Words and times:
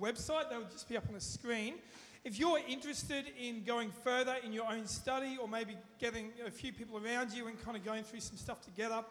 website. 0.00 0.50
They 0.50 0.56
will 0.56 0.64
just 0.64 0.88
be 0.88 0.96
up 0.96 1.04
on 1.08 1.14
the 1.14 1.20
screen. 1.20 1.74
If 2.24 2.38
you're 2.38 2.58
interested 2.68 3.26
in 3.40 3.64
going 3.64 3.90
further 4.04 4.36
in 4.44 4.52
your 4.52 4.70
own 4.70 4.86
study 4.86 5.38
or 5.40 5.48
maybe 5.48 5.76
getting 5.98 6.32
a 6.46 6.50
few 6.50 6.72
people 6.72 6.98
around 6.98 7.32
you 7.32 7.46
and 7.46 7.62
kind 7.64 7.76
of 7.76 7.84
going 7.84 8.04
through 8.04 8.20
some 8.20 8.36
stuff 8.36 8.60
together, 8.60 9.02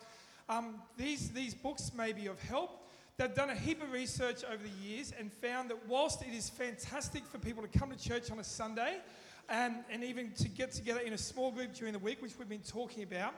um, 0.48 0.76
these, 0.98 1.30
these 1.30 1.54
books 1.54 1.92
may 1.96 2.14
be 2.14 2.28
of 2.28 2.40
help. 2.42 2.88
They've 3.18 3.34
done 3.34 3.50
a 3.50 3.56
heap 3.56 3.84
of 3.84 3.92
research 3.92 4.44
over 4.44 4.64
the 4.64 4.88
years 4.88 5.12
and 5.20 5.32
found 5.34 5.70
that 5.72 5.88
whilst 5.88 6.22
it 6.22 6.34
is 6.34 6.50
fantastic 6.50 7.26
for 7.26 7.38
people 7.38 7.64
to 7.64 7.80
come 7.80 7.92
to 7.92 7.98
church 7.98 8.32
on 8.32 8.40
a 8.40 8.44
Sunday 8.44 8.98
and, 9.50 9.76
and 9.92 10.04
even 10.04 10.32
to 10.34 10.48
get 10.48 10.72
together 10.72 11.00
in 11.00 11.14
a 11.14 11.18
small 11.18 11.52
group 11.52 11.74
during 11.74 11.94
the 11.94 12.00
week, 12.00 12.22
which 12.22 12.38
we've 12.38 12.48
been 12.48 12.60
talking 12.60 13.04
about, 13.04 13.34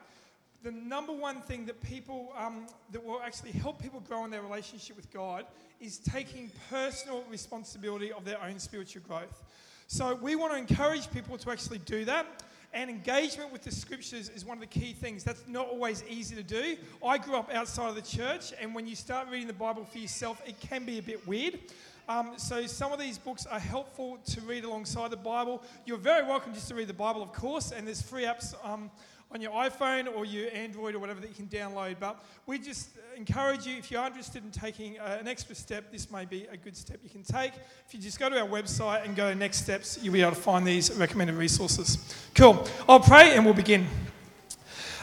the 0.63 0.71
number 0.71 1.11
one 1.11 1.41
thing 1.41 1.65
that 1.65 1.81
people 1.81 2.33
um, 2.37 2.67
that 2.91 3.03
will 3.03 3.21
actually 3.21 3.51
help 3.51 3.81
people 3.81 3.99
grow 3.99 4.25
in 4.25 4.31
their 4.31 4.41
relationship 4.41 4.95
with 4.95 5.11
God 5.11 5.45
is 5.79 5.97
taking 5.97 6.51
personal 6.69 7.23
responsibility 7.29 8.13
of 8.13 8.25
their 8.25 8.41
own 8.41 8.59
spiritual 8.59 9.01
growth. 9.07 9.43
So 9.87 10.15
we 10.15 10.35
want 10.35 10.53
to 10.53 10.59
encourage 10.59 11.11
people 11.11 11.37
to 11.39 11.51
actually 11.51 11.79
do 11.79 12.05
that. 12.05 12.25
And 12.73 12.89
engagement 12.89 13.51
with 13.51 13.63
the 13.63 13.71
scriptures 13.71 14.29
is 14.29 14.45
one 14.45 14.55
of 14.55 14.61
the 14.61 14.79
key 14.79 14.93
things. 14.93 15.25
That's 15.25 15.43
not 15.45 15.67
always 15.67 16.05
easy 16.07 16.35
to 16.35 16.43
do. 16.43 16.77
I 17.05 17.17
grew 17.17 17.35
up 17.35 17.53
outside 17.53 17.89
of 17.89 17.95
the 17.95 18.01
church, 18.01 18.53
and 18.61 18.73
when 18.73 18.87
you 18.87 18.95
start 18.95 19.27
reading 19.29 19.47
the 19.47 19.53
Bible 19.53 19.83
for 19.83 19.97
yourself, 19.97 20.41
it 20.47 20.57
can 20.61 20.85
be 20.85 20.97
a 20.97 21.01
bit 21.01 21.27
weird. 21.27 21.59
Um, 22.07 22.33
so 22.37 22.65
some 22.67 22.93
of 22.93 22.99
these 22.99 23.17
books 23.17 23.45
are 23.45 23.59
helpful 23.59 24.19
to 24.25 24.41
read 24.41 24.63
alongside 24.63 25.11
the 25.11 25.17
Bible. 25.17 25.61
You're 25.85 25.97
very 25.97 26.25
welcome 26.25 26.53
just 26.53 26.69
to 26.69 26.75
read 26.75 26.87
the 26.87 26.93
Bible, 26.93 27.21
of 27.21 27.33
course, 27.33 27.73
and 27.73 27.85
there's 27.85 28.01
free 28.01 28.23
apps 28.23 28.53
um, 28.63 28.89
on 29.33 29.41
your 29.41 29.51
iPhone 29.51 30.13
or 30.13 30.25
your 30.25 30.49
Android 30.53 30.95
or 30.95 30.99
whatever 30.99 31.21
that 31.21 31.29
you 31.29 31.35
can 31.35 31.47
download. 31.47 31.95
But 31.99 32.23
we 32.45 32.59
just 32.59 32.89
encourage 33.15 33.65
you, 33.65 33.77
if 33.77 33.89
you're 33.89 34.05
interested 34.05 34.43
in 34.43 34.51
taking 34.51 34.99
uh, 34.99 35.17
an 35.19 35.27
extra 35.27 35.55
step, 35.55 35.91
this 35.91 36.11
may 36.11 36.25
be 36.25 36.45
a 36.51 36.57
good 36.57 36.75
step 36.75 36.99
you 37.03 37.09
can 37.09 37.23
take. 37.23 37.53
If 37.87 37.93
you 37.93 37.99
just 37.99 38.19
go 38.19 38.29
to 38.29 38.39
our 38.39 38.47
website 38.47 39.05
and 39.05 39.15
go 39.15 39.29
to 39.29 39.35
Next 39.35 39.59
Steps, 39.59 39.99
you'll 40.01 40.13
be 40.13 40.21
able 40.21 40.31
to 40.31 40.41
find 40.41 40.67
these 40.67 40.93
recommended 40.95 41.35
resources. 41.35 42.15
Cool. 42.35 42.67
I'll 42.89 42.99
pray 42.99 43.35
and 43.35 43.45
we'll 43.45 43.53
begin. 43.53 43.87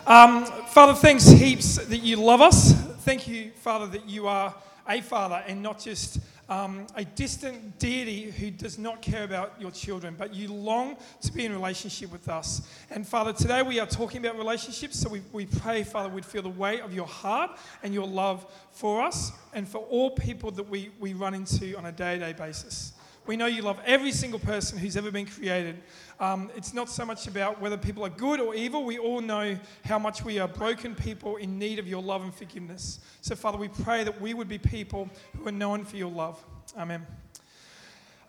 Um, 0.06 0.44
Father, 0.44 0.94
thanks 0.94 1.28
heaps 1.28 1.76
that 1.86 2.02
you 2.02 2.16
love 2.16 2.40
us. 2.40 2.72
Thank 3.04 3.28
you, 3.28 3.50
Father, 3.50 3.86
that 3.88 4.08
you 4.08 4.26
are 4.26 4.54
a 4.88 5.00
father 5.02 5.42
and 5.46 5.62
not 5.62 5.78
just 5.78 6.18
um, 6.48 6.86
a 6.94 7.04
distant 7.04 7.78
deity 7.78 8.30
who 8.30 8.50
does 8.50 8.78
not 8.78 9.02
care 9.02 9.24
about 9.24 9.60
your 9.60 9.70
children, 9.70 10.14
but 10.18 10.34
you 10.34 10.52
long 10.52 10.96
to 11.20 11.32
be 11.32 11.44
in 11.44 11.52
relationship 11.52 12.10
with 12.10 12.28
us. 12.28 12.68
And 12.90 13.06
Father, 13.06 13.32
today 13.32 13.62
we 13.62 13.78
are 13.80 13.86
talking 13.86 14.24
about 14.24 14.38
relationships, 14.38 14.98
so 14.98 15.10
we, 15.10 15.22
we 15.32 15.46
pray, 15.46 15.82
Father, 15.82 16.08
we'd 16.08 16.24
feel 16.24 16.42
the 16.42 16.48
weight 16.48 16.80
of 16.80 16.94
your 16.94 17.06
heart 17.06 17.58
and 17.82 17.92
your 17.92 18.06
love 18.06 18.46
for 18.72 19.02
us 19.02 19.32
and 19.52 19.68
for 19.68 19.78
all 19.78 20.10
people 20.10 20.50
that 20.52 20.68
we, 20.68 20.90
we 20.98 21.12
run 21.12 21.34
into 21.34 21.76
on 21.76 21.86
a 21.86 21.92
day 21.92 22.18
to 22.18 22.24
day 22.24 22.32
basis. 22.32 22.92
We 23.28 23.36
know 23.36 23.44
you 23.44 23.60
love 23.60 23.78
every 23.84 24.12
single 24.12 24.40
person 24.40 24.78
who's 24.78 24.96
ever 24.96 25.10
been 25.10 25.26
created. 25.26 25.82
Um, 26.20 26.50
it's 26.56 26.74
not 26.74 26.88
so 26.88 27.04
much 27.04 27.28
about 27.28 27.60
whether 27.60 27.76
people 27.76 28.04
are 28.04 28.10
good 28.10 28.40
or 28.40 28.54
evil. 28.54 28.84
We 28.84 28.98
all 28.98 29.20
know 29.20 29.56
how 29.84 30.00
much 30.00 30.24
we 30.24 30.40
are 30.40 30.48
broken 30.48 30.96
people 30.96 31.36
in 31.36 31.58
need 31.58 31.78
of 31.78 31.86
your 31.86 32.02
love 32.02 32.22
and 32.22 32.34
forgiveness. 32.34 32.98
So, 33.20 33.36
Father, 33.36 33.56
we 33.56 33.68
pray 33.68 34.02
that 34.02 34.20
we 34.20 34.34
would 34.34 34.48
be 34.48 34.58
people 34.58 35.08
who 35.36 35.46
are 35.46 35.52
known 35.52 35.84
for 35.84 35.96
your 35.96 36.10
love. 36.10 36.44
Amen. 36.76 37.06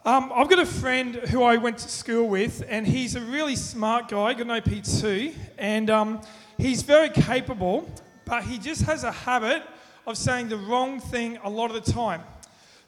Um, 0.06 0.32
I've 0.34 0.50
got 0.50 0.60
a 0.60 0.66
friend 0.68 1.16
who 1.16 1.44
I 1.44 1.58
went 1.58 1.80
to 1.80 1.90
school 1.90 2.30
with, 2.30 2.64
and 2.70 2.86
he's 2.86 3.16
a 3.16 3.22
really 3.22 3.56
smart 3.56 4.08
guy, 4.08 4.34
got 4.34 4.42
an 4.42 4.62
OP2, 4.62 5.34
and 5.58 5.90
um, 5.90 6.22
he's 6.58 6.84
very 6.84 7.10
capable, 7.10 7.90
but 8.24 8.44
he 8.44 8.60
just 8.60 8.84
has 8.84 9.04
a 9.04 9.12
habit 9.12 9.64
of 10.06 10.16
saying 10.16 10.50
the 10.50 10.58
wrong 10.58 11.00
thing 11.00 11.38
a 11.44 11.50
lot 11.50 11.76
of 11.76 11.84
the 11.84 11.92
time. 11.92 12.22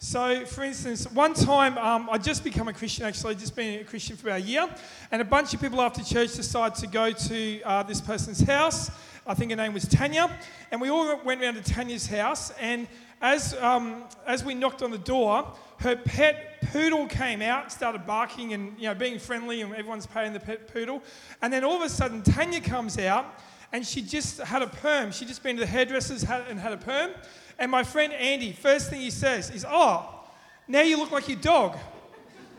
So, 0.04 0.48
for 0.48 0.64
instance, 0.64 1.06
one 1.12 1.36
time 1.36 1.78
um, 1.78 2.10
I'd 2.12 2.24
just 2.24 2.44
become 2.44 2.68
a 2.68 2.74
Christian, 2.74 3.06
actually, 3.06 3.36
I'd 3.36 3.40
just 3.40 3.56
been 3.56 3.82
a 3.82 3.84
Christian 3.84 4.18
for 4.18 4.30
about 4.30 4.40
a 4.40 4.44
year, 4.44 4.68
and 5.12 5.22
a 5.22 5.26
bunch 5.26 5.54
of 5.54 5.62
people 5.62 5.80
after 5.80 6.04
church 6.04 6.34
decided 6.34 6.74
to 6.80 6.88
go 6.88 7.12
to 7.12 7.62
uh, 7.62 7.84
this 7.84 8.02
person's 8.02 8.42
house. 8.42 8.90
I 9.28 9.36
think 9.36 9.52
her 9.52 9.58
name 9.58 9.75
was 9.75 9.88
Tanya, 9.88 10.36
and 10.72 10.81
we 10.81 10.90
all 10.90 11.22
went 11.24 11.44
around 11.44 11.53
to 11.53 11.62
Tanya's 11.62 12.08
house. 12.08 12.52
And 12.59 12.88
as, 13.22 13.53
um, 13.62 14.06
as 14.25 14.44
we 14.44 14.56
knocked 14.56 14.81
on 14.81 14.90
the 14.90 14.98
door, 14.98 15.53
her 15.81 15.96
pet 15.96 16.62
poodle 16.72 17.06
came 17.06 17.44
out, 17.44 17.72
started 17.72 18.08
barking 18.08 18.54
and 18.54 18.74
you 18.80 18.88
know, 18.88 18.96
being 18.96 19.20
friendly, 19.20 19.62
and 19.62 19.72
everyone's 19.75 20.08
paying 20.08 20.34
the 20.34 20.40
pet 20.40 20.68
poodle. 20.74 21.04
And 21.44 21.54
then 21.54 21.64
all 21.64 21.75
of 21.75 21.84
a 21.84 21.90
sudden, 21.90 22.24
Tanya 22.24 22.59
comes 22.59 22.98
out, 22.98 23.40
and 23.74 23.86
she 23.86 24.02
just 24.02 24.40
had 24.40 24.62
a 24.62 24.68
perm. 24.68 25.12
She'd 25.12 25.28
just 25.28 25.44
been 25.44 25.56
to 25.56 25.62
the 25.62 25.68
hairdresser's 25.68 26.24
and 26.24 26.59
had 26.59 26.74
a 26.74 26.78
perm. 26.78 27.12
And 27.58 27.72
my 27.72 27.84
friend 27.84 28.12
Andy, 28.14 28.52
first 28.52 28.90
thing 28.90 29.02
he 29.02 29.12
says 29.12 29.50
is, 29.50 29.66
Oh, 29.68 30.24
now 30.68 30.82
you 30.82 30.98
look 30.98 31.12
like 31.12 31.28
your 31.28 31.40
dog. 31.40 31.78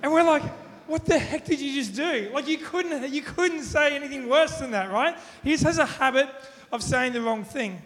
And 0.02 0.12
we're 0.12 0.22
like, 0.22 0.42
What 0.86 1.04
the 1.04 1.18
heck 1.18 1.44
did 1.44 1.60
you 1.60 1.74
just 1.74 1.94
do? 1.94 2.30
Like, 2.32 2.48
you 2.48 2.58
couldn't, 2.58 3.12
you 3.12 3.22
couldn't 3.22 3.62
say 3.62 3.94
anything 3.94 4.28
worse 4.28 4.58
than 4.58 4.70
that, 4.70 4.90
right? 4.90 5.16
He 5.42 5.50
just 5.50 5.64
has 5.64 5.78
a 5.78 5.86
habit 5.86 6.28
of 6.70 6.82
saying 6.82 7.12
the 7.12 7.20
wrong 7.20 7.44
thing. 7.44 7.82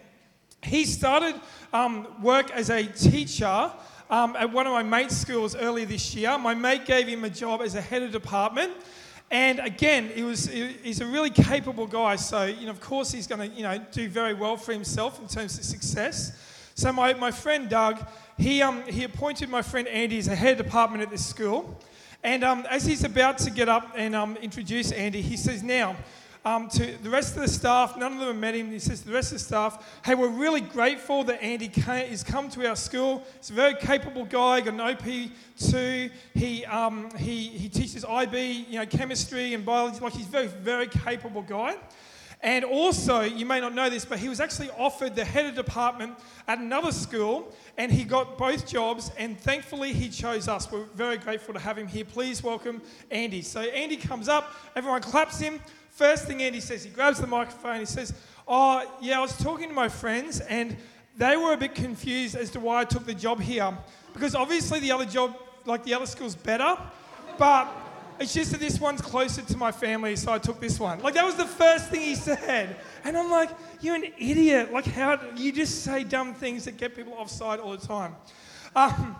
He 0.63 0.85
started 0.85 1.39
um, 1.73 2.07
work 2.21 2.51
as 2.51 2.69
a 2.69 2.83
teacher 2.83 3.71
um, 4.09 4.35
at 4.37 4.51
one 4.51 4.65
of 4.65 4.73
my 4.73 4.83
mate's 4.83 5.17
schools 5.17 5.55
earlier 5.55 5.85
this 5.85 6.15
year. 6.15 6.37
My 6.37 6.55
mate 6.55 6.85
gave 6.85 7.07
him 7.07 7.23
a 7.23 7.29
job 7.29 7.61
as 7.61 7.75
a 7.75 7.81
head 7.81 8.03
of 8.03 8.11
department. 8.11 8.71
And 9.29 9.59
again, 9.59 10.09
he 10.13 10.23
was, 10.23 10.47
he's 10.47 11.01
a 11.01 11.05
really 11.05 11.29
capable 11.29 11.85
guy. 11.85 12.15
So, 12.15 12.45
you 12.45 12.65
know, 12.65 12.71
of 12.71 12.79
course, 12.79 13.11
he's 13.11 13.27
going 13.27 13.49
to, 13.49 13.55
you 13.55 13.63
know, 13.63 13.77
do 13.91 14.07
very 14.07 14.33
well 14.33 14.55
for 14.55 14.71
himself 14.71 15.19
in 15.19 15.27
terms 15.27 15.57
of 15.57 15.65
success. 15.65 16.31
So 16.75 16.93
my, 16.93 17.13
my 17.13 17.31
friend 17.31 17.67
Doug, 17.67 18.05
he, 18.37 18.61
um, 18.61 18.83
he 18.83 19.03
appointed 19.03 19.49
my 19.49 19.61
friend 19.61 19.87
Andy 19.87 20.17
as 20.17 20.27
a 20.27 20.35
head 20.35 20.57
department 20.57 21.03
at 21.03 21.09
this 21.09 21.25
school. 21.25 21.77
And 22.23 22.43
um, 22.43 22.65
as 22.69 22.85
he's 22.85 23.03
about 23.03 23.37
to 23.39 23.51
get 23.51 23.67
up 23.67 23.93
and 23.95 24.15
um, 24.15 24.37
introduce 24.37 24.91
Andy, 24.91 25.21
he 25.21 25.37
says, 25.37 25.61
now, 25.61 25.95
um, 26.47 26.69
to 26.69 26.97
the 27.03 27.09
rest 27.09 27.35
of 27.35 27.41
the 27.41 27.47
staff, 27.49 27.97
none 27.97 28.13
of 28.13 28.19
them 28.19 28.29
have 28.29 28.37
met 28.37 28.55
him. 28.55 28.71
He 28.71 28.79
says 28.79 29.01
to 29.01 29.07
the 29.07 29.13
rest 29.13 29.33
of 29.33 29.39
the 29.39 29.43
staff, 29.43 29.99
hey, 30.05 30.15
we're 30.15 30.29
really 30.29 30.61
grateful 30.61 31.25
that 31.25 31.43
Andy 31.43 31.67
came, 31.67 32.07
has 32.07 32.23
come 32.23 32.49
to 32.51 32.69
our 32.69 32.75
school. 32.77 33.25
He's 33.37 33.49
a 33.49 33.53
very 33.53 33.75
capable 33.75 34.23
guy, 34.23 34.61
got 34.61 34.75
an 34.75 34.79
OP2. 34.79 36.09
He, 36.33 36.65
um, 36.65 37.11
he, 37.17 37.47
he 37.49 37.67
teaches 37.67 38.05
IB, 38.05 38.65
you 38.69 38.79
know, 38.79 38.85
chemistry 38.85 39.55
and 39.55 39.65
biology. 39.65 39.99
Like, 39.99 40.13
he's 40.13 40.27
a 40.27 40.29
very, 40.29 40.47
very 40.47 40.87
capable 40.87 41.41
guy. 41.41 41.75
And 42.41 42.63
also, 42.63 43.21
you 43.21 43.45
may 43.45 43.59
not 43.59 43.73
know 43.73 43.89
this, 43.89 44.05
but 44.05 44.19
he 44.19 44.29
was 44.29 44.39
actually 44.39 44.69
offered 44.77 45.15
the 45.15 45.25
head 45.25 45.47
of 45.47 45.55
department 45.55 46.17
at 46.47 46.59
another 46.59 46.91
school, 46.91 47.53
and 47.77 47.91
he 47.91 48.03
got 48.03 48.37
both 48.37 48.67
jobs, 48.67 49.11
and 49.17 49.39
thankfully 49.39 49.91
he 49.91 50.07
chose 50.07 50.47
us. 50.47 50.71
We're 50.71 50.85
very 50.95 51.17
grateful 51.17 51.55
to 51.55 51.59
have 51.59 51.77
him 51.77 51.87
here. 51.87 52.05
Please 52.05 52.43
welcome 52.43 52.81
Andy. 53.09 53.41
So 53.41 53.61
Andy 53.61 53.97
comes 53.97 54.29
up, 54.29 54.53
everyone 54.75 55.01
claps 55.01 55.39
him. 55.39 55.59
First 55.97 56.25
thing 56.25 56.43
Andy 56.43 56.59
says, 56.59 56.83
he 56.83 56.91
grabs 56.91 57.19
the 57.19 57.25
microphone, 57.25 57.79
he 57.79 57.85
says, 57.87 58.13
Oh, 58.47 58.85
yeah, 59.01 59.17
I 59.17 59.19
was 59.19 59.35
talking 59.35 59.67
to 59.67 59.73
my 59.73 59.89
friends, 59.89 60.41
and 60.41 60.77
they 61.17 61.35
were 61.35 61.53
a 61.53 61.57
bit 61.57 61.73
confused 61.73 62.35
as 62.35 62.51
to 62.51 62.59
why 62.59 62.81
I 62.81 62.85
took 62.85 63.07
the 63.07 63.15
job 63.15 63.41
here. 63.41 63.75
Because 64.13 64.35
obviously 64.35 64.79
the 64.79 64.91
other 64.91 65.05
job, 65.05 65.35
like 65.65 65.83
the 65.83 65.95
other 65.95 66.05
school's 66.05 66.35
better, 66.35 66.77
but 67.39 67.67
it's 68.19 68.31
just 68.31 68.51
that 68.51 68.59
this 68.59 68.79
one's 68.79 69.01
closer 69.01 69.41
to 69.41 69.57
my 69.57 69.71
family, 69.71 70.15
so 70.15 70.31
I 70.31 70.37
took 70.37 70.59
this 70.59 70.79
one. 70.79 70.99
Like, 70.99 71.15
that 71.15 71.25
was 71.25 71.33
the 71.33 71.47
first 71.47 71.89
thing 71.89 72.01
he 72.01 72.13
said. 72.13 72.75
And 73.03 73.17
I'm 73.17 73.31
like, 73.31 73.49
you're 73.81 73.95
an 73.95 74.05
idiot. 74.19 74.71
Like, 74.71 74.85
how 74.85 75.19
you 75.35 75.51
just 75.51 75.83
say 75.83 76.03
dumb 76.03 76.35
things 76.35 76.65
that 76.65 76.77
get 76.77 76.95
people 76.95 77.13
offside 77.13 77.59
all 77.59 77.75
the 77.75 77.87
time. 77.87 78.15
Um, 78.75 79.15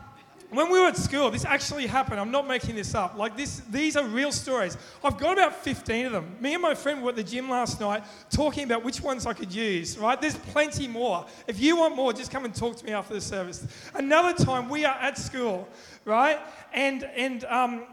when 0.50 0.72
we 0.72 0.80
were 0.80 0.88
at 0.88 0.96
school, 0.96 1.30
this 1.30 1.44
actually 1.44 1.88
happened. 1.88 2.22
I'm 2.22 2.32
not 2.32 2.48
making 2.48 2.76
this 2.76 2.96
up. 2.96 3.18
Like 3.18 3.36
this, 3.36 3.60
these 3.70 3.98
are 3.98 4.06
real 4.06 4.32
stories. 4.32 4.78
I've 5.04 5.18
got 5.18 5.34
about 5.34 5.56
15 5.56 6.06
of 6.06 6.12
them. 6.14 6.38
Me 6.40 6.54
and 6.54 6.62
my 6.62 6.74
friend 6.74 7.04
were 7.04 7.10
at 7.10 7.18
the 7.18 7.24
gym 7.24 7.50
last 7.50 7.82
night 7.82 8.04
talking 8.30 8.64
about 8.64 8.84
which 8.84 9.02
ones 9.02 9.26
I 9.26 9.34
could 9.34 9.54
use, 9.54 9.98
right? 9.98 10.20
There's 10.20 10.38
plenty 10.38 10.88
more. 10.88 11.26
If 11.48 11.60
you 11.60 11.76
want 11.76 11.98
more, 11.98 12.14
just 12.14 12.32
come 12.32 12.46
and 12.46 12.56
talk 12.56 12.78
to 12.78 12.86
me 12.86 12.94
after 12.94 13.14
the 13.14 13.20
service. 13.20 13.68
Another 13.94 14.42
time, 14.42 14.70
we 14.70 14.86
are 14.86 14.96
at 14.96 15.18
school, 15.18 15.68
right? 16.06 16.40
And, 16.74 17.04
and 17.04 17.44
um, 17.46 17.84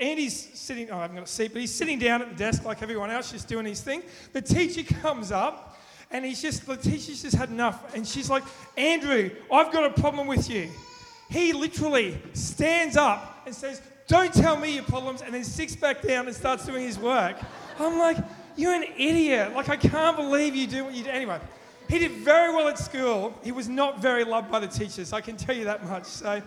Andy's 0.00 0.58
sitting, 0.58 0.90
oh, 0.90 0.98
I 0.98 1.02
haven't 1.02 1.16
got 1.16 1.24
a 1.24 1.30
seat, 1.30 1.52
but 1.52 1.60
he's 1.60 1.72
sitting 1.72 2.00
down 2.00 2.22
at 2.22 2.30
the 2.30 2.36
desk 2.36 2.64
like 2.64 2.82
everyone 2.82 3.10
else, 3.10 3.30
just 3.30 3.46
doing 3.46 3.66
his 3.66 3.82
thing. 3.82 4.02
The 4.32 4.42
teacher 4.42 4.82
comes 4.94 5.30
up 5.30 5.78
and 6.10 6.24
he's 6.24 6.42
just, 6.42 6.66
the 6.66 6.76
teacher's 6.76 7.22
just 7.22 7.36
had 7.36 7.50
enough. 7.50 7.94
And 7.94 8.04
she's 8.04 8.28
like, 8.28 8.42
Andrew, 8.76 9.30
I've 9.52 9.70
got 9.70 9.84
a 9.84 10.00
problem 10.00 10.26
with 10.26 10.50
you. 10.50 10.70
He 11.30 11.52
literally 11.52 12.20
stands 12.32 12.96
up 12.96 13.42
and 13.46 13.54
says, 13.54 13.80
Don't 14.08 14.34
tell 14.34 14.56
me 14.56 14.74
your 14.74 14.84
problems, 14.84 15.22
and 15.22 15.32
then 15.32 15.44
sits 15.44 15.76
back 15.76 16.02
down 16.02 16.26
and 16.26 16.34
starts 16.34 16.66
doing 16.66 16.82
his 16.82 16.98
work. 16.98 17.36
I'm 17.78 17.98
like, 17.98 18.18
You're 18.56 18.74
an 18.74 18.84
idiot. 18.98 19.54
Like, 19.54 19.68
I 19.68 19.76
can't 19.76 20.16
believe 20.16 20.56
you 20.56 20.66
do 20.66 20.84
what 20.84 20.92
you 20.92 21.04
do. 21.04 21.10
Anyway, 21.10 21.40
he 21.88 22.00
did 22.00 22.12
very 22.12 22.52
well 22.52 22.68
at 22.68 22.78
school. 22.78 23.32
He 23.44 23.52
was 23.52 23.68
not 23.68 24.02
very 24.02 24.24
loved 24.24 24.50
by 24.50 24.58
the 24.58 24.66
teachers, 24.66 25.12
I 25.12 25.20
can 25.20 25.36
tell 25.36 25.54
you 25.54 25.64
that 25.64 25.86
much. 25.86 26.04
So, 26.04 26.42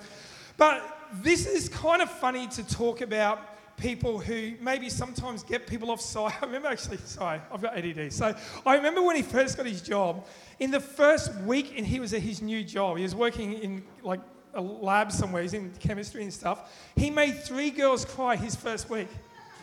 but 0.57 0.83
this 1.21 1.47
is 1.47 1.69
kind 1.69 2.01
of 2.01 2.11
funny 2.11 2.47
to 2.47 2.67
talk 2.67 3.01
about 3.01 3.49
people 3.77 4.19
who 4.19 4.53
maybe 4.61 4.89
sometimes 4.89 5.43
get 5.43 5.65
people 5.65 5.91
offside. 5.91 6.33
I 6.41 6.45
remember 6.45 6.67
actually, 6.67 6.97
sorry, 6.97 7.39
I've 7.51 7.61
got 7.61 7.77
ADD. 7.77 8.11
So 8.11 8.35
I 8.65 8.75
remember 8.75 9.01
when 9.01 9.15
he 9.15 9.21
first 9.21 9.55
got 9.55 9.65
his 9.65 9.81
job, 9.81 10.25
in 10.59 10.71
the 10.71 10.79
first 10.79 11.33
week 11.41 11.73
and 11.77 11.87
he 11.87 11.99
was 11.99 12.13
at 12.13 12.21
his 12.21 12.41
new 12.41 12.63
job, 12.63 12.97
he 12.97 13.03
was 13.03 13.15
working 13.15 13.53
in 13.53 13.83
like 14.03 14.19
a 14.53 14.61
lab 14.61 15.11
somewhere, 15.11 15.41
he's 15.41 15.53
in 15.53 15.71
chemistry 15.79 16.23
and 16.23 16.33
stuff. 16.33 16.71
He 16.95 17.09
made 17.09 17.43
three 17.43 17.71
girls 17.71 18.05
cry 18.05 18.35
his 18.35 18.55
first 18.55 18.89
week. 18.89 19.07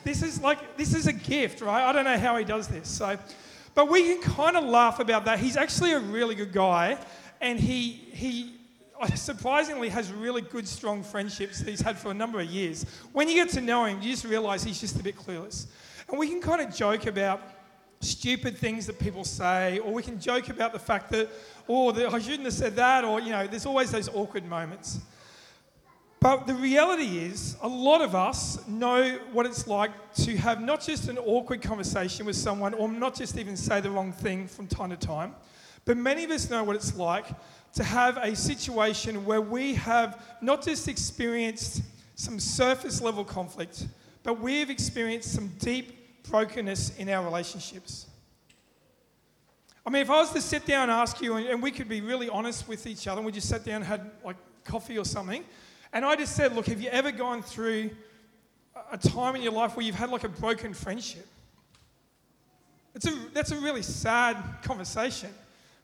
This 0.04 0.22
is 0.22 0.40
like, 0.40 0.76
this 0.76 0.94
is 0.94 1.06
a 1.06 1.12
gift, 1.12 1.60
right? 1.60 1.84
I 1.84 1.92
don't 1.92 2.04
know 2.04 2.18
how 2.18 2.36
he 2.36 2.44
does 2.44 2.68
this. 2.68 2.88
So, 2.88 3.18
but 3.74 3.88
we 3.88 4.02
can 4.02 4.22
kind 4.22 4.56
of 4.56 4.64
laugh 4.64 4.98
about 4.98 5.24
that. 5.26 5.38
He's 5.38 5.56
actually 5.56 5.92
a 5.92 6.00
really 6.00 6.34
good 6.34 6.52
guy, 6.52 6.98
and 7.40 7.60
he, 7.60 7.90
he 7.90 8.54
uh, 9.00 9.06
surprisingly 9.14 9.88
has 9.90 10.12
really 10.12 10.42
good, 10.42 10.66
strong 10.66 11.02
friendships 11.02 11.60
that 11.60 11.68
he's 11.68 11.80
had 11.80 11.98
for 11.98 12.10
a 12.10 12.14
number 12.14 12.40
of 12.40 12.46
years. 12.46 12.84
When 13.12 13.28
you 13.28 13.34
get 13.34 13.50
to 13.50 13.60
know 13.60 13.84
him, 13.84 14.00
you 14.02 14.10
just 14.10 14.24
realize 14.24 14.64
he's 14.64 14.80
just 14.80 14.98
a 14.98 15.02
bit 15.02 15.16
clueless. 15.16 15.66
And 16.08 16.18
we 16.18 16.28
can 16.28 16.40
kind 16.40 16.60
of 16.60 16.74
joke 16.74 17.06
about 17.06 17.40
stupid 18.00 18.56
things 18.56 18.86
that 18.86 18.98
people 18.98 19.24
say, 19.24 19.78
or 19.78 19.92
we 19.92 20.02
can 20.02 20.18
joke 20.18 20.48
about 20.48 20.72
the 20.72 20.78
fact 20.78 21.10
that, 21.10 21.28
oh, 21.68 21.90
I 21.92 22.18
shouldn't 22.18 22.44
have 22.44 22.54
said 22.54 22.74
that, 22.76 23.04
or, 23.04 23.20
you 23.20 23.30
know, 23.30 23.46
there's 23.46 23.66
always 23.66 23.90
those 23.90 24.08
awkward 24.08 24.46
moments. 24.46 25.00
But 26.18 26.46
the 26.46 26.54
reality 26.54 27.18
is, 27.18 27.56
a 27.62 27.68
lot 27.68 28.02
of 28.02 28.14
us 28.14 28.66
know 28.66 29.18
what 29.32 29.46
it's 29.46 29.66
like 29.66 29.90
to 30.16 30.36
have 30.36 30.60
not 30.60 30.82
just 30.82 31.08
an 31.08 31.18
awkward 31.18 31.62
conversation 31.62 32.26
with 32.26 32.36
someone, 32.36 32.74
or 32.74 32.88
not 32.88 33.14
just 33.14 33.38
even 33.38 33.56
say 33.56 33.80
the 33.80 33.90
wrong 33.90 34.12
thing 34.12 34.46
from 34.46 34.66
time 34.66 34.90
to 34.90 34.96
time, 34.96 35.34
but 35.84 35.96
many 35.96 36.24
of 36.24 36.30
us 36.30 36.50
know 36.50 36.62
what 36.62 36.76
it's 36.76 36.94
like 36.96 37.26
to 37.72 37.84
have 37.84 38.16
a 38.18 38.34
situation 38.34 39.24
where 39.24 39.40
we 39.40 39.74
have 39.74 40.22
not 40.42 40.62
just 40.62 40.88
experienced 40.88 41.82
some 42.16 42.38
surface 42.38 43.00
level 43.00 43.24
conflict, 43.24 43.86
but 44.22 44.38
we 44.40 44.60
have 44.60 44.68
experienced 44.68 45.32
some 45.32 45.48
deep 45.58 45.99
brokenness 46.28 46.96
in 46.98 47.08
our 47.08 47.24
relationships. 47.24 48.06
I 49.86 49.90
mean, 49.90 50.02
if 50.02 50.10
I 50.10 50.20
was 50.20 50.30
to 50.32 50.40
sit 50.40 50.66
down 50.66 50.84
and 50.84 50.92
ask 50.92 51.20
you, 51.20 51.36
and, 51.36 51.62
we 51.62 51.70
could 51.70 51.88
be 51.88 52.00
really 52.00 52.28
honest 52.28 52.68
with 52.68 52.86
each 52.86 53.06
other, 53.06 53.18
and 53.18 53.26
we 53.26 53.32
just 53.32 53.48
sat 53.48 53.64
down 53.64 53.76
and 53.76 53.84
had 53.84 54.10
like 54.24 54.36
coffee 54.64 54.98
or 54.98 55.04
something, 55.04 55.44
and 55.92 56.04
I 56.04 56.16
just 56.16 56.36
said, 56.36 56.54
Look, 56.54 56.66
have 56.66 56.80
you 56.80 56.90
ever 56.90 57.10
gone 57.10 57.42
through 57.42 57.90
a 58.92 58.98
time 58.98 59.36
in 59.36 59.42
your 59.42 59.52
life 59.52 59.76
where 59.76 59.84
you've 59.84 59.94
had 59.94 60.10
like 60.10 60.24
a 60.24 60.28
broken 60.28 60.74
friendship? 60.74 61.26
It's 62.94 63.06
a, 63.06 63.14
that's 63.32 63.52
a 63.52 63.56
really 63.56 63.82
sad 63.82 64.36
conversation. 64.62 65.30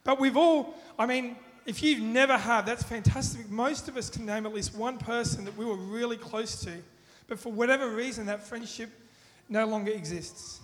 But 0.05 0.21
we've 0.21 0.37
all, 0.37 0.75
I 0.99 1.06
mean, 1.06 1.37
if 1.65 1.83
you've 1.83 2.00
never 2.00 2.37
had, 2.37 2.67
that's 2.67 2.83
fantastic. 2.83 3.49
Most 3.50 3.88
of 3.88 3.97
us 3.97 4.09
can 4.11 4.25
name 4.27 4.47
at 4.47 4.55
least 4.55 4.75
one 4.75 4.99
person 4.99 5.44
that 5.44 5.56
we 5.56 5.65
were 5.65 5.77
really 5.77 6.17
close 6.17 6.61
to, 6.61 6.73
but 7.27 7.41
for 7.41 7.50
whatever 7.50 7.91
reason, 7.91 8.27
that 8.27 8.43
friendship 8.47 8.91
no 9.49 9.67
longer 9.67 9.93
exists. 9.93 10.61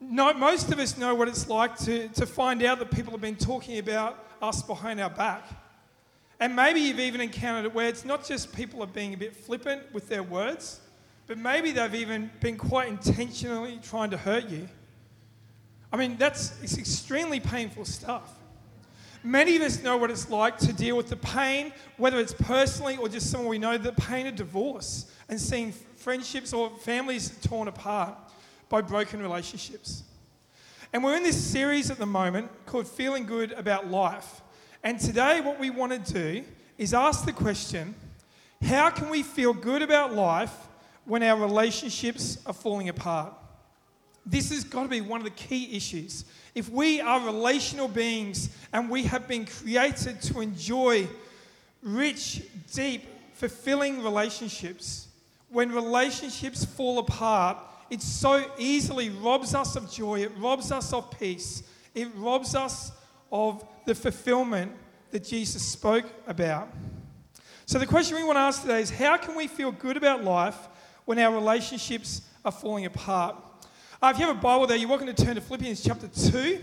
No, 0.00 0.32
most 0.32 0.72
of 0.72 0.78
us 0.78 0.96
know 0.96 1.14
what 1.14 1.28
it's 1.28 1.48
like 1.48 1.76
to, 1.78 2.08
to 2.08 2.26
find 2.26 2.62
out 2.62 2.78
that 2.78 2.90
people 2.90 3.10
have 3.12 3.20
been 3.20 3.36
talking 3.36 3.78
about 3.78 4.24
us 4.40 4.62
behind 4.62 5.00
our 5.00 5.10
back. 5.10 5.44
And 6.40 6.54
maybe 6.54 6.80
you've 6.80 7.00
even 7.00 7.20
encountered 7.20 7.64
it 7.64 7.74
where 7.74 7.88
it's 7.88 8.04
not 8.04 8.24
just 8.24 8.54
people 8.54 8.82
are 8.82 8.86
being 8.86 9.12
a 9.12 9.16
bit 9.16 9.34
flippant 9.34 9.82
with 9.92 10.08
their 10.08 10.22
words, 10.22 10.80
but 11.26 11.36
maybe 11.36 11.72
they've 11.72 11.94
even 11.96 12.30
been 12.40 12.56
quite 12.56 12.88
intentionally 12.88 13.80
trying 13.82 14.10
to 14.10 14.16
hurt 14.16 14.48
you. 14.48 14.68
I 15.92 15.96
mean, 15.96 16.16
that's 16.16 16.62
it's 16.62 16.78
extremely 16.78 17.40
painful 17.40 17.84
stuff. 17.84 18.34
Many 19.24 19.56
of 19.56 19.62
us 19.62 19.82
know 19.82 19.96
what 19.96 20.10
it's 20.10 20.30
like 20.30 20.58
to 20.58 20.72
deal 20.72 20.96
with 20.96 21.08
the 21.08 21.16
pain, 21.16 21.72
whether 21.96 22.20
it's 22.20 22.32
personally 22.32 22.96
or 22.98 23.08
just 23.08 23.30
someone 23.30 23.50
we 23.50 23.58
know, 23.58 23.76
the 23.76 23.92
pain 23.92 24.28
of 24.28 24.36
divorce 24.36 25.10
and 25.28 25.40
seeing 25.40 25.74
friendships 25.98 26.52
or 26.52 26.70
families 26.70 27.36
torn 27.42 27.68
apart 27.68 28.14
by 28.68 28.80
broken 28.80 29.20
relationships. 29.20 30.04
And 30.92 31.02
we're 31.02 31.16
in 31.16 31.22
this 31.22 31.42
series 31.42 31.90
at 31.90 31.98
the 31.98 32.06
moment 32.06 32.50
called 32.66 32.86
Feeling 32.86 33.26
Good 33.26 33.52
About 33.52 33.90
Life. 33.90 34.40
And 34.82 34.98
today, 34.98 35.40
what 35.40 35.58
we 35.58 35.70
want 35.70 35.92
to 35.92 36.12
do 36.12 36.44
is 36.78 36.94
ask 36.94 37.24
the 37.24 37.32
question 37.32 37.94
how 38.62 38.90
can 38.90 39.08
we 39.08 39.22
feel 39.22 39.52
good 39.52 39.82
about 39.82 40.14
life 40.14 40.54
when 41.04 41.22
our 41.22 41.38
relationships 41.38 42.38
are 42.46 42.52
falling 42.52 42.88
apart? 42.88 43.32
This 44.24 44.50
has 44.50 44.64
got 44.64 44.84
to 44.84 44.88
be 44.88 45.00
one 45.00 45.20
of 45.20 45.24
the 45.24 45.30
key 45.30 45.76
issues. 45.76 46.24
If 46.54 46.68
we 46.68 47.00
are 47.00 47.24
relational 47.24 47.88
beings 47.88 48.50
and 48.72 48.88
we 48.90 49.04
have 49.04 49.26
been 49.26 49.46
created 49.46 50.20
to 50.22 50.40
enjoy 50.40 51.08
rich, 51.82 52.42
deep, 52.72 53.04
fulfilling 53.34 54.02
relationships, 54.02 55.07
when 55.50 55.72
relationships 55.72 56.64
fall 56.64 56.98
apart, 56.98 57.58
it 57.90 58.02
so 58.02 58.44
easily 58.58 59.10
robs 59.10 59.54
us 59.54 59.76
of 59.76 59.90
joy, 59.90 60.22
it 60.22 60.32
robs 60.36 60.70
us 60.70 60.92
of 60.92 61.10
peace, 61.18 61.62
it 61.94 62.08
robs 62.16 62.54
us 62.54 62.92
of 63.32 63.64
the 63.86 63.94
fulfillment 63.94 64.72
that 65.10 65.24
Jesus 65.24 65.62
spoke 65.62 66.06
about. 66.26 66.68
So, 67.64 67.78
the 67.78 67.86
question 67.86 68.16
we 68.16 68.24
want 68.24 68.36
to 68.36 68.40
ask 68.40 68.62
today 68.62 68.80
is 68.80 68.90
how 68.90 69.16
can 69.16 69.34
we 69.34 69.46
feel 69.46 69.72
good 69.72 69.96
about 69.96 70.24
life 70.24 70.56
when 71.04 71.18
our 71.18 71.34
relationships 71.34 72.22
are 72.44 72.52
falling 72.52 72.86
apart? 72.86 73.36
Uh, 74.00 74.12
if 74.14 74.20
you 74.20 74.26
have 74.26 74.36
a 74.36 74.40
Bible 74.40 74.66
there, 74.66 74.76
you're 74.76 74.88
welcome 74.88 75.06
to 75.06 75.12
turn 75.12 75.34
to 75.34 75.40
Philippians 75.40 75.82
chapter 75.82 76.08
2. 76.08 76.60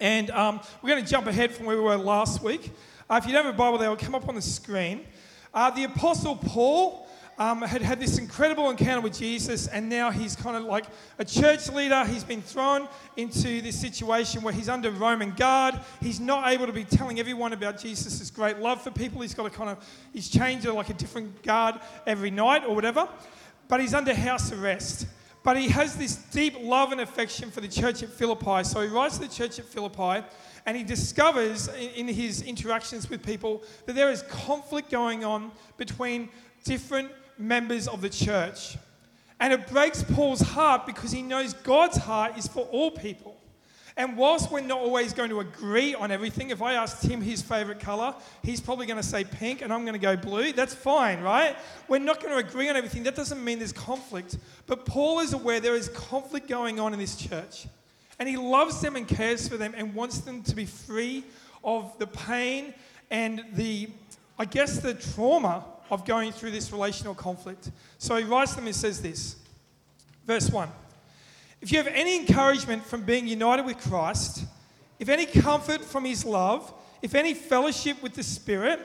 And 0.00 0.30
um, 0.30 0.60
we're 0.82 0.90
going 0.90 1.04
to 1.04 1.08
jump 1.08 1.26
ahead 1.26 1.52
from 1.52 1.66
where 1.66 1.76
we 1.76 1.82
were 1.82 1.96
last 1.96 2.42
week. 2.42 2.72
Uh, 3.08 3.20
if 3.22 3.26
you 3.26 3.32
don't 3.32 3.44
have 3.44 3.54
a 3.54 3.56
Bible 3.58 3.78
there, 3.78 3.90
it'll 3.90 4.02
come 4.02 4.14
up 4.14 4.28
on 4.28 4.34
the 4.34 4.42
screen. 4.42 5.06
Uh, 5.52 5.70
the 5.70 5.84
Apostle 5.84 6.36
Paul 6.36 7.06
um, 7.40 7.62
had 7.62 7.80
had 7.80 7.98
this 7.98 8.18
incredible 8.18 8.68
encounter 8.68 9.00
with 9.00 9.18
Jesus, 9.18 9.66
and 9.66 9.88
now 9.88 10.10
he's 10.10 10.36
kind 10.36 10.58
of 10.58 10.64
like 10.64 10.84
a 11.18 11.24
church 11.24 11.70
leader. 11.70 12.04
He's 12.04 12.22
been 12.22 12.42
thrown 12.42 12.86
into 13.16 13.62
this 13.62 13.80
situation 13.80 14.42
where 14.42 14.52
he's 14.52 14.68
under 14.68 14.90
Roman 14.90 15.30
guard. 15.30 15.80
He's 16.02 16.20
not 16.20 16.52
able 16.52 16.66
to 16.66 16.72
be 16.72 16.84
telling 16.84 17.18
everyone 17.18 17.54
about 17.54 17.78
Jesus' 17.78 18.30
great 18.30 18.58
love 18.58 18.82
for 18.82 18.90
people. 18.90 19.22
He's 19.22 19.32
got 19.32 19.44
to 19.44 19.50
kind 19.50 19.70
of, 19.70 19.78
he's 20.12 20.28
changed 20.28 20.64
to 20.64 20.74
like 20.74 20.90
a 20.90 20.94
different 20.94 21.42
guard 21.42 21.80
every 22.06 22.30
night 22.30 22.64
or 22.66 22.74
whatever, 22.74 23.08
but 23.68 23.80
he's 23.80 23.94
under 23.94 24.14
house 24.14 24.52
arrest. 24.52 25.06
But 25.42 25.56
he 25.56 25.70
has 25.70 25.96
this 25.96 26.16
deep 26.16 26.58
love 26.60 26.92
and 26.92 27.00
affection 27.00 27.50
for 27.50 27.62
the 27.62 27.68
church 27.68 28.02
at 28.02 28.10
Philippi. 28.10 28.64
So 28.64 28.82
he 28.82 28.88
writes 28.88 29.16
to 29.16 29.26
the 29.26 29.34
church 29.34 29.58
at 29.58 29.64
Philippi 29.64 30.26
and 30.66 30.76
he 30.76 30.84
discovers 30.84 31.68
in, 31.68 32.08
in 32.08 32.08
his 32.08 32.42
interactions 32.42 33.08
with 33.08 33.24
people 33.24 33.62
that 33.86 33.94
there 33.94 34.10
is 34.10 34.20
conflict 34.24 34.90
going 34.90 35.24
on 35.24 35.52
between 35.78 36.28
different 36.64 37.10
members 37.40 37.88
of 37.88 38.00
the 38.00 38.10
church. 38.10 38.76
And 39.40 39.52
it 39.52 39.66
breaks 39.68 40.02
Paul's 40.02 40.40
heart 40.40 40.86
because 40.86 41.10
he 41.10 41.22
knows 41.22 41.54
God's 41.54 41.96
heart 41.96 42.36
is 42.36 42.46
for 42.46 42.64
all 42.66 42.90
people. 42.90 43.36
And 43.96 44.16
whilst 44.16 44.50
we're 44.50 44.60
not 44.60 44.78
always 44.78 45.12
going 45.12 45.30
to 45.30 45.40
agree 45.40 45.94
on 45.94 46.10
everything, 46.10 46.50
if 46.50 46.62
I 46.62 46.74
asked 46.74 47.04
him 47.04 47.20
his 47.20 47.42
favorite 47.42 47.80
color, 47.80 48.14
he's 48.42 48.60
probably 48.60 48.86
going 48.86 48.96
to 48.96 49.06
say 49.06 49.24
pink 49.24 49.62
and 49.62 49.72
I'm 49.72 49.82
going 49.82 49.94
to 49.94 49.98
go 49.98 50.16
blue. 50.16 50.52
That's 50.52 50.74
fine, 50.74 51.20
right? 51.20 51.56
We're 51.88 51.98
not 51.98 52.22
going 52.22 52.32
to 52.32 52.46
agree 52.46 52.68
on 52.68 52.76
everything. 52.76 53.02
That 53.02 53.14
doesn't 53.14 53.42
mean 53.42 53.58
there's 53.58 53.72
conflict. 53.72 54.38
But 54.66 54.86
Paul 54.86 55.20
is 55.20 55.32
aware 55.32 55.60
there 55.60 55.74
is 55.74 55.88
conflict 55.88 56.48
going 56.48 56.78
on 56.78 56.92
in 56.92 56.98
this 56.98 57.16
church. 57.16 57.66
And 58.18 58.28
he 58.28 58.36
loves 58.36 58.80
them 58.80 58.96
and 58.96 59.08
cares 59.08 59.48
for 59.48 59.56
them 59.56 59.74
and 59.76 59.94
wants 59.94 60.18
them 60.20 60.42
to 60.44 60.54
be 60.54 60.66
free 60.66 61.24
of 61.64 61.98
the 61.98 62.06
pain 62.06 62.74
and 63.10 63.44
the, 63.54 63.88
I 64.38 64.44
guess, 64.44 64.78
the 64.78 64.94
trauma 64.94 65.64
of 65.90 66.04
going 66.04 66.32
through 66.32 66.52
this 66.52 66.72
relational 66.72 67.14
conflict. 67.14 67.70
So 67.98 68.16
he 68.16 68.24
writes 68.24 68.54
them 68.54 68.66
and 68.66 68.74
says 68.74 69.02
this 69.02 69.36
Verse 70.26 70.50
1 70.50 70.68
If 71.60 71.72
you 71.72 71.78
have 71.78 71.88
any 71.88 72.16
encouragement 72.16 72.84
from 72.84 73.02
being 73.02 73.26
united 73.26 73.66
with 73.66 73.78
Christ, 73.78 74.44
if 74.98 75.08
any 75.08 75.26
comfort 75.26 75.84
from 75.84 76.04
his 76.04 76.24
love, 76.24 76.72
if 77.02 77.14
any 77.14 77.34
fellowship 77.34 78.02
with 78.02 78.14
the 78.14 78.22
Spirit, 78.22 78.80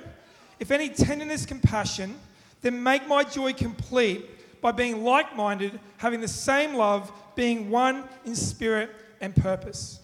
if 0.59 0.71
any 0.71 0.89
tenderness, 0.89 1.45
compassion, 1.45 2.15
then 2.61 2.81
make 2.81 3.07
my 3.07 3.23
joy 3.23 3.53
complete 3.53 4.25
by 4.61 4.71
being 4.71 5.03
like 5.03 5.35
minded, 5.35 5.79
having 5.97 6.21
the 6.21 6.27
same 6.27 6.73
love, 6.73 7.11
being 7.35 7.69
one 7.69 8.03
in 8.25 8.35
spirit 8.35 8.89
and 9.21 9.35
purpose. 9.35 9.99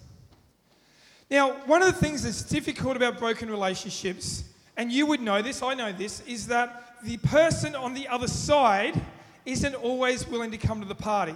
Now, 1.32 1.54
one 1.66 1.82
of 1.82 1.88
the 1.88 2.00
things 2.00 2.24
that's 2.24 2.44
difficult 2.44 2.98
about 2.98 3.18
broken 3.18 3.50
relationships, 3.50 4.44
and 4.76 4.92
you 4.92 5.06
would 5.06 5.22
know 5.22 5.42
this, 5.42 5.64
I 5.64 5.74
know 5.74 5.92
this, 5.92 6.22
is 6.28 6.48
that 6.48 6.91
the 7.04 7.18
person 7.18 7.76
on 7.76 7.94
the 7.94 8.08
other 8.08 8.28
side 8.28 9.00
isn't 9.46 9.76
always 9.76 10.28
willing 10.28 10.52
to 10.52 10.58
come 10.58 10.82
to 10.82 10.88
the 10.88 10.96
party. 10.96 11.36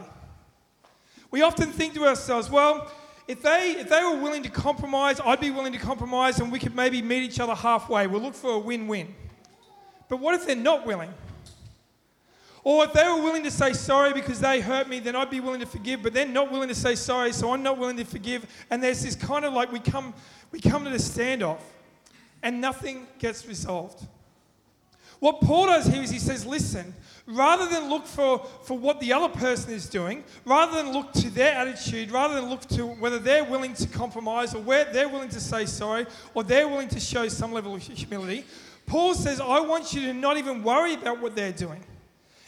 We 1.32 1.42
often 1.42 1.72
think 1.72 1.96
to 1.96 2.06
ourselves, 2.06 2.50
well, 2.50 2.92
if 3.28 3.42
they, 3.42 3.72
if 3.80 3.90
they 3.90 4.04
were 4.04 4.22
willing 4.22 4.44
to 4.44 4.50
compromise, 4.50 5.20
I'd 5.20 5.40
be 5.40 5.52
willing 5.52 5.74
to 5.74 5.80
compromise 5.80 6.40
and 6.40 6.52
we 6.52 6.60
could 6.60 6.76
maybe 6.76 7.02
meet 7.02 7.24
each 7.24 7.40
other 7.40 7.56
halfway. 7.56 8.06
We'll 8.06 8.22
look 8.22 8.36
for 8.36 8.52
a 8.52 8.60
win 8.60 8.88
win. 8.88 9.14
But 10.08 10.18
what 10.18 10.36
if 10.36 10.46
they're 10.46 10.56
not 10.56 10.86
willing? 10.86 11.12
Or 12.64 12.84
if 12.84 12.94
they 12.94 13.04
were 13.04 13.22
willing 13.22 13.44
to 13.44 13.52
say 13.52 13.74
sorry 13.74 14.14
because 14.14 14.40
they 14.40 14.60
hurt 14.60 14.88
me, 14.88 15.00
then 15.00 15.16
I'd 15.16 15.30
be 15.30 15.40
willing 15.40 15.60
to 15.60 15.66
forgive, 15.66 16.02
but 16.02 16.14
they're 16.14 16.28
not 16.28 16.52
willing 16.52 16.68
to 16.68 16.76
say 16.76 16.96
sorry, 16.96 17.32
so 17.32 17.54
I'm 17.54 17.62
not 17.62 17.78
willing 17.78 17.98
to 17.98 18.06
forgive. 18.06 18.46
And 18.70 18.82
there's 18.82 19.04
this 19.04 19.16
kind 19.16 19.46
of 19.46 19.54
like 19.54 19.72
we 19.72 19.80
come, 19.80 20.14
we 20.52 20.60
come 20.60 20.84
to 20.84 20.90
the 20.90 20.98
standoff 20.98 21.60
and 22.42 22.62
nothing 22.62 23.08
gets 23.20 23.48
resolved. 23.48 24.06
What 25.26 25.42
Paul 25.42 25.66
does 25.66 25.88
here 25.88 26.04
is 26.04 26.12
he 26.12 26.20
says, 26.20 26.46
listen, 26.46 26.94
rather 27.26 27.68
than 27.68 27.90
look 27.90 28.06
for, 28.06 28.46
for 28.62 28.78
what 28.78 29.00
the 29.00 29.12
other 29.12 29.28
person 29.28 29.74
is 29.74 29.90
doing, 29.90 30.24
rather 30.46 30.78
than 30.78 30.94
look 30.94 31.14
to 31.14 31.32
their 31.32 31.56
attitude, 31.56 32.12
rather 32.12 32.36
than 32.36 32.48
look 32.48 32.62
to 32.68 32.86
whether 32.86 33.18
they're 33.18 33.44
willing 33.44 33.74
to 33.74 33.88
compromise 33.88 34.54
or 34.54 34.62
where 34.62 34.86
they're 34.86 35.10
willing 35.10 35.30
to 35.30 35.40
say 35.40 35.66
sorry 35.66 36.06
or 36.36 36.44
they're 36.44 36.68
willing 36.68 36.90
to 36.90 37.00
show 37.00 37.28
some 37.28 37.52
level 37.52 37.74
of 37.74 37.82
humility, 37.82 38.46
Paul 38.86 39.16
says, 39.16 39.42
I 39.42 39.62
want 39.62 39.94
you 39.94 40.02
to 40.02 40.14
not 40.14 40.38
even 40.38 40.62
worry 40.62 40.94
about 40.94 41.20
what 41.20 41.36
they're 41.36 41.52
doing. 41.52 41.84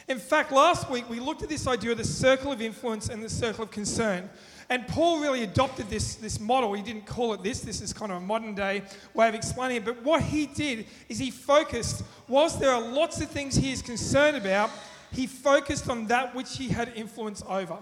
In 0.06 0.20
fact, 0.20 0.52
last 0.52 0.88
week 0.88 1.10
we 1.10 1.18
looked 1.18 1.42
at 1.42 1.48
this 1.48 1.66
idea 1.66 1.90
of 1.90 1.98
the 1.98 2.04
circle 2.04 2.52
of 2.52 2.62
influence 2.62 3.08
and 3.08 3.20
the 3.20 3.28
circle 3.28 3.64
of 3.64 3.72
concern. 3.72 4.30
And 4.70 4.86
Paul 4.86 5.20
really 5.20 5.44
adopted 5.44 5.88
this, 5.88 6.16
this 6.16 6.38
model. 6.38 6.74
He 6.74 6.82
didn't 6.82 7.06
call 7.06 7.32
it 7.32 7.42
this, 7.42 7.60
this 7.60 7.80
is 7.80 7.92
kind 7.92 8.12
of 8.12 8.18
a 8.18 8.20
modern 8.20 8.54
day 8.54 8.82
way 9.14 9.28
of 9.28 9.34
explaining 9.34 9.78
it. 9.78 9.84
But 9.84 10.02
what 10.02 10.22
he 10.22 10.46
did 10.46 10.86
is 11.08 11.18
he 11.18 11.30
focused, 11.30 12.02
whilst 12.28 12.60
there 12.60 12.70
are 12.70 12.80
lots 12.80 13.20
of 13.20 13.30
things 13.30 13.56
he 13.56 13.72
is 13.72 13.80
concerned 13.80 14.36
about, 14.36 14.70
he 15.10 15.26
focused 15.26 15.88
on 15.88 16.06
that 16.08 16.34
which 16.34 16.58
he 16.58 16.68
had 16.68 16.92
influence 16.94 17.42
over. 17.48 17.78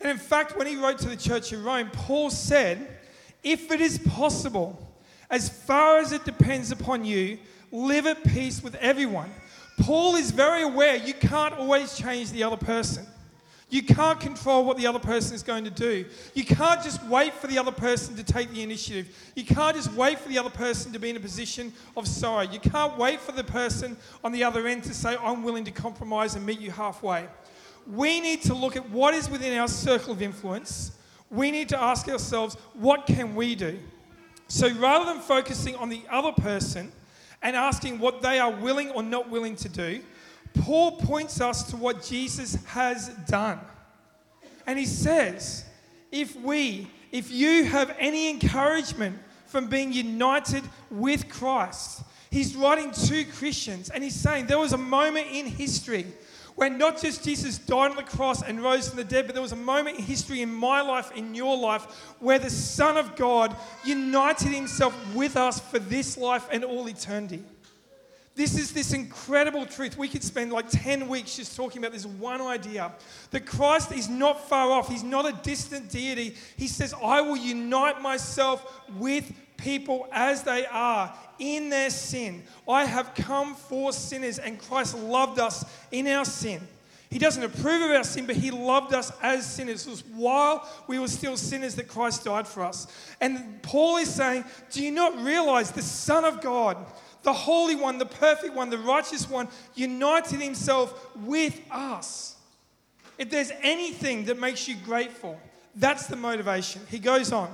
And 0.00 0.10
in 0.10 0.18
fact, 0.18 0.56
when 0.56 0.66
he 0.66 0.76
wrote 0.76 0.98
to 0.98 1.08
the 1.08 1.16
church 1.16 1.52
in 1.52 1.62
Rome, 1.62 1.90
Paul 1.92 2.30
said, 2.30 2.98
If 3.44 3.70
it 3.70 3.80
is 3.80 3.98
possible, 3.98 4.94
as 5.30 5.48
far 5.48 5.98
as 5.98 6.12
it 6.12 6.24
depends 6.24 6.72
upon 6.72 7.04
you, 7.04 7.38
live 7.70 8.06
at 8.06 8.22
peace 8.24 8.62
with 8.62 8.74
everyone. 8.76 9.30
Paul 9.80 10.16
is 10.16 10.30
very 10.30 10.62
aware 10.62 10.96
you 10.96 11.14
can't 11.14 11.54
always 11.54 11.96
change 11.96 12.30
the 12.30 12.42
other 12.42 12.56
person. 12.56 13.06
You 13.68 13.82
can't 13.82 14.20
control 14.20 14.64
what 14.64 14.76
the 14.76 14.86
other 14.86 15.00
person 15.00 15.34
is 15.34 15.42
going 15.42 15.64
to 15.64 15.70
do. 15.70 16.04
You 16.34 16.44
can't 16.44 16.80
just 16.84 17.02
wait 17.04 17.34
for 17.34 17.48
the 17.48 17.58
other 17.58 17.72
person 17.72 18.14
to 18.14 18.22
take 18.22 18.50
the 18.52 18.62
initiative. 18.62 19.08
You 19.34 19.44
can't 19.44 19.74
just 19.74 19.92
wait 19.92 20.20
for 20.20 20.28
the 20.28 20.38
other 20.38 20.50
person 20.50 20.92
to 20.92 21.00
be 21.00 21.10
in 21.10 21.16
a 21.16 21.20
position 21.20 21.72
of 21.96 22.06
sorrow. 22.06 22.42
You 22.42 22.60
can't 22.60 22.96
wait 22.96 23.20
for 23.20 23.32
the 23.32 23.42
person 23.42 23.96
on 24.22 24.30
the 24.30 24.44
other 24.44 24.68
end 24.68 24.84
to 24.84 24.94
say, 24.94 25.16
I'm 25.20 25.42
willing 25.42 25.64
to 25.64 25.72
compromise 25.72 26.36
and 26.36 26.46
meet 26.46 26.60
you 26.60 26.70
halfway. 26.70 27.26
We 27.92 28.20
need 28.20 28.42
to 28.42 28.54
look 28.54 28.76
at 28.76 28.88
what 28.90 29.14
is 29.14 29.28
within 29.28 29.58
our 29.58 29.68
circle 29.68 30.12
of 30.12 30.22
influence. 30.22 30.92
We 31.28 31.50
need 31.50 31.68
to 31.70 31.82
ask 31.82 32.08
ourselves, 32.08 32.56
what 32.74 33.06
can 33.06 33.34
we 33.34 33.56
do? 33.56 33.80
So 34.46 34.70
rather 34.74 35.12
than 35.12 35.20
focusing 35.20 35.74
on 35.74 35.88
the 35.88 36.02
other 36.08 36.30
person 36.30 36.92
and 37.42 37.56
asking 37.56 37.98
what 37.98 38.22
they 38.22 38.38
are 38.38 38.50
willing 38.52 38.90
or 38.90 39.02
not 39.02 39.28
willing 39.28 39.56
to 39.56 39.68
do, 39.68 40.02
Paul 40.54 40.92
points 40.92 41.40
us 41.40 41.62
to 41.70 41.76
what 41.76 42.02
Jesus 42.02 42.56
has 42.66 43.08
done. 43.28 43.60
And 44.66 44.78
he 44.78 44.86
says, 44.86 45.64
if 46.10 46.34
we, 46.36 46.88
if 47.12 47.30
you 47.30 47.64
have 47.64 47.94
any 47.98 48.30
encouragement 48.30 49.18
from 49.46 49.68
being 49.68 49.92
united 49.92 50.64
with 50.90 51.28
Christ, 51.28 52.02
he's 52.30 52.56
writing 52.56 52.90
to 52.90 53.24
Christians 53.24 53.90
and 53.90 54.02
he's 54.02 54.14
saying 54.14 54.46
there 54.46 54.58
was 54.58 54.72
a 54.72 54.78
moment 54.78 55.28
in 55.30 55.46
history 55.46 56.06
when 56.56 56.78
not 56.78 57.00
just 57.00 57.22
Jesus 57.22 57.58
died 57.58 57.90
on 57.90 57.96
the 57.96 58.02
cross 58.02 58.42
and 58.42 58.62
rose 58.62 58.88
from 58.88 58.96
the 58.96 59.04
dead, 59.04 59.26
but 59.26 59.34
there 59.34 59.42
was 59.42 59.52
a 59.52 59.56
moment 59.56 59.98
in 59.98 60.04
history 60.04 60.40
in 60.40 60.52
my 60.52 60.80
life, 60.80 61.12
in 61.14 61.34
your 61.34 61.56
life, 61.56 61.84
where 62.18 62.38
the 62.38 62.50
Son 62.50 62.96
of 62.96 63.14
God 63.14 63.54
united 63.84 64.48
himself 64.48 64.94
with 65.14 65.36
us 65.36 65.60
for 65.60 65.78
this 65.78 66.16
life 66.16 66.48
and 66.50 66.64
all 66.64 66.88
eternity. 66.88 67.44
This 68.36 68.58
is 68.58 68.74
this 68.74 68.92
incredible 68.92 69.64
truth. 69.64 69.96
We 69.96 70.08
could 70.08 70.22
spend 70.22 70.52
like 70.52 70.68
10 70.68 71.08
weeks 71.08 71.36
just 71.36 71.56
talking 71.56 71.78
about 71.78 71.92
this 71.92 72.04
one 72.04 72.42
idea 72.42 72.92
that 73.30 73.46
Christ 73.46 73.92
is 73.92 74.10
not 74.10 74.46
far 74.46 74.70
off. 74.72 74.90
He's 74.90 75.02
not 75.02 75.26
a 75.26 75.32
distant 75.42 75.90
deity. 75.90 76.36
He 76.58 76.68
says, 76.68 76.94
I 77.02 77.22
will 77.22 77.38
unite 77.38 78.02
myself 78.02 78.82
with 78.98 79.32
people 79.56 80.06
as 80.12 80.42
they 80.42 80.66
are 80.66 81.14
in 81.38 81.70
their 81.70 81.88
sin. 81.88 82.42
I 82.68 82.84
have 82.84 83.14
come 83.14 83.54
for 83.54 83.90
sinners, 83.90 84.38
and 84.38 84.58
Christ 84.58 84.98
loved 84.98 85.40
us 85.40 85.64
in 85.90 86.06
our 86.06 86.26
sin. 86.26 86.60
He 87.08 87.18
doesn't 87.18 87.42
approve 87.42 87.82
of 87.82 87.90
our 87.92 88.04
sin, 88.04 88.26
but 88.26 88.36
He 88.36 88.50
loved 88.50 88.92
us 88.92 89.12
as 89.22 89.50
sinners. 89.50 89.86
It 89.86 89.90
was 89.90 90.04
while 90.04 90.68
we 90.88 90.98
were 90.98 91.08
still 91.08 91.38
sinners 91.38 91.74
that 91.76 91.88
Christ 91.88 92.24
died 92.24 92.46
for 92.46 92.64
us. 92.64 92.86
And 93.18 93.62
Paul 93.62 93.96
is 93.96 94.12
saying, 94.12 94.44
Do 94.72 94.84
you 94.84 94.90
not 94.90 95.16
realize 95.22 95.70
the 95.70 95.80
Son 95.80 96.26
of 96.26 96.42
God? 96.42 96.76
The 97.26 97.32
Holy 97.32 97.74
One, 97.74 97.98
the 97.98 98.06
perfect 98.06 98.54
one, 98.54 98.70
the 98.70 98.78
righteous 98.78 99.28
one, 99.28 99.48
united 99.74 100.40
himself 100.40 101.08
with 101.16 101.60
us. 101.72 102.36
If 103.18 103.30
there's 103.30 103.50
anything 103.62 104.26
that 104.26 104.38
makes 104.38 104.68
you 104.68 104.76
grateful, 104.76 105.36
that's 105.74 106.06
the 106.06 106.14
motivation. 106.14 106.82
He 106.88 107.00
goes 107.00 107.32
on. 107.32 107.52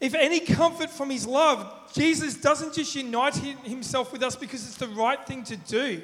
If 0.00 0.14
any 0.14 0.38
comfort 0.38 0.90
from 0.90 1.08
his 1.08 1.26
love, 1.26 1.94
Jesus 1.94 2.34
doesn't 2.34 2.74
just 2.74 2.94
unite 2.94 3.36
himself 3.36 4.12
with 4.12 4.22
us 4.22 4.36
because 4.36 4.66
it's 4.66 4.76
the 4.76 4.88
right 4.88 5.26
thing 5.26 5.44
to 5.44 5.56
do. 5.56 6.02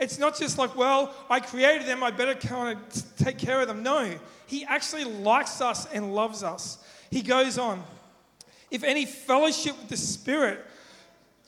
It's 0.00 0.18
not 0.18 0.36
just 0.36 0.58
like, 0.58 0.74
well, 0.74 1.14
I 1.30 1.38
created 1.38 1.86
them, 1.86 2.02
I 2.02 2.10
better 2.10 2.34
kind 2.34 2.76
of 2.76 3.16
take 3.16 3.38
care 3.38 3.60
of 3.60 3.68
them. 3.68 3.84
No, 3.84 4.12
he 4.48 4.64
actually 4.64 5.04
likes 5.04 5.60
us 5.60 5.86
and 5.92 6.16
loves 6.16 6.42
us. 6.42 6.78
He 7.12 7.22
goes 7.22 7.58
on. 7.58 7.80
If 8.72 8.82
any 8.82 9.06
fellowship 9.06 9.78
with 9.78 9.88
the 9.88 9.96
Spirit, 9.96 10.66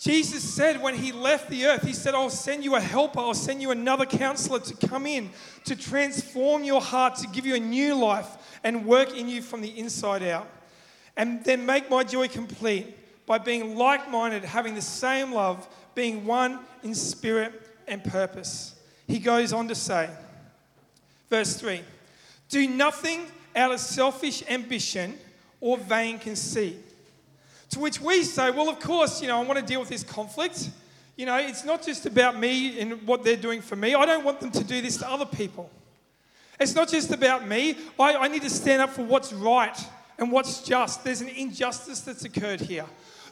Jesus 0.02 0.42
said 0.42 0.82
when 0.82 0.96
he 0.96 1.12
left 1.12 1.48
the 1.48 1.64
earth, 1.64 1.86
he 1.86 1.92
said, 1.92 2.12
I'll 2.12 2.28
send 2.28 2.64
you 2.64 2.74
a 2.74 2.80
helper, 2.80 3.20
I'll 3.20 3.34
send 3.34 3.62
you 3.62 3.70
another 3.70 4.04
counselor 4.04 4.58
to 4.58 4.88
come 4.88 5.06
in, 5.06 5.30
to 5.64 5.76
transform 5.76 6.64
your 6.64 6.80
heart, 6.80 7.14
to 7.18 7.28
give 7.28 7.46
you 7.46 7.54
a 7.54 7.60
new 7.60 7.94
life 7.94 8.58
and 8.64 8.84
work 8.84 9.16
in 9.16 9.28
you 9.28 9.40
from 9.40 9.60
the 9.60 9.78
inside 9.78 10.24
out. 10.24 10.48
And 11.16 11.44
then 11.44 11.64
make 11.64 11.88
my 11.88 12.02
joy 12.02 12.26
complete 12.26 12.96
by 13.26 13.38
being 13.38 13.76
like 13.76 14.10
minded, 14.10 14.42
having 14.42 14.74
the 14.74 14.82
same 14.82 15.30
love, 15.30 15.68
being 15.94 16.26
one 16.26 16.58
in 16.82 16.96
spirit 16.96 17.52
and 17.86 18.02
purpose. 18.02 18.74
He 19.06 19.20
goes 19.20 19.52
on 19.52 19.68
to 19.68 19.76
say, 19.76 20.10
verse 21.30 21.54
3 21.54 21.80
Do 22.48 22.68
nothing 22.68 23.26
out 23.54 23.70
of 23.70 23.78
selfish 23.78 24.42
ambition 24.50 25.16
or 25.60 25.78
vain 25.78 26.18
conceit 26.18 26.91
to 27.72 27.80
which 27.80 28.00
we 28.00 28.22
say, 28.22 28.50
well, 28.50 28.68
of 28.68 28.78
course, 28.80 29.20
you 29.20 29.28
know, 29.28 29.40
I 29.40 29.44
want 29.44 29.58
to 29.58 29.64
deal 29.64 29.80
with 29.80 29.88
this 29.88 30.02
conflict. 30.02 30.70
You 31.16 31.26
know, 31.26 31.36
it's 31.36 31.64
not 31.64 31.82
just 31.82 32.06
about 32.06 32.38
me 32.38 32.80
and 32.80 33.06
what 33.06 33.24
they're 33.24 33.36
doing 33.36 33.60
for 33.60 33.76
me. 33.76 33.94
I 33.94 34.06
don't 34.06 34.24
want 34.24 34.40
them 34.40 34.50
to 34.52 34.64
do 34.64 34.80
this 34.80 34.98
to 34.98 35.10
other 35.10 35.26
people. 35.26 35.70
It's 36.60 36.74
not 36.74 36.88
just 36.88 37.12
about 37.12 37.46
me. 37.46 37.76
I, 37.98 38.14
I 38.14 38.28
need 38.28 38.42
to 38.42 38.50
stand 38.50 38.82
up 38.82 38.90
for 38.90 39.02
what's 39.02 39.32
right 39.32 39.76
and 40.18 40.30
what's 40.30 40.62
just. 40.62 41.02
There's 41.02 41.22
an 41.22 41.28
injustice 41.28 42.00
that's 42.00 42.24
occurred 42.24 42.60
here. 42.60 42.84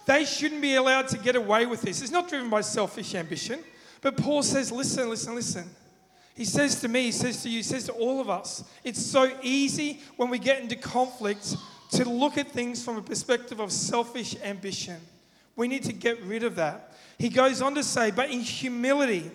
They 0.06 0.24
shouldn't 0.24 0.62
be 0.62 0.74
allowed 0.74 1.08
to 1.08 1.18
get 1.18 1.36
away 1.36 1.66
with 1.66 1.82
this. 1.82 2.02
It's 2.02 2.10
not 2.10 2.28
driven 2.28 2.50
by 2.50 2.62
selfish 2.62 3.14
ambition. 3.14 3.60
But 4.00 4.16
Paul 4.16 4.42
says, 4.42 4.72
listen, 4.72 5.10
listen, 5.10 5.34
listen. 5.34 5.70
He 6.34 6.46
says 6.46 6.80
to 6.80 6.88
me, 6.88 7.04
he 7.04 7.12
says 7.12 7.42
to 7.42 7.50
you, 7.50 7.58
he 7.58 7.62
says 7.62 7.84
to 7.84 7.92
all 7.92 8.20
of 8.20 8.30
us, 8.30 8.64
it's 8.82 9.04
so 9.04 9.30
easy 9.42 10.00
when 10.16 10.30
we 10.30 10.38
get 10.38 10.62
into 10.62 10.76
conflict 10.76 11.54
to 11.90 12.08
look 12.08 12.38
at 12.38 12.50
things 12.50 12.84
from 12.84 12.96
a 12.96 13.02
perspective 13.02 13.60
of 13.60 13.72
selfish 13.72 14.36
ambition. 14.42 15.00
We 15.56 15.68
need 15.68 15.82
to 15.84 15.92
get 15.92 16.22
rid 16.22 16.44
of 16.44 16.56
that. 16.56 16.96
He 17.18 17.28
goes 17.28 17.60
on 17.60 17.74
to 17.74 17.82
say, 17.82 18.10
but 18.10 18.30
in 18.30 18.40
humility, 18.40 19.30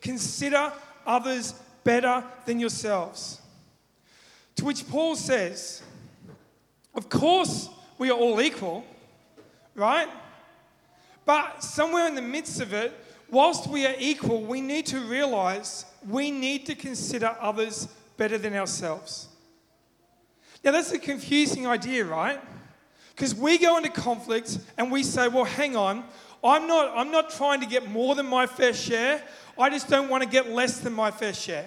consider 0.00 0.72
others 1.06 1.54
better 1.84 2.24
than 2.44 2.60
yourselves. 2.60 3.40
To 4.56 4.64
which 4.64 4.88
Paul 4.88 5.16
says, 5.16 5.82
of 6.94 7.08
course, 7.08 7.68
we 7.98 8.10
are 8.10 8.18
all 8.18 8.40
equal, 8.40 8.84
right? 9.74 10.08
But 11.24 11.62
somewhere 11.62 12.06
in 12.06 12.14
the 12.14 12.22
midst 12.22 12.60
of 12.60 12.72
it, 12.72 12.94
whilst 13.30 13.68
we 13.68 13.86
are 13.86 13.94
equal, 13.98 14.42
we 14.42 14.60
need 14.60 14.86
to 14.86 15.00
realize 15.00 15.84
we 16.08 16.30
need 16.30 16.66
to 16.66 16.74
consider 16.74 17.36
others 17.40 17.88
better 18.16 18.38
than 18.38 18.54
ourselves. 18.54 19.28
Now, 20.66 20.72
that's 20.72 20.90
a 20.90 20.98
confusing 20.98 21.64
idea, 21.64 22.04
right? 22.04 22.40
Because 23.14 23.36
we 23.36 23.56
go 23.56 23.76
into 23.76 23.88
conflict 23.88 24.58
and 24.76 24.90
we 24.90 25.04
say, 25.04 25.28
well, 25.28 25.44
hang 25.44 25.76
on, 25.76 26.02
I'm 26.42 26.66
not, 26.66 26.92
I'm 26.98 27.12
not 27.12 27.30
trying 27.30 27.60
to 27.60 27.66
get 27.66 27.88
more 27.88 28.16
than 28.16 28.26
my 28.26 28.48
fair 28.48 28.74
share. 28.74 29.22
I 29.56 29.70
just 29.70 29.88
don't 29.88 30.08
want 30.08 30.24
to 30.24 30.28
get 30.28 30.50
less 30.50 30.80
than 30.80 30.92
my 30.92 31.12
fair 31.12 31.32
share. 31.32 31.66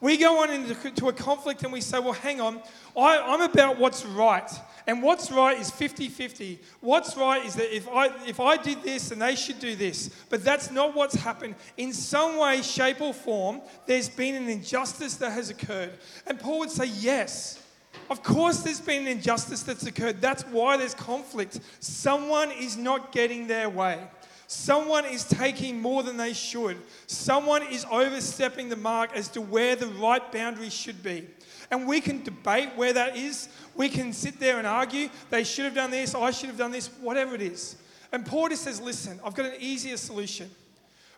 We 0.00 0.16
go 0.16 0.42
on 0.42 0.50
into 0.50 1.06
a 1.06 1.12
conflict 1.12 1.62
and 1.62 1.72
we 1.72 1.80
say, 1.80 2.00
well, 2.00 2.14
hang 2.14 2.40
on, 2.40 2.60
I, 2.96 3.16
I'm 3.18 3.42
about 3.42 3.78
what's 3.78 4.04
right. 4.04 4.50
And 4.88 5.04
what's 5.04 5.30
right 5.30 5.58
is 5.60 5.70
50 5.70 6.08
50. 6.08 6.58
What's 6.80 7.16
right 7.16 7.44
is 7.46 7.54
that 7.54 7.74
if 7.74 7.88
I, 7.88 8.06
if 8.26 8.40
I 8.40 8.56
did 8.56 8.82
this, 8.82 9.10
then 9.10 9.20
they 9.20 9.36
should 9.36 9.60
do 9.60 9.76
this. 9.76 10.10
But 10.30 10.42
that's 10.42 10.72
not 10.72 10.96
what's 10.96 11.14
happened. 11.14 11.54
In 11.76 11.92
some 11.92 12.38
way, 12.38 12.60
shape, 12.62 13.00
or 13.00 13.14
form, 13.14 13.60
there's 13.86 14.08
been 14.08 14.34
an 14.34 14.48
injustice 14.48 15.14
that 15.18 15.30
has 15.30 15.48
occurred. 15.48 15.92
And 16.26 16.40
Paul 16.40 16.58
would 16.58 16.72
say, 16.72 16.86
yes. 16.86 17.62
Of 18.08 18.22
course, 18.22 18.58
there's 18.58 18.80
been 18.80 19.02
an 19.02 19.08
injustice 19.08 19.62
that's 19.62 19.86
occurred. 19.86 20.20
That's 20.20 20.44
why 20.44 20.76
there's 20.76 20.94
conflict. 20.94 21.60
Someone 21.80 22.52
is 22.52 22.76
not 22.76 23.10
getting 23.12 23.46
their 23.46 23.68
way. 23.68 24.00
Someone 24.46 25.04
is 25.04 25.24
taking 25.24 25.80
more 25.80 26.04
than 26.04 26.16
they 26.16 26.32
should. 26.32 26.76
Someone 27.08 27.64
is 27.64 27.84
overstepping 27.90 28.68
the 28.68 28.76
mark 28.76 29.10
as 29.16 29.28
to 29.28 29.40
where 29.40 29.74
the 29.74 29.88
right 29.88 30.30
boundary 30.30 30.70
should 30.70 31.02
be. 31.02 31.26
And 31.72 31.88
we 31.88 32.00
can 32.00 32.22
debate 32.22 32.70
where 32.76 32.92
that 32.92 33.16
is. 33.16 33.48
We 33.74 33.88
can 33.88 34.12
sit 34.12 34.38
there 34.38 34.58
and 34.58 34.66
argue, 34.66 35.08
they 35.30 35.42
should 35.42 35.64
have 35.64 35.74
done 35.74 35.90
this, 35.90 36.14
I 36.14 36.30
should 36.30 36.48
have 36.48 36.58
done 36.58 36.70
this, 36.70 36.88
whatever 37.00 37.34
it 37.34 37.42
is. 37.42 37.76
And 38.12 38.24
Paul 38.24 38.48
says, 38.50 38.80
listen, 38.80 39.18
I've 39.24 39.34
got 39.34 39.46
an 39.46 39.56
easier 39.58 39.96
solution. 39.96 40.48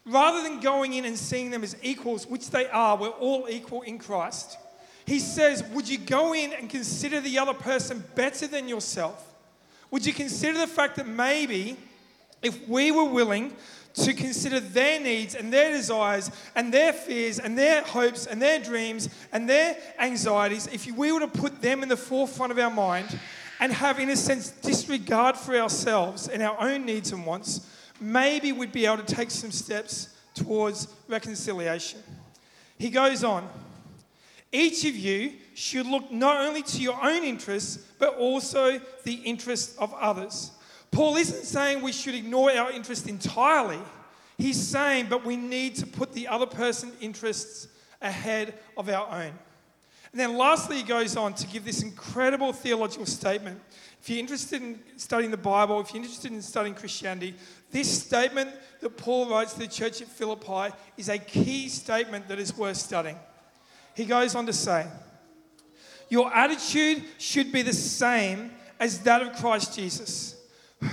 Rather 0.07 0.43
than 0.43 0.61
going 0.61 0.95
in 0.95 1.05
and 1.05 1.19
seeing 1.19 1.51
them 1.51 1.63
as 1.63 1.77
equals, 1.83 2.27
which 2.27 2.49
they 2.49 2.67
are, 2.69 2.97
we're 2.97 3.09
all 3.09 3.47
equal 3.51 3.83
in 3.83 3.99
Christ 3.99 4.57
he 5.09 5.19
says, 5.19 5.65
Would 5.73 5.89
you 5.89 5.97
go 5.97 6.35
in 6.35 6.53
and 6.53 6.69
consider 6.69 7.21
the 7.21 7.39
other 7.39 7.55
person 7.55 8.05
better 8.15 8.47
than 8.47 8.69
yourself? 8.69 9.25
Would 9.91 10.05
you 10.05 10.13
consider 10.13 10.59
the 10.59 10.67
fact 10.67 10.97
that 10.97 11.09
maybe 11.09 11.79
if 12.43 12.69
we 12.69 12.91
were 12.91 13.05
willing 13.05 13.55
to 13.95 14.13
consider 14.13 14.61
their 14.61 15.01
needs 15.01 15.35
and 15.35 15.51
their 15.51 15.73
desires 15.73 16.31
and 16.55 16.73
their 16.73 16.93
fears 16.93 17.39
and 17.39 17.57
their 17.57 17.83
hopes 17.83 18.27
and 18.27 18.41
their 18.41 18.61
dreams 18.61 19.09
and 19.33 19.49
their 19.49 19.79
anxieties, 19.99 20.67
if 20.67 20.87
we 20.93 21.11
were 21.11 21.21
to 21.21 21.27
put 21.27 21.63
them 21.63 21.83
in 21.83 21.89
the 21.89 21.97
forefront 21.97 22.53
of 22.53 22.59
our 22.59 22.71
mind 22.71 23.19
and 23.61 23.73
have, 23.73 23.99
in 23.99 24.11
a 24.11 24.17
sense, 24.17 24.51
disregard 24.51 25.39
for 25.39 25.57
ourselves 25.57 26.29
and 26.29 26.43
our 26.43 26.61
own 26.61 26.85
needs 26.85 27.13
and 27.13 27.25
wants, 27.25 27.67
maybe 27.99 28.53
we'd 28.53 28.73
be 28.73 28.85
able 28.85 29.03
to 29.03 29.15
take 29.15 29.31
some 29.31 29.53
steps 29.53 30.15
towards 30.35 30.87
reconciliation. 31.09 32.03
He 32.77 32.91
goes 32.91 33.25
on. 33.25 33.49
Each 34.51 34.85
of 34.85 34.97
you 34.97 35.33
should 35.55 35.87
look 35.87 36.11
not 36.11 36.47
only 36.47 36.63
to 36.63 36.81
your 36.81 36.99
own 37.03 37.23
interests, 37.23 37.85
but 37.99 38.15
also 38.17 38.81
the 39.05 39.15
interests 39.15 39.77
of 39.77 39.93
others. 39.95 40.53
Paul 40.91 41.17
isn't 41.17 41.45
saying 41.45 41.83
we 41.83 41.93
should 41.93 42.15
ignore 42.15 42.51
our 42.51 42.71
interest 42.71 43.09
entirely. 43.09 43.79
He's 44.39 44.61
saying, 44.61 45.07
but 45.11 45.25
we 45.25 45.37
need 45.37 45.75
to 45.77 45.87
put 45.87 46.13
the 46.13 46.29
other 46.29 46.47
person's 46.47 46.95
interests 47.01 47.69
ahead 48.01 48.55
of 48.77 48.89
our 48.89 49.09
own. 49.09 49.33
And 50.13 50.19
then 50.19 50.39
lastly, 50.39 50.77
he 50.77 50.83
goes 50.83 51.17
on 51.17 51.35
to 51.35 51.47
give 51.47 51.65
this 51.65 51.83
incredible 51.83 52.53
theological 52.53 53.05
statement. 53.05 53.61
If 54.01 54.09
you're 54.09 54.19
interested 54.19 54.63
in 54.63 54.81
studying 54.97 55.31
the 55.31 55.37
Bible, 55.37 55.81
if 55.81 55.93
you're 55.93 56.03
interested 56.03 56.33
in 56.33 56.41
studying 56.41 56.75
Christianity, 56.75 57.35
this 57.71 58.05
statement 58.05 58.51
that 58.81 58.97
Paul 58.97 59.29
writes 59.29 59.53
to 59.55 59.59
the 59.59 59.67
church 59.67 60.01
at 60.01 60.09
Philippi 60.09 60.75
is 60.97 61.11
a 61.11 61.19
key 61.19 61.69
statement 61.69 62.29
that 62.29 62.39
is 62.39 62.57
worth 62.57 62.79
studying. 62.79 63.19
He 63.99 64.05
goes 64.05 64.37
on 64.37 64.47
to 64.47 64.53
say, 64.53 64.87
Your 66.09 66.33
attitude 66.33 67.03
should 67.19 67.51
be 67.51 67.63
the 67.63 67.73
same 67.73 68.53
as 68.79 69.01
that 69.01 69.23
of 69.23 69.33
Christ 69.35 69.75
Jesus, 69.75 70.37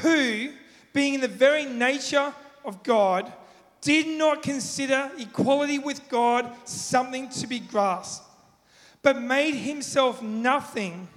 who, 0.02 0.50
being 0.92 1.14
in 1.14 1.22
the 1.22 1.28
very 1.28 1.66
nature 1.66 2.34
of 2.66 2.82
God, 2.82 3.32
did 3.80 4.08
not 4.08 4.42
consider 4.42 5.12
equality 5.20 5.78
with 5.78 6.10
God 6.10 6.52
something 6.68 7.30
to 7.30 7.46
be 7.46 7.60
grasped, 7.60 8.28
but 9.04 9.22
made 9.22 9.54
himself 9.54 10.24
nothing, 10.24 11.08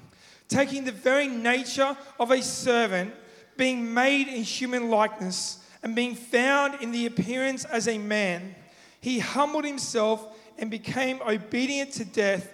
taking 0.47 0.85
the 0.85 0.93
very 0.93 1.27
nature 1.27 1.97
of 2.21 2.31
a 2.31 2.43
servant, 2.43 3.15
being 3.57 3.95
made 3.95 4.29
in 4.29 4.43
human 4.43 4.91
likeness, 4.91 5.65
and 5.83 5.97
being 5.97 6.15
found 6.15 6.83
in 6.83 6.93
the 6.93 7.07
appearance 7.07 7.65
as 7.65 7.89
a 7.89 7.97
man. 7.97 8.55
He 9.01 9.21
humbled 9.21 9.65
himself 9.65 10.35
and 10.59 10.71
became 10.71 11.21
obedient 11.23 11.93
to 11.93 12.05
death, 12.05 12.53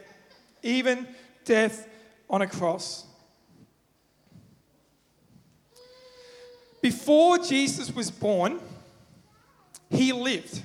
even 0.62 1.08
death 1.44 1.88
on 2.28 2.42
a 2.42 2.46
cross. 2.46 3.06
Before 6.82 7.38
Jesus 7.38 7.94
was 7.94 8.10
born, 8.10 8.60
he 9.88 10.12
lived, 10.12 10.60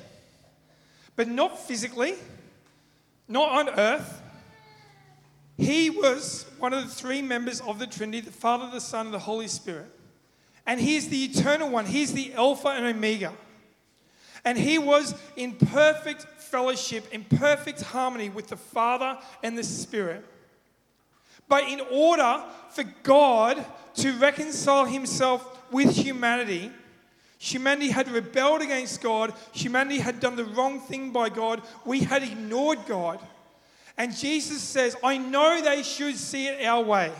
but 1.15 1.29
not 1.29 1.57
physically, 1.57 2.15
not 3.27 3.49
on 3.49 3.79
earth. 3.79 4.21
He 5.57 5.89
was 5.89 6.45
one 6.57 6.73
of 6.73 6.83
the 6.83 6.93
three 6.93 7.21
members 7.21 7.61
of 7.61 7.79
the 7.79 7.87
Trinity 7.87 8.21
the 8.21 8.31
Father, 8.31 8.69
the 8.69 8.81
Son, 8.81 9.07
and 9.07 9.13
the 9.13 9.19
Holy 9.19 9.47
Spirit. 9.47 9.87
And 10.65 10.79
He's 10.79 11.07
the 11.09 11.23
eternal 11.23 11.69
one, 11.69 11.85
He's 11.85 12.13
the 12.13 12.33
Alpha 12.33 12.69
and 12.69 12.85
Omega. 12.85 13.33
And 14.45 14.57
He 14.57 14.77
was 14.77 15.15
in 15.35 15.53
perfect 15.53 16.23
fellowship, 16.37 17.11
in 17.13 17.23
perfect 17.23 17.81
harmony 17.81 18.29
with 18.29 18.47
the 18.47 18.57
Father 18.57 19.17
and 19.43 19.57
the 19.57 19.63
Spirit. 19.63 20.25
But 21.47 21.63
in 21.63 21.81
order 21.91 22.43
for 22.69 22.83
God 23.03 23.65
to 23.95 24.13
reconcile 24.13 24.85
Himself 24.85 25.71
with 25.71 25.95
humanity, 25.95 26.71
humanity 27.39 27.89
had 27.89 28.09
rebelled 28.09 28.61
against 28.61 29.01
God, 29.01 29.33
humanity 29.51 29.99
had 29.99 30.19
done 30.19 30.35
the 30.35 30.45
wrong 30.45 30.79
thing 30.79 31.11
by 31.11 31.29
God, 31.29 31.61
we 31.85 32.01
had 32.01 32.23
ignored 32.23 32.79
God. 32.87 33.19
And 33.97 34.15
Jesus 34.15 34.61
says, 34.61 34.95
I 35.03 35.17
know 35.17 35.61
they 35.61 35.83
should 35.83 36.15
see 36.15 36.47
it 36.47 36.65
our 36.65 36.81
way. 36.81 37.11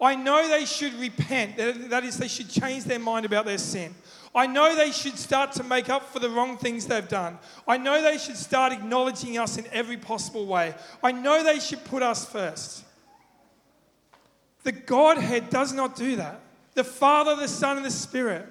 I 0.00 0.16
know 0.16 0.48
they 0.48 0.64
should 0.64 0.94
repent. 0.94 1.56
That 1.56 2.04
is, 2.04 2.18
they 2.18 2.28
should 2.28 2.50
change 2.50 2.84
their 2.84 2.98
mind 2.98 3.24
about 3.24 3.46
their 3.46 3.58
sin. 3.58 3.94
I 4.34 4.46
know 4.46 4.74
they 4.74 4.92
should 4.92 5.18
start 5.18 5.52
to 5.52 5.64
make 5.64 5.90
up 5.90 6.10
for 6.10 6.18
the 6.18 6.30
wrong 6.30 6.56
things 6.56 6.86
they've 6.86 7.06
done. 7.06 7.38
I 7.68 7.76
know 7.76 8.02
they 8.02 8.16
should 8.16 8.36
start 8.36 8.72
acknowledging 8.72 9.36
us 9.38 9.58
in 9.58 9.66
every 9.72 9.98
possible 9.98 10.46
way. 10.46 10.74
I 11.02 11.12
know 11.12 11.44
they 11.44 11.60
should 11.60 11.84
put 11.84 12.02
us 12.02 12.24
first. 12.24 12.84
The 14.62 14.72
Godhead 14.72 15.50
does 15.50 15.72
not 15.72 15.96
do 15.96 16.16
that. 16.16 16.40
The 16.74 16.84
Father, 16.84 17.36
the 17.36 17.48
Son, 17.48 17.76
and 17.76 17.84
the 17.84 17.90
Spirit. 17.90 18.46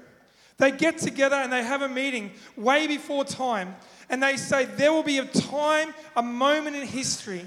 They 0.58 0.70
get 0.70 1.00
together 1.00 1.38
and 1.38 1.52
they 1.52 1.64
have 1.64 1.82
a 1.82 1.90
meeting 1.90 2.32
way 2.56 2.86
before 2.86 3.26
time. 3.26 3.76
And 4.10 4.22
they 4.22 4.38
say, 4.38 4.66
There 4.66 4.94
will 4.94 5.02
be 5.02 5.18
a 5.18 5.26
time, 5.26 5.96
a 6.16 6.22
moment 6.22 6.76
in 6.76 6.86
history 6.86 7.46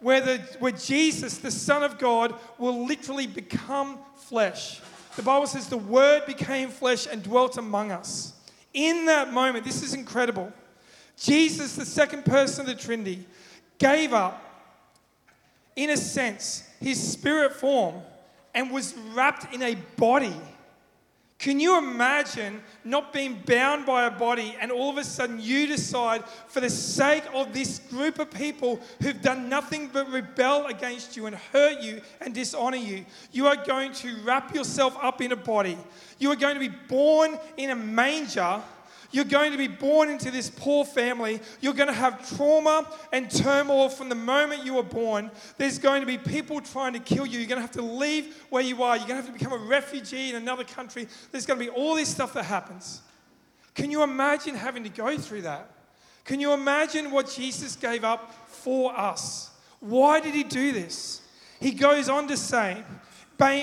where, 0.00 0.20
the, 0.20 0.38
where 0.58 0.72
Jesus, 0.72 1.38
the 1.38 1.50
Son 1.50 1.84
of 1.84 1.98
God, 1.98 2.34
will 2.58 2.86
literally 2.86 3.28
become 3.28 3.98
flesh. 4.16 4.80
The 5.20 5.26
Bible 5.26 5.48
says 5.48 5.68
the 5.68 5.76
Word 5.76 6.24
became 6.24 6.70
flesh 6.70 7.06
and 7.06 7.22
dwelt 7.22 7.58
among 7.58 7.92
us. 7.92 8.32
In 8.72 9.04
that 9.04 9.30
moment, 9.30 9.66
this 9.66 9.82
is 9.82 9.92
incredible. 9.92 10.50
Jesus, 11.18 11.76
the 11.76 11.84
second 11.84 12.24
person 12.24 12.62
of 12.62 12.68
the 12.68 12.82
Trinity, 12.82 13.26
gave 13.76 14.14
up, 14.14 14.42
in 15.76 15.90
a 15.90 15.96
sense, 15.98 16.66
his 16.80 16.98
spirit 17.12 17.52
form 17.52 17.96
and 18.54 18.70
was 18.70 18.94
wrapped 19.12 19.52
in 19.52 19.60
a 19.60 19.74
body. 19.98 20.34
Can 21.40 21.58
you 21.58 21.78
imagine 21.78 22.62
not 22.84 23.14
being 23.14 23.42
bound 23.46 23.86
by 23.86 24.04
a 24.04 24.10
body 24.10 24.54
and 24.60 24.70
all 24.70 24.90
of 24.90 24.98
a 24.98 25.04
sudden 25.04 25.40
you 25.40 25.66
decide, 25.66 26.22
for 26.48 26.60
the 26.60 26.68
sake 26.68 27.24
of 27.32 27.54
this 27.54 27.78
group 27.78 28.18
of 28.18 28.30
people 28.30 28.78
who've 29.00 29.22
done 29.22 29.48
nothing 29.48 29.88
but 29.90 30.10
rebel 30.10 30.66
against 30.66 31.16
you 31.16 31.24
and 31.24 31.34
hurt 31.34 31.80
you 31.80 32.02
and 32.20 32.34
dishonor 32.34 32.76
you, 32.76 33.06
you 33.32 33.46
are 33.46 33.56
going 33.56 33.94
to 33.94 34.14
wrap 34.22 34.54
yourself 34.54 34.94
up 35.00 35.22
in 35.22 35.32
a 35.32 35.36
body. 35.36 35.78
You 36.18 36.30
are 36.30 36.36
going 36.36 36.60
to 36.60 36.60
be 36.60 36.76
born 36.88 37.38
in 37.56 37.70
a 37.70 37.74
manger 37.74 38.60
you're 39.12 39.24
going 39.24 39.52
to 39.52 39.58
be 39.58 39.66
born 39.66 40.08
into 40.08 40.30
this 40.30 40.50
poor 40.50 40.84
family. 40.84 41.40
You're 41.60 41.74
going 41.74 41.88
to 41.88 41.92
have 41.92 42.36
trauma 42.36 42.86
and 43.12 43.30
turmoil 43.30 43.88
from 43.88 44.08
the 44.08 44.14
moment 44.14 44.64
you 44.64 44.74
were 44.74 44.82
born. 44.82 45.30
There's 45.58 45.78
going 45.78 46.00
to 46.00 46.06
be 46.06 46.18
people 46.18 46.60
trying 46.60 46.92
to 46.92 47.00
kill 47.00 47.26
you. 47.26 47.38
You're 47.38 47.48
going 47.48 47.58
to 47.58 47.62
have 47.62 47.72
to 47.72 47.82
leave 47.82 48.44
where 48.50 48.62
you 48.62 48.82
are. 48.82 48.96
You're 48.96 49.08
going 49.08 49.20
to 49.20 49.26
have 49.26 49.32
to 49.34 49.38
become 49.38 49.52
a 49.52 49.64
refugee 49.64 50.30
in 50.30 50.36
another 50.36 50.64
country. 50.64 51.08
There's 51.32 51.46
going 51.46 51.58
to 51.58 51.64
be 51.64 51.70
all 51.70 51.96
this 51.96 52.08
stuff 52.08 52.32
that 52.34 52.44
happens. 52.44 53.02
Can 53.74 53.90
you 53.90 54.02
imagine 54.02 54.54
having 54.54 54.84
to 54.84 54.90
go 54.90 55.16
through 55.18 55.42
that? 55.42 55.70
Can 56.24 56.40
you 56.40 56.52
imagine 56.52 57.10
what 57.10 57.30
Jesus 57.30 57.76
gave 57.76 58.04
up 58.04 58.32
for 58.46 58.96
us? 58.96 59.50
Why 59.80 60.20
did 60.20 60.34
he 60.34 60.44
do 60.44 60.72
this? 60.72 61.22
He 61.60 61.72
goes 61.72 62.08
on 62.08 62.28
to 62.28 62.36
say, 62.36 62.84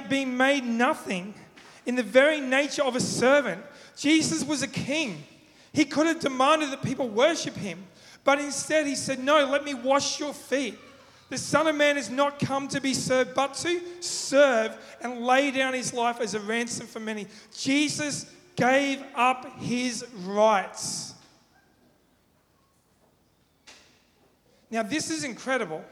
being 0.10 0.36
made 0.36 0.66
nothing 0.66 1.36
in 1.86 1.96
the 1.96 2.04
very 2.04 2.42
nature 2.42 2.84
of 2.84 2.96
a 2.96 3.00
servant. 3.00 3.64
Jesus 3.96 4.44
was 4.44 4.62
a 4.62 4.68
king. 4.68 5.24
He 5.74 5.86
could 5.86 6.08
have 6.08 6.20
demanded 6.20 6.72
that 6.72 6.82
people 6.82 7.08
worship 7.08 7.56
him, 7.56 7.86
but 8.24 8.40
instead 8.40 8.88
he 8.88 8.96
said, 8.96 9.20
No, 9.20 9.46
let 9.46 9.64
me 9.64 9.74
wash 9.74 10.20
your 10.20 10.34
feet. 10.34 10.78
The 11.30 11.38
Son 11.38 11.68
of 11.68 11.76
Man 11.76 11.98
has 11.98 12.10
not 12.10 12.40
come 12.40 12.68
to 12.70 12.80
be 12.80 12.94
served, 12.94 13.34
but 13.36 13.54
to 13.56 13.82
serve 14.00 14.78
and 15.02 15.26
lay 15.26 15.52
down 15.52 15.74
his 15.74 15.94
life 15.94 16.22
as 16.22 16.34
a 16.34 16.40
ransom 16.40 16.88
for 16.88 17.02
many. 17.02 17.28
Jesus 17.56 18.26
gave 18.56 19.04
up 19.14 19.60
his 19.60 20.06
rights. 20.24 21.14
Now, 24.72 24.84
this 24.84 25.10
is 25.10 25.24
incredible 25.24 25.84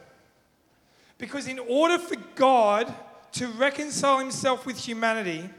because, 1.17 1.47
in 1.47 1.59
order 1.59 1.97
for 1.97 2.15
God 2.35 2.93
to 3.33 3.47
reconcile 3.47 4.19
himself 4.19 4.65
with 4.65 4.77
humanity, 4.77 5.49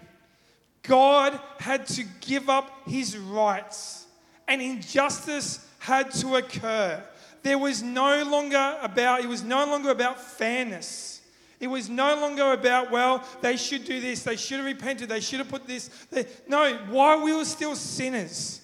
God 0.82 1.38
had 1.58 1.86
to 1.88 2.04
give 2.20 2.48
up 2.48 2.70
his 2.86 3.16
rights 3.16 4.05
and 4.48 4.62
injustice 4.62 5.66
had 5.78 6.10
to 6.12 6.36
occur. 6.36 7.02
There 7.42 7.58
was 7.58 7.82
no 7.82 8.24
longer 8.24 8.76
about, 8.82 9.20
it 9.20 9.28
was 9.28 9.42
no 9.42 9.66
longer 9.66 9.90
about 9.90 10.20
fairness. 10.20 11.20
It 11.58 11.68
was 11.68 11.88
no 11.88 12.20
longer 12.20 12.52
about, 12.52 12.90
well, 12.90 13.24
they 13.40 13.56
should 13.56 13.84
do 13.84 14.00
this, 14.00 14.22
they 14.24 14.36
should 14.36 14.58
have 14.58 14.66
repented, 14.66 15.08
they 15.08 15.20
should 15.20 15.38
have 15.38 15.48
put 15.48 15.66
this. 15.66 15.88
They, 16.10 16.26
no, 16.46 16.74
while 16.90 17.22
we 17.22 17.34
were 17.34 17.44
still 17.44 17.74
sinners, 17.74 18.60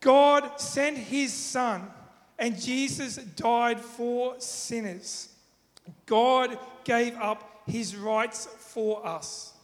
God 0.00 0.60
sent 0.60 0.98
his 0.98 1.32
son, 1.32 1.88
and 2.38 2.60
Jesus 2.60 3.16
died 3.16 3.80
for 3.80 4.38
sinners. 4.40 5.28
God 6.06 6.58
gave 6.84 7.16
up 7.16 7.62
his 7.66 7.96
rights 7.96 8.46
for 8.46 9.06
us. 9.06 9.54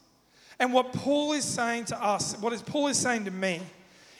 And 0.59 0.73
what 0.73 0.93
Paul 0.93 1.33
is 1.33 1.45
saying 1.45 1.85
to 1.85 2.03
us, 2.03 2.35
what 2.39 2.53
is 2.53 2.61
Paul 2.61 2.87
is 2.87 2.97
saying 2.97 3.25
to 3.25 3.31
me, 3.31 3.61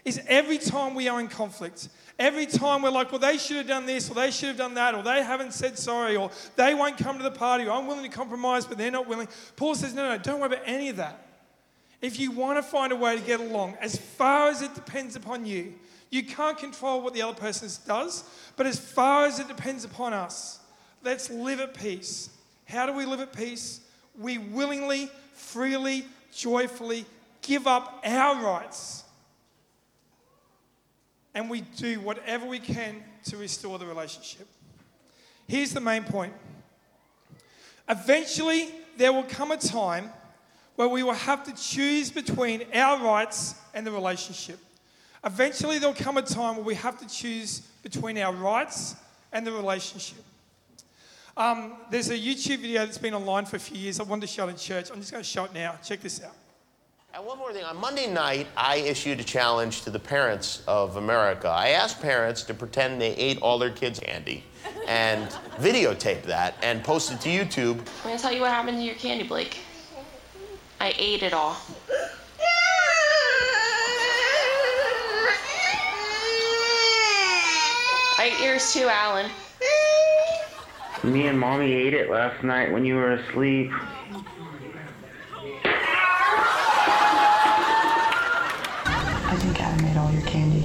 is 0.08 0.22
every 0.28 0.58
time 0.58 0.96
we 0.96 1.10
are 1.10 1.20
in 1.20 1.28
conflict, 1.28 1.90
every 2.18 2.46
time 2.46 2.82
we're 2.82 2.90
like, 2.90 3.12
well, 3.12 3.20
they 3.20 3.38
should 3.38 3.58
have 3.58 3.68
done 3.68 3.86
this, 3.86 4.10
or 4.10 4.14
they 4.14 4.32
should 4.32 4.48
have 4.48 4.58
done 4.58 4.76
that, 4.76 4.96
or 4.96 5.04
they 5.04 5.22
haven't 5.22 5.52
said 5.54 5.78
sorry, 5.78 6.16
or 6.16 6.32
they 6.56 6.74
won't 6.74 6.98
come 6.98 7.18
to 7.18 7.24
the 7.24 7.32
party, 7.32 7.66
or 7.66 7.72
I'm 7.72 7.88
willing 7.88 8.10
to 8.10 8.16
compromise, 8.16 8.66
but 8.66 8.78
they're 8.78 8.90
not 8.90 9.06
willing. 9.06 9.28
Paul 9.58 9.76
says, 9.76 9.94
no, 9.94 10.08
no, 10.08 10.18
don't 10.18 10.40
worry 10.40 10.54
about 10.54 10.64
any 10.66 10.88
of 10.88 10.96
that. 10.96 11.26
if 12.02 12.20
you 12.20 12.32
want 12.32 12.58
to 12.58 12.64
find 12.64 12.94
a 12.94 12.96
way 12.96 13.18
to 13.18 13.22
get 13.22 13.42
along, 13.42 13.76
as 13.82 13.98
far 13.98 14.48
as 14.48 14.62
it 14.62 14.74
depends 14.76 15.18
upon 15.18 15.46
you, 15.46 15.74
you 16.10 16.24
can't 16.24 16.58
control 16.58 17.02
what 17.02 17.14
the 17.14 17.22
other 17.22 17.38
person 17.38 17.70
does, 17.86 18.24
but 18.56 18.66
as 18.66 18.80
far 18.80 19.26
as 19.26 19.40
it 19.40 19.50
depends 19.50 19.84
upon 19.84 20.14
us, 20.14 20.62
let's 21.04 21.30
live 21.30 21.60
at 21.60 21.74
peace. 21.74 22.30
How 22.64 22.86
do 22.86 22.94
we 22.94 23.04
live 23.06 23.20
at 23.20 23.36
peace? 23.36 23.82
We 24.18 24.38
willingly, 24.38 25.10
freely, 25.34 26.06
joyfully 26.34 27.06
give 27.42 27.68
up 27.68 28.02
our 28.06 28.42
rights 28.42 29.04
and 31.38 31.52
we 31.52 31.62
do 31.62 32.00
whatever 32.00 32.48
we 32.48 32.58
can 32.58 32.96
to 33.24 33.38
restore 33.38 33.78
the 33.78 33.86
relationship. 33.86 34.48
Here's 35.48 35.72
the 35.72 35.80
main 35.80 36.04
point 36.04 36.34
eventually, 37.88 38.70
there 38.98 39.14
will 39.14 39.24
come 39.24 39.52
a 39.52 39.58
time 39.58 40.10
where 40.78 40.88
we 40.88 41.04
will 41.04 41.14
have 41.14 41.44
to 41.44 41.54
choose 41.54 42.10
between 42.10 42.64
our 42.74 43.04
rights 43.04 43.54
and 43.76 43.86
the 43.86 43.92
relationship. 43.92 44.58
Eventually, 45.24 45.78
there'll 45.78 45.94
come 45.94 46.18
a 46.18 46.24
time 46.24 46.56
where 46.56 46.66
we 46.66 46.74
have 46.74 47.00
to 47.00 47.08
choose 47.08 47.60
between 47.84 48.18
our 48.18 48.34
rights 48.34 48.96
and 49.32 49.46
the 49.46 49.52
relationship. 49.52 50.24
Um, 51.36 51.74
there's 51.92 52.10
a 52.10 52.18
YouTube 52.18 52.62
video 52.62 52.84
that's 52.84 52.98
been 52.98 53.14
online 53.14 53.46
for 53.46 53.58
a 53.58 53.60
few 53.60 53.78
years. 53.78 54.00
I 54.00 54.04
wanted 54.04 54.22
to 54.22 54.28
show 54.28 54.48
it 54.48 54.52
in 54.52 54.58
church. 54.58 54.90
I'm 54.90 55.00
just 55.00 55.12
going 55.12 55.24
to 55.24 55.30
show 55.30 55.44
it 55.44 55.54
now. 55.54 55.76
Check 55.84 56.02
this 56.02 56.24
out. 56.24 56.34
And 57.18 57.26
one 57.26 57.40
more 57.40 57.52
thing. 57.52 57.64
On 57.64 57.76
Monday 57.78 58.06
night, 58.06 58.46
I 58.56 58.76
issued 58.76 59.20
a 59.20 59.24
challenge 59.24 59.82
to 59.82 59.90
the 59.90 59.98
parents 59.98 60.62
of 60.68 60.98
America. 60.98 61.48
I 61.48 61.70
asked 61.70 62.00
parents 62.00 62.44
to 62.44 62.54
pretend 62.54 63.02
they 63.02 63.16
ate 63.16 63.42
all 63.42 63.58
their 63.58 63.72
kids' 63.72 64.00
candy 64.00 64.44
and 64.88 65.28
videotape 65.56 66.22
that 66.26 66.54
and 66.62 66.84
post 66.84 67.12
it 67.12 67.20
to 67.22 67.30
YouTube. 67.30 67.80
I'm 67.80 68.10
gonna 68.10 68.20
tell 68.20 68.32
you 68.32 68.42
what 68.42 68.52
happened 68.52 68.78
to 68.78 68.84
your 68.84 68.94
candy, 68.94 69.24
Blake. 69.24 69.58
I 70.80 70.94
ate 71.00 71.24
it 71.24 71.34
all. 71.34 71.58
I 78.20 78.32
ate 78.32 78.46
yours 78.46 78.72
too, 78.72 78.88
Alan. 78.88 79.32
Me 81.04 81.26
and 81.26 81.40
mommy 81.40 81.74
ate 81.74 81.96
it 81.96 82.12
last 82.12 82.44
night 82.44 82.72
when 82.72 82.86
you 82.86 82.94
were 82.94 83.14
asleep. 83.14 83.72
I 89.30 89.36
think 89.40 89.62
Adam 89.62 89.86
ate 89.86 89.98
all 89.98 90.12
your 90.14 90.22
candy. 90.22 90.64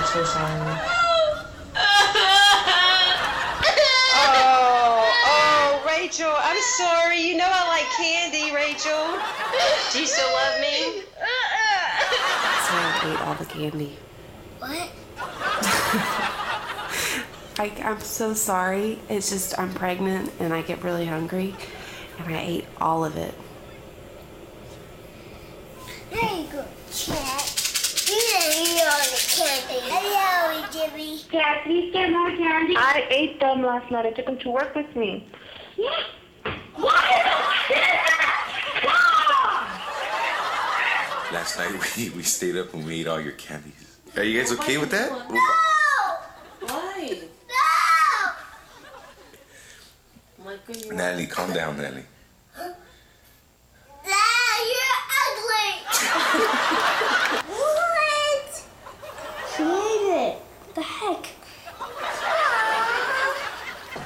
I'm 0.00 0.06
so 0.06 0.24
sorry. 0.24 0.80
Oh, 4.32 5.12
oh, 5.26 5.82
Rachel, 5.86 6.32
I'm 6.38 6.62
sorry. 6.62 7.20
You 7.20 7.36
know 7.36 7.46
I 7.46 7.68
like 7.68 7.84
candy, 7.98 8.50
Rachel. 8.54 9.18
Do 9.92 10.00
you 10.00 10.06
still 10.06 10.32
love 10.32 10.58
me? 10.62 11.02
So 12.64 12.72
I 12.72 13.12
ate 13.12 13.20
all 13.26 13.34
the 13.34 13.44
candy. 13.44 13.98
What? 14.58 14.88
I, 17.58 17.70
I'm 17.84 18.00
so 18.00 18.32
sorry. 18.32 19.00
It's 19.10 19.28
just 19.28 19.58
I'm 19.58 19.74
pregnant 19.74 20.32
and 20.40 20.54
I 20.54 20.62
get 20.62 20.82
really 20.82 21.04
hungry, 21.04 21.54
and 22.18 22.34
I 22.34 22.40
ate 22.40 22.64
all 22.80 23.04
of 23.04 23.18
it. 23.18 23.34
There 26.10 26.22
you 26.22 26.46
go, 26.50 26.64
cat. 26.90 27.60
You 28.10 28.16
didn't 28.16 28.66
eat 28.66 28.82
all 28.82 28.98
the 28.98 29.22
candy. 29.36 29.78
Hello, 29.86 30.66
Jimmy. 30.72 31.19
Dad, 31.32 31.62
please 31.64 31.92
get 31.92 32.10
more 32.10 32.30
candy. 32.30 32.74
I 32.76 33.06
ate 33.08 33.38
them 33.38 33.62
last 33.62 33.90
night. 33.90 34.06
I 34.06 34.10
took 34.10 34.26
them 34.26 34.38
to 34.38 34.50
work 34.50 34.74
with 34.74 34.94
me. 34.96 35.28
Yeah. 35.76 36.04
Last 41.32 41.58
night 41.58 41.70
we, 41.96 42.10
we 42.10 42.22
stayed 42.24 42.56
up 42.56 42.74
and 42.74 42.84
we 42.84 43.00
ate 43.02 43.06
all 43.06 43.20
your 43.20 43.32
candies. 43.32 43.98
Are 44.16 44.24
you 44.24 44.40
guys 44.40 44.50
okay 44.52 44.78
with 44.78 44.90
that? 44.90 45.10
No! 45.30 45.38
Why? 46.66 47.20
No! 50.44 50.50
Natalie, 50.92 51.26
calm 51.26 51.52
down, 51.52 51.76
Natalie. 51.76 52.02
Dad, 54.04 54.60
you're 54.72 55.00
ugly! 55.22 55.70
what? 57.54 58.62
She 59.56 59.62
ate 59.62 60.32
it. 60.32 60.49
The 60.74 60.82
heck? 60.82 61.26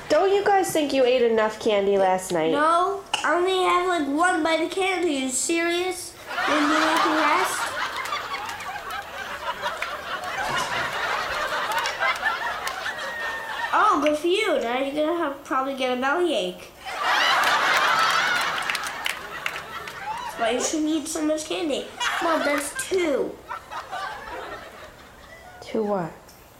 Don't 0.09 0.33
you 0.33 0.45
guys 0.45 0.73
think 0.73 0.93
you 0.95 1.05
ate 1.05 1.23
enough 1.23 1.61
candy 1.61 1.99
last 1.99 2.33
night? 2.33 2.53
No, 2.53 3.03
I 3.23 3.35
only 3.35 3.63
have 3.65 3.87
like 3.87 4.09
one 4.09 4.43
bite 4.43 4.63
of 4.63 4.71
candy. 4.71 5.17
Are 5.17 5.21
you 5.21 5.29
serious? 5.29 6.15
Didn't 6.47 6.71
you 6.71 6.77
eat 6.77 7.03
the 7.05 7.17
rest? 7.21 7.61
Oh, 13.77 14.01
good 14.03 14.17
for 14.17 14.27
you. 14.29 14.61
Now 14.61 14.79
you're 14.79 14.95
gonna 14.95 15.19
have 15.19 15.45
probably 15.45 15.75
get 15.75 15.99
a 15.99 16.01
bellyache. 16.01 16.71
That's 20.23 20.39
why 20.39 20.51
you 20.53 20.61
shouldn't 20.63 20.89
eat 20.89 21.09
so 21.09 21.23
much 21.27 21.45
candy. 21.47 21.87
Mom, 22.23 22.41
that's 22.41 22.73
two. 22.89 23.37
Two 25.61 25.83
what? 25.83 26.13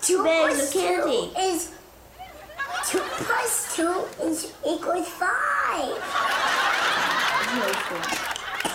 Two 0.05 0.23
bags 0.23 0.63
of 0.63 0.71
candy. 0.71 1.33
Is 1.39 1.73
two 2.87 2.99
plus 2.99 3.75
two 3.75 4.05
is 4.23 4.53
equals 4.67 5.09
five. 5.09 5.97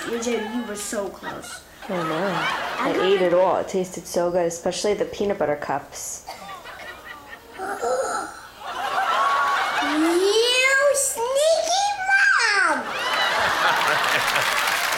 You 0.09 0.19
did. 0.23 0.55
You 0.55 0.63
were 0.63 0.75
so 0.75 1.07
close. 1.09 1.61
I 1.87 1.89
know. 1.89 2.33
I 2.79 2.99
ate 3.03 3.21
it 3.21 3.35
all. 3.35 3.57
It 3.57 3.67
tasted 3.67 4.07
so 4.07 4.31
good, 4.31 4.47
especially 4.47 4.95
the 4.95 5.05
peanut 5.05 5.37
butter 5.37 5.55
cups. 5.55 6.25
You 7.59 7.65
sneaky 10.95 11.85
mom! 12.09 12.81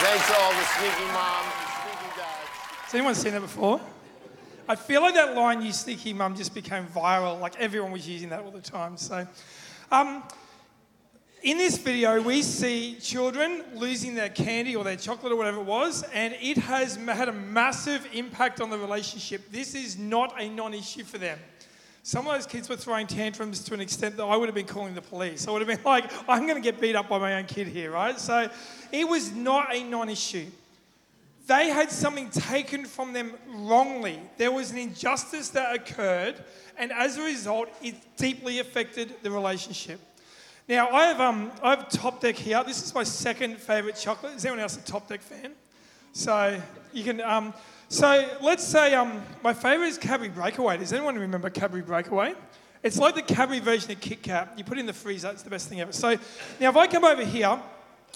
Thanks 0.00 0.26
to 0.28 0.34
all 0.40 0.52
the 0.52 0.64
sneaky 0.64 1.06
moms 1.12 1.52
and 1.60 1.68
sneaky 1.76 2.08
dads. 2.16 2.48
Has 2.84 2.94
anyone 2.94 3.14
seen 3.14 3.32
that 3.32 3.42
before? 3.42 3.80
I 4.68 4.76
feel 4.76 5.02
like 5.02 5.14
that 5.14 5.34
line, 5.34 5.62
you 5.62 5.72
sneaky 5.72 6.12
mum, 6.12 6.36
just 6.36 6.54
became 6.54 6.86
viral. 6.86 7.40
Like 7.40 7.56
everyone 7.58 7.90
was 7.92 8.08
using 8.08 8.28
that 8.28 8.40
all 8.40 8.50
the 8.50 8.60
time. 8.60 8.96
So, 8.96 9.26
um, 9.90 10.22
in 11.42 11.58
this 11.58 11.76
video, 11.76 12.22
we 12.22 12.40
see 12.42 12.96
children 13.00 13.64
losing 13.74 14.14
their 14.14 14.28
candy 14.28 14.76
or 14.76 14.84
their 14.84 14.96
chocolate 14.96 15.32
or 15.32 15.36
whatever 15.36 15.58
it 15.58 15.66
was, 15.66 16.04
and 16.14 16.36
it 16.40 16.56
has 16.56 16.94
had 16.94 17.28
a 17.28 17.32
massive 17.32 18.06
impact 18.12 18.60
on 18.60 18.70
the 18.70 18.78
relationship. 18.78 19.50
This 19.50 19.74
is 19.74 19.98
not 19.98 20.40
a 20.40 20.48
non 20.48 20.72
issue 20.72 21.02
for 21.02 21.18
them. 21.18 21.38
Some 22.04 22.26
of 22.26 22.34
those 22.34 22.46
kids 22.46 22.68
were 22.68 22.76
throwing 22.76 23.06
tantrums 23.06 23.62
to 23.64 23.74
an 23.74 23.80
extent 23.80 24.16
that 24.16 24.24
I 24.24 24.36
would 24.36 24.48
have 24.48 24.54
been 24.54 24.66
calling 24.66 24.94
the 24.94 25.02
police. 25.02 25.46
I 25.46 25.50
would 25.50 25.62
have 25.62 25.68
been 25.68 25.84
like, 25.84 26.10
I'm 26.28 26.46
going 26.46 26.60
to 26.60 26.62
get 26.62 26.80
beat 26.80 26.96
up 26.96 27.08
by 27.08 27.18
my 27.18 27.34
own 27.34 27.44
kid 27.44 27.68
here, 27.68 27.90
right? 27.92 28.18
So 28.18 28.48
it 28.92 29.08
was 29.08 29.32
not 29.32 29.74
a 29.74 29.82
non 29.82 30.08
issue. 30.08 30.46
They 31.52 31.68
had 31.68 31.90
something 31.90 32.30
taken 32.30 32.86
from 32.86 33.12
them 33.12 33.34
wrongly. 33.46 34.18
There 34.38 34.50
was 34.50 34.70
an 34.70 34.78
injustice 34.78 35.50
that 35.50 35.74
occurred, 35.74 36.42
and 36.78 36.90
as 36.90 37.18
a 37.18 37.22
result, 37.22 37.68
it 37.82 37.94
deeply 38.16 38.58
affected 38.60 39.16
the 39.22 39.30
relationship. 39.30 40.00
Now, 40.66 40.88
I 40.88 41.08
have, 41.08 41.20
um, 41.20 41.52
I 41.62 41.70
have 41.76 41.90
Top 41.90 42.22
Deck 42.22 42.36
here. 42.36 42.64
This 42.64 42.82
is 42.82 42.94
my 42.94 43.04
second 43.04 43.58
favourite 43.58 43.96
chocolate. 43.96 44.34
Is 44.34 44.46
anyone 44.46 44.60
else 44.60 44.78
a 44.78 44.80
Top 44.80 45.06
Deck 45.06 45.20
fan? 45.20 45.52
So 46.14 46.58
you 46.94 47.04
can. 47.04 47.20
Um, 47.20 47.52
so 47.90 48.26
let's 48.40 48.64
say 48.64 48.94
um, 48.94 49.20
my 49.42 49.52
favourite 49.52 49.88
is 49.88 49.98
Cadbury 49.98 50.30
Breakaway. 50.30 50.78
Does 50.78 50.94
anyone 50.94 51.18
remember 51.18 51.50
Cadbury 51.50 51.82
Breakaway? 51.82 52.32
It's 52.82 52.96
like 52.96 53.14
the 53.14 53.20
Cadbury 53.20 53.60
version 53.60 53.92
of 53.92 54.00
Kit 54.00 54.22
Kat. 54.22 54.54
You 54.56 54.64
put 54.64 54.78
it 54.78 54.80
in 54.80 54.86
the 54.86 54.94
freezer. 54.94 55.28
It's 55.28 55.42
the 55.42 55.50
best 55.50 55.68
thing 55.68 55.82
ever. 55.82 55.92
So 55.92 56.16
now, 56.58 56.70
if 56.70 56.76
I 56.78 56.86
come 56.86 57.04
over 57.04 57.26
here. 57.26 57.60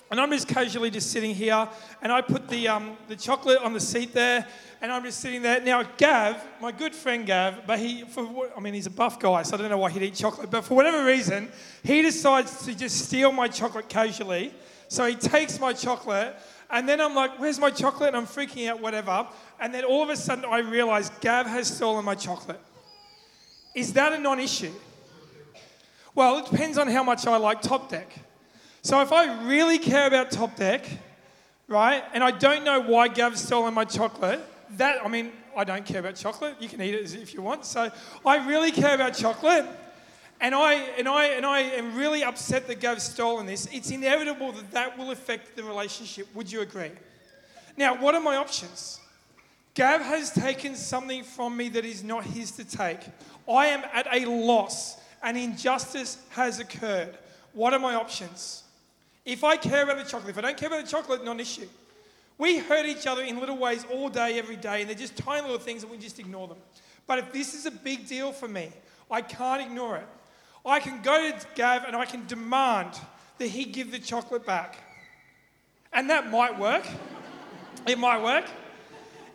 And 0.09 0.21
I'm 0.21 0.31
just 0.31 0.47
casually 0.47 0.90
just 0.90 1.11
sitting 1.11 1.35
here, 1.35 1.69
and 2.01 2.12
I 2.12 2.21
put 2.21 2.49
the, 2.49 2.69
um, 2.69 2.97
the 3.09 3.16
chocolate 3.16 3.59
on 3.59 3.73
the 3.73 3.81
seat 3.81 4.12
there, 4.14 4.47
and 4.81 4.92
I'm 4.92 5.03
just 5.03 5.19
sitting 5.19 5.42
there. 5.42 5.61
Now, 5.61 5.83
Gav, 5.83 6.37
my 6.61 6.71
good 6.71 6.95
friend 6.95 7.27
Gav, 7.27 7.66
but 7.66 7.81
he, 7.81 8.05
for 8.05 8.49
I 8.57 8.61
mean, 8.61 8.73
he's 8.73 8.87
a 8.87 8.90
buff 8.90 9.19
guy, 9.19 9.42
so 9.42 9.57
I 9.57 9.61
don't 9.61 9.69
know 9.69 9.79
why 9.79 9.90
he'd 9.90 10.03
eat 10.03 10.14
chocolate, 10.14 10.49
but 10.49 10.64
for 10.64 10.75
whatever 10.75 11.05
reason, 11.05 11.49
he 11.83 12.03
decides 12.03 12.64
to 12.66 12.75
just 12.77 13.07
steal 13.07 13.33
my 13.33 13.49
chocolate 13.49 13.88
casually. 13.88 14.55
So 14.87 15.05
he 15.07 15.16
takes 15.16 15.59
my 15.59 15.73
chocolate, 15.73 16.37
and 16.71 16.88
then 16.88 17.01
I'm 17.01 17.16
like, 17.16 17.40
where's 17.40 17.59
my 17.59 17.71
chocolate? 17.71 18.09
And 18.09 18.16
I'm 18.16 18.27
freaking 18.27 18.69
out, 18.69 18.81
whatever. 18.81 19.27
And 19.59 19.75
then 19.75 19.85
all 19.85 20.05
of 20.05 20.11
a 20.11 20.16
sudden, 20.16 20.45
I 20.45 20.59
realize 20.59 21.11
Gav 21.21 21.47
has 21.47 21.66
stolen 21.66 22.05
my 22.05 22.14
chocolate. 22.14 22.61
Is 23.75 23.92
that 23.95 24.12
a 24.12 24.19
non 24.19 24.38
issue? 24.38 24.73
Well, 26.14 26.38
it 26.38 26.51
depends 26.51 26.79
on 26.79 26.87
how 26.88 27.03
much 27.03 27.27
I 27.27 27.37
like 27.37 27.61
Top 27.61 27.90
Deck. 27.90 28.09
So 28.87 29.01
if 29.01 29.11
I 29.11 29.42
really 29.42 29.81
care 29.81 30.07
about 30.07 30.31
Top 30.31 30.55
Deck, 30.55 30.88
right, 31.66 32.05
and 32.14 32.22
I 32.22 32.31
don't 32.31 32.62
know 32.62 32.81
why 32.81 33.09
Gav's 33.09 33.42
stolen 33.42 33.75
my 33.75 33.85
chocolate, 33.85 34.38
that, 34.77 35.05
I 35.05 35.09
mean, 35.09 35.33
I 35.57 35.64
don't 35.64 35.85
care 35.85 35.99
about 35.99 36.14
chocolate. 36.14 36.55
You 36.61 36.68
can 36.68 36.81
eat 36.81 36.94
it 36.94 37.12
if 37.16 37.35
you 37.35 37.42
want. 37.42 37.64
So 37.64 37.90
I 38.25 38.46
really 38.46 38.70
care 38.70 38.94
about 38.94 39.14
chocolate. 39.14 39.66
And 40.40 40.55
I, 40.55 40.75
and, 40.75 41.09
I, 41.09 41.25
and 41.25 41.44
I 41.44 41.62
am 41.62 41.96
really 41.96 42.22
upset 42.22 42.68
that 42.68 42.79
Gav's 42.79 43.03
stolen 43.03 43.44
this. 43.44 43.66
It's 43.72 43.90
inevitable 43.90 44.53
that 44.53 44.70
that 44.70 44.96
will 44.96 45.11
affect 45.11 45.57
the 45.57 45.64
relationship. 45.64 46.29
Would 46.37 46.53
you 46.53 46.61
agree? 46.61 46.92
Now, 47.77 48.01
what 48.01 48.14
are 48.14 48.20
my 48.20 48.37
options? 48.37 49.01
Gav 49.75 50.01
has 50.01 50.31
taken 50.31 50.77
something 50.77 51.25
from 51.25 51.57
me 51.57 51.70
that 51.70 51.85
is 51.85 52.05
not 52.05 52.22
his 52.22 52.53
to 52.53 52.64
take. 52.64 53.01
I 53.51 53.66
am 53.66 53.83
at 53.92 54.07
a 54.12 54.27
loss. 54.27 54.96
An 55.25 55.37
injustice 55.37 56.18
has 56.29 56.61
occurred. 56.61 57.18
What 57.53 57.75
are 57.75 57.81
my 57.81 57.96
options? 57.96 58.62
If 59.27 59.43
I 59.43 59.57
care 59.57 59.83
about 59.83 59.99
the 59.99 60.09
chocolate, 60.09 60.31
if 60.31 60.39
I 60.39 60.41
don't 60.41 60.57
care 60.57 60.69
about 60.69 60.85
the 60.85 60.91
chocolate, 60.91 61.25
not 61.25 61.33
an 61.33 61.41
issue. 61.41 61.67
We 62.39 62.59
hurt 62.59 62.87
each 62.87 63.07
other 63.07 63.23
in 63.23 63.41
little 63.41 63.57
ways 63.57 63.85
all 63.93 64.09
day, 64.09 64.39
every 64.39 64.57
day, 64.57 64.83
and 64.83 64.89
they're 64.89 64.97
just 64.97 65.17
tiny 65.17 65.43
little 65.43 65.59
things 65.59 65.83
and 65.83 65.91
we 65.91 65.99
just 65.99 66.21
ignore 66.21 66.47
them. 66.47 66.59
But 67.07 67.19
if 67.19 67.33
this 67.33 67.53
is 67.55 67.67
a 67.67 67.71
big 67.71 68.07
deal 68.07 68.31
for 68.31 68.47
me, 68.47 68.71
I 69.11 69.23
can't 69.23 69.61
ignore 69.61 69.97
it. 69.97 70.07
I 70.65 70.79
can 70.81 71.03
go 71.03 71.31
to 71.31 71.47
Gav 71.55 71.85
and 71.85 71.97
I 71.97 72.05
can 72.05 72.27
demand 72.27 73.01
that 73.39 73.49
he 73.49 73.65
give 73.65 73.91
the 73.91 73.99
chocolate 73.99 74.47
back. 74.47 74.79
And 75.93 76.11
that 76.11 76.31
might 76.31 76.59
work. 76.59 76.87
It 77.87 77.99
might 77.99 78.23
work. 78.23 78.45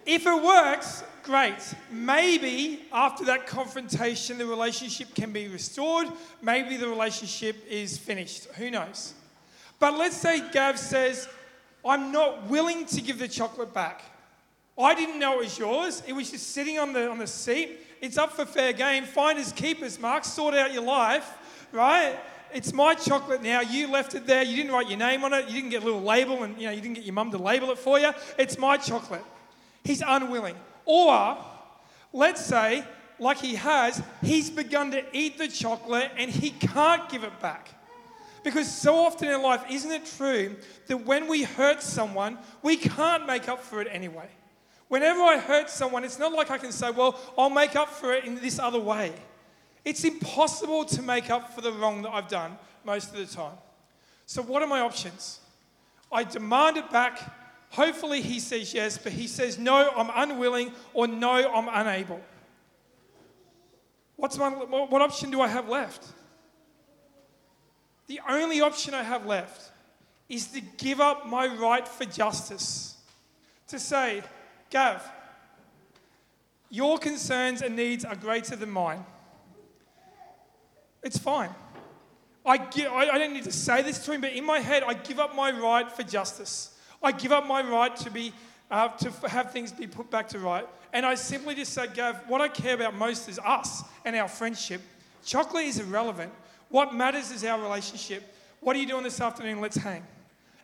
If 0.06 0.25
it 0.25 0.43
works, 0.43 1.04
great. 1.23 1.56
Maybe 1.91 2.82
after 2.91 3.25
that 3.25 3.45
confrontation, 3.45 4.38
the 4.38 4.45
relationship 4.45 5.15
can 5.15 5.32
be 5.32 5.47
restored. 5.47 6.08
Maybe 6.41 6.77
the 6.77 6.88
relationship 6.88 7.56
is 7.69 7.97
finished. 7.97 8.45
Who 8.56 8.71
knows? 8.71 9.13
But 9.81 9.97
let's 9.97 10.15
say 10.15 10.47
Gav 10.51 10.77
says, 10.77 11.27
I'm 11.83 12.11
not 12.11 12.47
willing 12.47 12.85
to 12.85 13.01
give 13.01 13.17
the 13.17 13.27
chocolate 13.27 13.73
back. 13.73 14.03
I 14.77 14.93
didn't 14.93 15.17
know 15.17 15.39
it 15.39 15.39
was 15.39 15.57
yours. 15.57 16.03
It 16.07 16.13
was 16.13 16.29
just 16.29 16.51
sitting 16.51 16.77
on 16.77 16.93
the, 16.93 17.09
on 17.09 17.17
the 17.17 17.25
seat. 17.25 17.79
It's 17.99 18.15
up 18.15 18.31
for 18.31 18.45
fair 18.45 18.73
game. 18.73 19.05
Finders 19.05 19.51
keepers, 19.51 19.99
Mark. 19.99 20.23
Sort 20.23 20.53
out 20.53 20.71
your 20.71 20.83
life, 20.83 21.27
right? 21.71 22.15
It's 22.53 22.73
my 22.73 22.93
chocolate 22.93 23.41
now. 23.41 23.61
You 23.61 23.87
left 23.87 24.13
it 24.13 24.27
there. 24.27 24.43
You 24.43 24.55
didn't 24.55 24.71
write 24.71 24.87
your 24.87 24.99
name 24.99 25.23
on 25.23 25.33
it. 25.33 25.47
You 25.47 25.55
didn't 25.55 25.71
get 25.71 25.81
a 25.81 25.85
little 25.85 26.03
label 26.03 26.43
and 26.43 26.55
you 26.59 26.67
know 26.67 26.73
you 26.73 26.81
didn't 26.81 26.95
get 26.95 27.03
your 27.03 27.15
mum 27.15 27.31
to 27.31 27.39
label 27.39 27.71
it 27.71 27.79
for 27.79 27.99
you. 27.99 28.11
It's 28.37 28.59
my 28.59 28.77
chocolate. 28.77 29.25
He's 29.83 30.03
unwilling. 30.05 30.57
Or 30.85 31.37
let's 32.13 32.45
say, 32.45 32.83
like 33.17 33.39
he 33.39 33.55
has, 33.55 34.03
he's 34.21 34.51
begun 34.51 34.91
to 34.91 35.03
eat 35.11 35.39
the 35.39 35.47
chocolate 35.47 36.11
and 36.17 36.29
he 36.29 36.51
can't 36.51 37.09
give 37.09 37.23
it 37.23 37.39
back. 37.39 37.80
Because 38.43 38.71
so 38.71 39.06
often 39.06 39.30
in 39.30 39.41
life, 39.41 39.63
isn't 39.69 39.91
it 39.91 40.06
true 40.06 40.56
that 40.88 41.06
when 41.06 41.27
we 41.27 41.43
hurt 41.43 41.82
someone, 41.82 42.39
we 42.63 42.75
can't 42.75 43.27
make 43.27 43.47
up 43.47 43.62
for 43.62 43.82
it 43.82 43.88
anyway? 43.91 44.27
Whenever 44.88 45.21
I 45.21 45.38
hurt 45.38 45.69
someone, 45.69 46.04
it's 46.04 46.19
not 46.19 46.34
like 46.34 46.49
I 46.49 46.58
can 46.58 46.71
say, 46.71 46.89
well, 46.91 47.19
I'll 47.38 47.49
make 47.49 47.75
up 47.75 47.89
for 47.89 48.13
it 48.13 48.25
in 48.25 48.36
this 48.36 48.60
other 48.60 48.80
way. 48.80 49.13
It's 49.86 50.04
impossible 50.04 50.86
to 50.86 51.01
make 51.01 51.30
up 51.30 51.54
for 51.54 51.62
the 51.62 51.71
wrong 51.71 52.01
that 52.01 52.12
I've 52.12 52.27
done 52.27 52.58
most 52.84 53.12
of 53.12 53.17
the 53.17 53.25
time. 53.25 53.58
So, 54.25 54.41
what 54.41 54.62
are 54.62 54.67
my 54.67 54.82
options? 54.82 55.39
I 56.12 56.23
demand 56.23 56.77
it 56.77 56.91
back. 56.91 57.19
Hopefully, 57.69 58.21
he 58.21 58.39
says 58.39 58.73
yes, 58.73 58.97
but 58.97 59.13
he 59.13 59.27
says 59.27 59.58
no, 59.58 59.91
I'm 59.95 60.10
unwilling, 60.13 60.73
or 60.93 61.08
no, 61.08 61.32
I'm 61.32 61.69
unable. 61.69 62.21
What's 64.17 64.38
my, 64.38 64.49
what 64.49 65.01
option 65.01 65.32
do 65.32 65.41
I 65.41 65.47
have 65.47 65.69
left? 65.69 66.06
The 68.12 68.19
only 68.28 68.60
option 68.60 68.93
I 68.93 69.04
have 69.04 69.26
left 69.26 69.71
is 70.28 70.47
to 70.47 70.60
give 70.60 71.00
up 71.00 71.28
my 71.28 71.47
right 71.47 71.88
for 71.88 72.04
justice. 72.04 72.97
To 73.69 73.80
say, 73.80 74.21
Gav, 74.69 75.02
your 76.69 76.97
concerns 76.97 77.62
and 77.62 77.78
needs 77.78 78.04
are 78.04 78.17
greater 78.17 78.58
than 78.58 78.69
mine. 78.69 79.06
It's 81.02 81.17
fine. 81.17 81.52
I, 82.45 82.58
give, 82.58 82.91
I, 82.91 83.12
I 83.12 83.17
don't 83.17 83.32
need 83.32 83.45
to 83.45 83.52
say 83.54 83.82
this 83.82 84.04
to 84.04 84.12
him, 84.12 84.19
but 84.19 84.34
in 84.34 84.43
my 84.43 84.60
head, 84.60 84.84
I 84.86 84.93
give 84.93 85.17
up 85.17 85.34
my 85.34 85.50
right 85.50 85.89
for 85.89 86.04
justice. 86.04 86.78
I 87.02 87.13
give 87.13 87.32
up 87.32 87.47
my 87.47 87.62
right 87.62 87.95
to, 87.95 88.12
be, 88.12 88.34
uh, 88.69 88.89
to 88.89 89.30
have 89.30 89.54
things 89.54 89.71
be 89.71 89.88
put 89.88 90.12
back 90.12 90.28
to 90.30 90.39
right. 90.39 90.67
And 90.91 91.06
I 91.06 91.15
simply 91.15 91.56
just 91.56 91.71
say, 91.71 91.88
Gav, 91.88 92.28
what 92.28 92.41
I 92.41 92.50
care 92.50 92.74
about 92.76 92.93
most 92.93 93.30
is 93.30 93.39
us 93.39 93.86
and 94.04 94.17
our 94.17 94.28
friendship. 94.28 94.82
Chocolate 95.24 95.63
is 95.63 95.80
irrelevant. 95.80 96.34
What 96.71 96.95
matters 96.95 97.31
is 97.31 97.43
our 97.43 97.62
relationship. 97.62 98.23
What 98.62 98.75
are 98.75 98.79
you 98.79 98.88
doing 98.88 99.03
this 99.03 99.19
afternoon? 99.21 99.62
Let's 99.62 99.77
hang. 99.77 100.03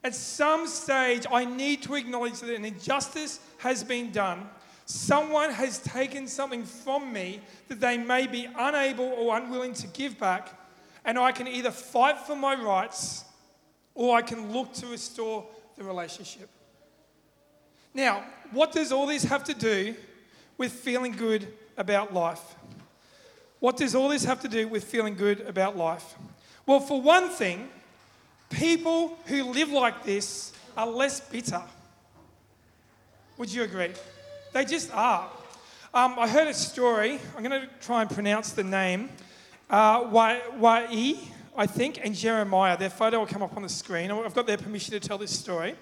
At 0.04 0.16
some 0.16 0.68
stage, 0.68 1.26
I 1.32 1.44
need 1.44 1.84
to 1.84 1.96
acknowledge 1.96 2.40
that 2.40 2.56
an 2.56 2.64
injustice 2.64 3.40
has 3.58 3.84
been 3.84 4.12
done. 4.12 4.48
Someone 4.86 5.52
has 5.52 5.80
taken 5.80 6.28
something 6.28 6.64
from 6.64 7.12
me 7.12 7.42
that 7.68 7.82
they 7.82 7.98
may 7.98 8.26
be 8.26 8.48
unable 8.58 9.06
or 9.06 9.36
unwilling 9.36 9.74
to 9.74 9.88
give 9.88 10.18
back, 10.18 10.50
and 11.04 11.20
I 11.20 11.34
can 11.34 11.48
either 11.48 11.72
fight 11.72 12.20
for 12.20 12.38
my 12.38 12.56
rights 12.56 13.26
or 13.94 14.16
I 14.16 14.22
can 14.22 14.54
look 14.54 14.72
to 14.76 14.88
restore 14.88 15.46
the 15.76 15.84
relationship. 15.84 16.50
Now, 17.94 18.24
what 18.52 18.72
does 18.72 18.94
all 18.94 19.08
this 19.08 19.24
have 19.24 19.44
to 19.46 19.54
do 19.54 19.94
with 20.58 20.72
feeling 20.72 21.12
good 21.12 21.48
about 21.76 22.14
life? 22.14 22.56
What 23.60 23.78
does 23.78 23.96
all 23.96 24.10
this 24.10 24.24
have 24.26 24.42
to 24.42 24.48
do 24.48 24.68
with 24.68 24.84
feeling 24.84 25.16
good 25.16 25.42
about 25.42 25.76
life? 25.76 26.16
Well, 26.66 26.80
for 26.80 27.02
one 27.02 27.30
thing, 27.30 27.70
people 28.50 29.18
who 29.26 29.46
live 29.46 29.70
like 29.70 30.04
this 30.04 30.54
are 30.76 30.88
less 30.88 31.20
bitter. 31.20 31.62
Would 33.38 33.52
you 33.52 33.64
agree? 33.64 33.92
They 34.54 34.66
just 34.66 34.94
are. 34.94 35.30
Um, 35.94 36.16
I 36.20 36.28
heard 36.28 36.48
a 36.48 36.54
story. 36.54 37.20
I'm 37.36 37.44
going 37.44 37.62
to 37.62 37.68
try 37.82 38.02
and 38.02 38.10
pronounce 38.10 38.52
the 38.52 38.64
name. 38.64 39.10
Uh, 39.70 40.08
I 41.60 41.66
think, 41.66 42.00
and 42.04 42.14
Jeremiah. 42.14 42.78
Their 42.78 42.92
photo 42.92 43.20
will 43.20 43.26
come 43.26 43.42
up 43.42 43.58
on 43.58 43.64
the 43.64 43.70
screen. 43.70 44.12
I've 44.12 44.36
got 44.36 44.46
their 44.46 44.58
permission 44.58 44.92
to 44.92 45.00
tell 45.00 45.18
this 45.18 45.38
story. 45.38 45.76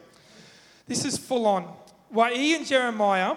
This 0.88 1.03
is 1.03 1.17
full 1.17 1.45
on. 1.45 1.73
Wai 2.11 2.31
and 2.31 2.65
Jeremiah 2.65 3.35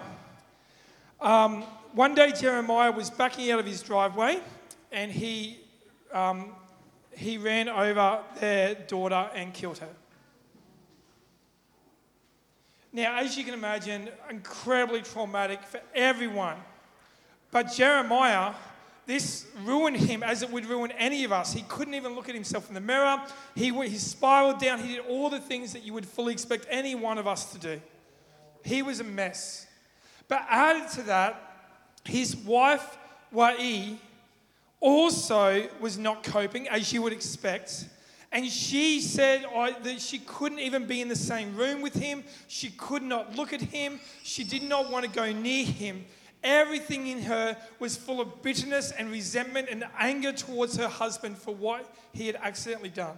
um, 1.19 1.63
one 1.93 2.15
day 2.15 2.31
Jeremiah 2.31 2.91
was 2.91 3.09
backing 3.09 3.51
out 3.51 3.59
of 3.59 3.65
his 3.65 3.81
driveway 3.81 4.39
and 4.91 5.11
he, 5.11 5.59
um, 6.13 6.55
he 7.15 7.37
ran 7.37 7.69
over 7.69 8.21
their 8.39 8.75
daughter 8.75 9.29
and 9.33 9.53
killed 9.53 9.79
her. 9.79 9.89
Now, 12.91 13.19
as 13.19 13.37
you 13.37 13.43
can 13.43 13.53
imagine, 13.53 14.09
incredibly 14.29 15.01
traumatic 15.01 15.63
for 15.63 15.79
everyone. 15.93 16.55
But 17.51 17.71
Jeremiah, 17.71 18.53
this 19.05 19.45
ruined 19.63 19.97
him 19.97 20.23
as 20.23 20.41
it 20.41 20.51
would 20.51 20.65
ruin 20.65 20.91
any 20.91 21.23
of 21.23 21.31
us. 21.31 21.53
He 21.53 21.63
couldn't 21.63 21.93
even 21.93 22.15
look 22.15 22.29
at 22.29 22.35
himself 22.35 22.67
in 22.67 22.73
the 22.73 22.81
mirror. 22.81 23.21
He, 23.55 23.71
he 23.71 23.97
spiraled 23.97 24.59
down. 24.59 24.79
He 24.79 24.95
did 24.95 25.05
all 25.07 25.29
the 25.29 25.39
things 25.39 25.73
that 25.73 25.83
you 25.83 25.93
would 25.93 26.05
fully 26.05 26.33
expect 26.33 26.65
any 26.69 26.95
one 26.95 27.17
of 27.17 27.27
us 27.27 27.51
to 27.53 27.59
do. 27.59 27.81
He 28.63 28.81
was 28.81 28.99
a 28.99 29.03
mess. 29.03 29.67
But 30.27 30.45
added 30.49 30.91
to 30.93 31.03
that, 31.03 31.48
his 32.09 32.35
wife, 32.35 32.97
Wai, 33.31 33.97
also 34.79 35.67
was 35.79 35.97
not 35.97 36.23
coping, 36.23 36.67
as 36.67 36.91
you 36.91 37.01
would 37.01 37.13
expect. 37.13 37.85
And 38.31 38.45
she 38.47 39.01
said 39.01 39.45
that 39.83 39.99
she 39.99 40.19
couldn't 40.19 40.59
even 40.59 40.85
be 40.85 41.01
in 41.01 41.07
the 41.07 41.15
same 41.15 41.55
room 41.55 41.81
with 41.81 41.95
him. 41.95 42.23
She 42.47 42.69
could 42.69 43.01
not 43.01 43.35
look 43.35 43.53
at 43.53 43.61
him. 43.61 43.99
She 44.23 44.43
did 44.43 44.63
not 44.63 44.91
want 44.91 45.05
to 45.05 45.11
go 45.11 45.31
near 45.31 45.65
him. 45.65 46.05
Everything 46.43 47.07
in 47.07 47.23
her 47.23 47.57
was 47.79 47.97
full 47.97 48.21
of 48.21 48.41
bitterness 48.41 48.91
and 48.91 49.11
resentment 49.11 49.67
and 49.69 49.83
anger 49.97 50.31
towards 50.31 50.77
her 50.77 50.87
husband 50.87 51.37
for 51.37 51.53
what 51.53 51.93
he 52.13 52.27
had 52.27 52.35
accidentally 52.35 52.89
done. 52.89 53.17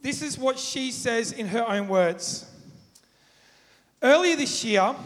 This 0.00 0.22
is 0.22 0.36
what 0.36 0.58
she 0.58 0.90
says 0.90 1.30
in 1.30 1.48
her 1.48 1.64
own 1.68 1.86
words. 1.88 2.46
Earlier 4.02 4.34
this 4.34 4.64
year, 4.64 4.96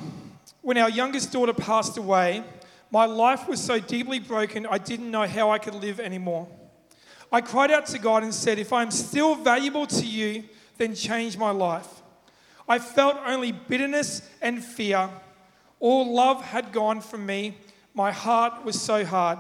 when 0.67 0.79
our 0.79 0.91
youngest 0.91 1.31
daughter 1.31 1.53
passed 1.53 1.97
away, 1.97 2.43
my 2.91 3.05
life 3.05 3.47
was 3.47 3.63
so 3.63 3.79
deeply 3.79 4.19
broken, 4.19 4.67
I 4.67 4.79
didn't 4.79 5.13
know 5.13 5.25
how 5.25 5.53
I 5.53 5.59
could 5.59 5.77
live 5.77 6.01
anymore. 6.01 6.49
I 7.31 7.41
cried 7.41 7.71
out 7.71 7.87
to 7.87 8.01
God 8.01 8.25
and 8.25 8.35
said, 8.35 8.59
If 8.59 8.73
I'm 8.73 8.91
still 8.91 9.37
valuable 9.37 9.87
to 9.87 10.05
you, 10.05 10.43
then 10.77 10.97
change 10.97 11.39
my 11.39 11.53
life. 11.53 11.87
I 12.69 12.81
felt 12.81 13.17
only 13.25 13.53
bitterness 13.53 14.29
and 14.43 14.65
fear. 14.65 15.09
All 15.79 16.13
love 16.13 16.43
had 16.43 16.73
gone 16.73 17.01
from 17.01 17.25
me. 17.25 17.59
My 17.95 18.11
heart 18.11 18.65
was 18.65 18.83
so 18.83 19.05
hard. 19.05 19.39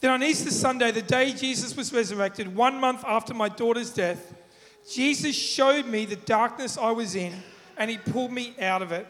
Then 0.00 0.10
on 0.10 0.20
Easter 0.20 0.50
Sunday, 0.50 0.90
the 0.90 1.00
day 1.00 1.30
Jesus 1.30 1.76
was 1.76 1.92
resurrected, 1.92 2.56
one 2.56 2.80
month 2.80 3.04
after 3.06 3.34
my 3.34 3.48
daughter's 3.48 3.90
death, 3.90 4.34
Jesus 4.92 5.36
showed 5.36 5.86
me 5.86 6.06
the 6.06 6.16
darkness 6.16 6.76
I 6.76 6.90
was 6.90 7.14
in 7.14 7.34
and 7.76 7.88
he 7.88 7.98
pulled 7.98 8.32
me 8.32 8.56
out 8.60 8.82
of 8.82 8.90
it. 8.90 9.06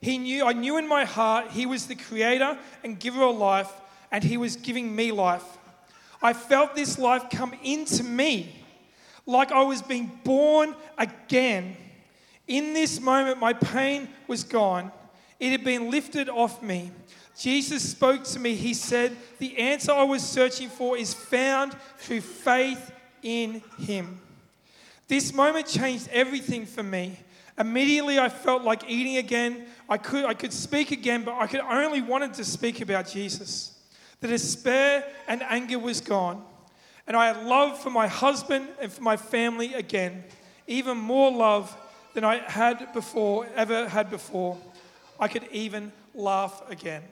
He 0.00 0.18
knew, 0.18 0.44
I 0.44 0.52
knew 0.52 0.78
in 0.78 0.88
my 0.88 1.04
heart 1.04 1.50
he 1.50 1.66
was 1.66 1.86
the 1.86 1.94
creator 1.94 2.58
and 2.84 2.98
giver 2.98 3.22
of 3.22 3.36
life, 3.36 3.70
and 4.10 4.22
he 4.22 4.36
was 4.36 4.56
giving 4.56 4.94
me 4.94 5.12
life. 5.12 5.44
I 6.22 6.32
felt 6.32 6.74
this 6.74 6.98
life 6.98 7.30
come 7.30 7.54
into 7.62 8.04
me 8.04 8.54
like 9.26 9.52
I 9.52 9.62
was 9.62 9.82
being 9.82 10.10
born 10.24 10.74
again. 10.96 11.76
In 12.46 12.72
this 12.72 13.00
moment, 13.00 13.38
my 13.38 13.52
pain 13.52 14.08
was 14.26 14.42
gone. 14.42 14.90
It 15.38 15.50
had 15.50 15.62
been 15.62 15.90
lifted 15.90 16.28
off 16.28 16.62
me. 16.62 16.90
Jesus 17.38 17.88
spoke 17.88 18.24
to 18.24 18.40
me. 18.40 18.54
He 18.54 18.74
said, 18.74 19.16
The 19.38 19.56
answer 19.58 19.92
I 19.92 20.02
was 20.02 20.22
searching 20.22 20.68
for 20.68 20.96
is 20.96 21.14
found 21.14 21.76
through 21.98 22.22
faith 22.22 22.90
in 23.22 23.62
Him. 23.78 24.20
This 25.06 25.32
moment 25.32 25.66
changed 25.66 26.08
everything 26.10 26.66
for 26.66 26.82
me. 26.82 27.16
Immediately, 27.58 28.18
I 28.18 28.28
felt 28.28 28.62
like 28.62 28.88
eating 28.88 29.18
again. 29.18 29.66
I 29.88 29.96
could, 29.96 30.24
I 30.24 30.34
could 30.34 30.52
speak 30.52 30.90
again, 30.90 31.24
but 31.24 31.34
I 31.34 31.46
could 31.46 31.60
only 31.60 32.02
wanted 32.02 32.34
to 32.34 32.44
speak 32.44 32.80
about 32.80 33.08
Jesus. 33.08 33.78
The 34.20 34.28
despair 34.28 35.04
and 35.26 35.42
anger 35.42 35.78
was 35.78 36.00
gone. 36.00 36.44
And 37.06 37.16
I 37.16 37.28
had 37.28 37.44
love 37.44 37.78
for 37.78 37.88
my 37.88 38.06
husband 38.06 38.68
and 38.80 38.92
for 38.92 39.02
my 39.02 39.16
family 39.16 39.72
again, 39.72 40.24
even 40.66 40.98
more 40.98 41.30
love 41.30 41.74
than 42.12 42.22
I 42.22 42.36
had 42.36 42.92
before, 42.92 43.48
ever 43.56 43.88
had 43.88 44.10
before. 44.10 44.58
I 45.18 45.28
could 45.28 45.44
even 45.50 45.90
laugh 46.14 46.62
again. 46.68 47.02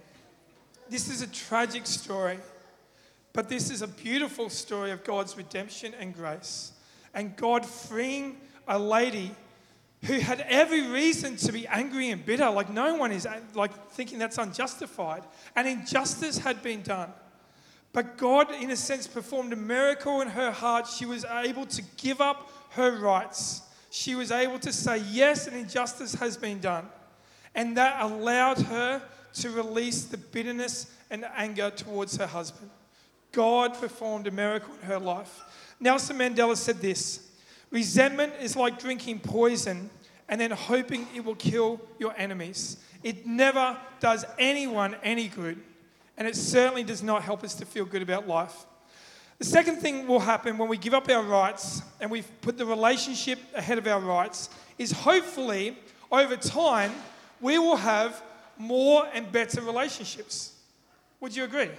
This 0.91 1.09
is 1.09 1.23
a 1.23 1.27
tragic 1.27 1.87
story, 1.87 2.39
but 3.33 3.49
this 3.49 3.71
is 3.71 3.81
a 3.81 3.89
beautiful 3.89 4.51
story 4.51 4.91
of 4.91 5.03
God's 5.03 5.37
redemption 5.37 5.95
and 5.99 6.15
grace. 6.15 6.73
And 7.15 7.35
God 7.37 7.65
freeing 7.65 8.37
a 8.69 8.79
lady 8.79 9.35
who 10.05 10.15
had 10.15 10.41
every 10.49 10.87
reason 10.87 11.37
to 11.37 11.53
be 11.53 11.67
angry 11.67 12.11
and 12.11 12.25
bitter. 12.25 12.49
Like 12.51 12.71
no 12.71 12.95
one 12.95 13.13
is 13.13 13.27
like 13.55 13.91
thinking 13.91 14.19
that's 14.19 14.39
unjustified. 14.39 15.25
And 15.55 15.67
injustice 15.67 16.39
had 16.39 16.63
been 16.63 16.83
done. 16.83 17.13
But 17.93 18.19
God, 18.19 18.53
in 18.53 18.71
a 18.71 18.77
sense, 18.77 19.07
performed 19.07 19.53
a 19.53 19.57
miracle 19.57 20.21
in 20.21 20.29
her 20.29 20.51
heart. 20.51 20.87
She 20.87 21.07
was 21.07 21.25
able 21.25 21.67
to 21.67 21.83
give 21.97 22.21
up 22.21 22.51
her 22.71 22.99
rights. 22.99 23.63
She 23.91 24.15
was 24.15 24.31
able 24.31 24.59
to 24.59 24.73
say, 24.73 24.99
Yes, 25.11 25.47
an 25.47 25.55
injustice 25.55 26.15
has 26.15 26.37
been 26.37 26.61
done. 26.61 26.87
And 27.55 27.77
that 27.79 28.03
allowed 28.03 28.59
her 28.59 29.03
to 29.35 29.51
release 29.51 30.05
the 30.05 30.19
bitterness 30.19 30.93
and 31.11 31.25
anger 31.37 31.71
towards 31.71 32.17
her 32.19 32.27
husband. 32.27 32.71
God 33.33 33.75
performed 33.75 34.27
a 34.27 34.31
miracle 34.31 34.75
in 34.83 34.89
her 34.89 34.99
life. 34.99 35.43
Nelson 35.81 36.19
Mandela 36.19 36.57
said 36.57 36.81
this 36.81 37.31
Resentment 37.71 38.33
is 38.41 38.57
like 38.57 38.79
drinking 38.79 39.21
poison 39.21 39.91
and 40.29 40.41
then 40.41 40.51
hoping 40.51 41.07
it 41.15 41.25
will 41.25 41.35
kill 41.35 41.81
your 41.99 42.15
enemies. 42.17 42.79
It 43.03 43.27
never 43.27 43.77
does 44.01 44.25
anyone 44.39 44.97
any 45.03 45.29
good, 45.29 45.61
and 46.17 46.27
it 46.27 46.35
certainly 46.35 46.83
does 46.83 47.03
not 47.03 47.23
help 47.23 47.45
us 47.45 47.55
to 47.57 47.65
feel 47.65 47.85
good 47.85 48.03
about 48.03 48.27
life. 48.27 48.67
The 49.39 49.45
second 49.45 49.77
thing 49.77 50.07
will 50.07 50.21
happen 50.21 50.57
when 50.57 50.69
we 50.69 50.79
give 50.79 50.95
up 50.95 51.09
our 51.11 51.23
rights 51.23 51.83
and 52.01 52.11
we 52.11 52.23
put 52.41 52.57
the 52.57 52.65
relationship 52.65 53.39
ahead 53.55 53.77
of 53.77 53.87
our 53.87 54.01
rights 54.01 54.49
is 54.79 54.91
hopefully 54.93 55.77
over 56.11 56.37
time 56.37 56.93
we 57.41 57.59
will 57.59 57.77
have 57.77 58.23
more 58.57 59.07
and 59.13 59.31
better 59.31 59.61
relationships. 59.61 60.55
Would 61.21 61.37
you 61.37 61.45
agree? 61.45 61.71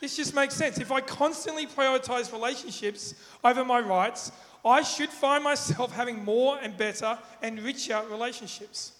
This 0.00 0.16
just 0.16 0.34
makes 0.34 0.54
sense. 0.54 0.78
If 0.78 0.90
I 0.90 1.00
constantly 1.00 1.66
prioritize 1.66 2.32
relationships 2.32 3.14
over 3.44 3.64
my 3.64 3.80
rights, 3.80 4.32
I 4.66 4.82
should 4.82 5.10
find 5.10 5.44
myself 5.44 5.92
having 5.92 6.24
more 6.24 6.58
and 6.60 6.76
better 6.76 7.18
and 7.42 7.60
richer 7.62 8.02
relationships. 8.10 8.92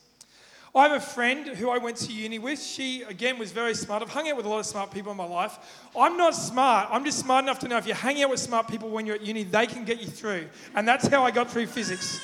I 0.77 0.89
have 0.89 0.93
a 0.93 1.01
friend 1.01 1.47
who 1.47 1.71
I 1.71 1.79
went 1.79 1.97
to 1.99 2.13
uni 2.13 2.39
with. 2.39 2.63
She, 2.63 3.01
again, 3.03 3.39
was 3.39 3.51
very 3.51 3.75
smart. 3.75 4.03
I've 4.03 4.11
hung 4.11 4.29
out 4.29 4.37
with 4.37 4.45
a 4.45 4.49
lot 4.49 4.59
of 4.59 4.67
smart 4.67 4.91
people 4.91 5.11
in 5.11 5.17
my 5.17 5.25
life. 5.25 5.59
I'm 5.99 6.19
not 6.19 6.35
smart. 6.35 6.89
I'm 6.91 7.03
just 7.03 7.19
smart 7.19 7.45
enough 7.45 7.59
to 7.61 7.69
know 7.69 7.79
if 7.79 7.87
you 7.87 7.95
hang 7.95 8.23
out 8.23 8.29
with 8.29 8.41
smart 8.41 8.69
people 8.69 8.91
when 8.91 9.07
you're 9.07 9.15
at 9.15 9.23
uni, 9.23 9.43
they 9.43 9.67
can 9.67 9.87
get 9.87 10.01
you 10.01 10.07
through. 10.07 10.49
And 10.75 10.87
that's 10.87 11.07
how 11.07 11.25
I 11.25 11.31
got 11.31 11.51
through 11.51 11.69
physics. 11.69 12.21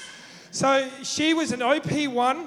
So 0.50 0.86
she 1.02 1.32
was 1.32 1.52
an 1.52 1.60
OP1, 1.60 2.46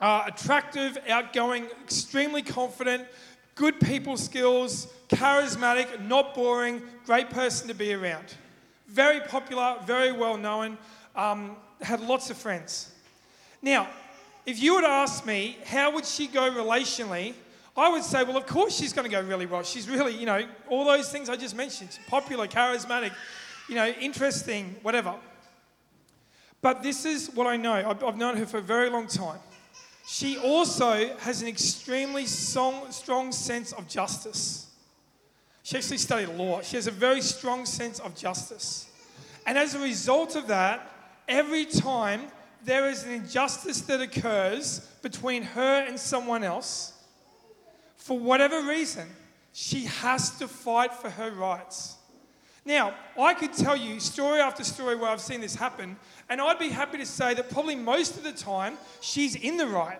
uh, 0.00 0.22
attractive, 0.28 0.96
outgoing, 1.08 1.66
extremely 1.82 2.42
confident, 2.42 3.04
good 3.56 3.80
people 3.80 4.16
skills, 4.16 4.86
charismatic, 5.08 6.06
not 6.06 6.36
boring, 6.36 6.82
great 7.04 7.30
person 7.30 7.66
to 7.66 7.74
be 7.74 7.92
around. 7.92 8.36
Very 8.92 9.20
popular, 9.20 9.76
very 9.86 10.12
well 10.12 10.36
known, 10.36 10.76
um, 11.16 11.56
had 11.80 12.00
lots 12.02 12.28
of 12.28 12.36
friends. 12.36 12.92
Now, 13.62 13.88
if 14.44 14.62
you 14.62 14.80
to 14.82 14.86
ask 14.86 15.24
me, 15.24 15.56
how 15.64 15.94
would 15.94 16.04
she 16.04 16.26
go 16.26 16.50
relationally? 16.50 17.32
I 17.74 17.88
would 17.88 18.02
say, 18.02 18.22
well, 18.22 18.36
of 18.36 18.46
course 18.46 18.76
she's 18.76 18.92
going 18.92 19.08
to 19.08 19.10
go 19.10 19.22
really 19.22 19.46
well. 19.46 19.62
She's 19.62 19.88
really, 19.88 20.14
you 20.14 20.26
know, 20.26 20.46
all 20.68 20.84
those 20.84 21.10
things 21.10 21.30
I 21.30 21.36
just 21.36 21.56
mentioned 21.56 21.98
popular, 22.06 22.46
charismatic, 22.46 23.12
you 23.66 23.76
know, 23.76 23.86
interesting, 23.86 24.76
whatever. 24.82 25.14
But 26.60 26.82
this 26.82 27.06
is 27.06 27.30
what 27.30 27.46
I 27.46 27.56
know. 27.56 27.96
I've, 28.04 28.18
known 28.18 28.36
her 28.36 28.44
for 28.44 28.58
a 28.58 28.62
very 28.62 28.90
long 28.90 29.06
time. 29.06 29.40
She 30.06 30.36
also 30.36 31.16
has 31.20 31.40
an 31.40 31.48
extremely 31.48 32.26
strong 32.26 33.32
sense 33.32 33.72
of 33.72 33.88
justice. 33.88 34.66
She 35.62 35.76
actually 35.76 35.98
studied 35.98 36.28
law. 36.30 36.60
She 36.62 36.76
has 36.76 36.86
a 36.86 36.92
very 36.92 37.20
strong 37.20 37.66
sense 37.66 37.98
of 38.00 38.16
justice. 38.16 38.90
And 39.46 39.56
as 39.56 39.74
a 39.74 39.78
result 39.78 40.36
of 40.36 40.48
that, 40.48 40.90
every 41.28 41.64
time 41.64 42.22
there 42.64 42.88
is 42.88 43.04
an 43.04 43.12
injustice 43.12 43.80
that 43.82 44.00
occurs 44.00 44.80
between 45.02 45.42
her 45.42 45.84
and 45.86 45.98
someone 45.98 46.44
else, 46.44 46.92
for 47.96 48.18
whatever 48.18 48.62
reason, 48.62 49.08
she 49.52 49.84
has 49.84 50.36
to 50.38 50.48
fight 50.48 50.92
for 50.92 51.10
her 51.10 51.30
rights. 51.30 51.96
Now, 52.64 52.94
I 53.20 53.34
could 53.34 53.52
tell 53.52 53.76
you 53.76 53.98
story 53.98 54.40
after 54.40 54.62
story 54.62 54.94
where 54.94 55.10
I've 55.10 55.20
seen 55.20 55.40
this 55.40 55.56
happen, 55.56 55.96
and 56.28 56.40
I'd 56.40 56.58
be 56.58 56.68
happy 56.68 56.98
to 56.98 57.06
say 57.06 57.34
that 57.34 57.50
probably 57.50 57.74
most 57.74 58.16
of 58.16 58.22
the 58.22 58.32
time 58.32 58.78
she's 59.00 59.34
in 59.34 59.56
the 59.56 59.66
right. 59.66 59.98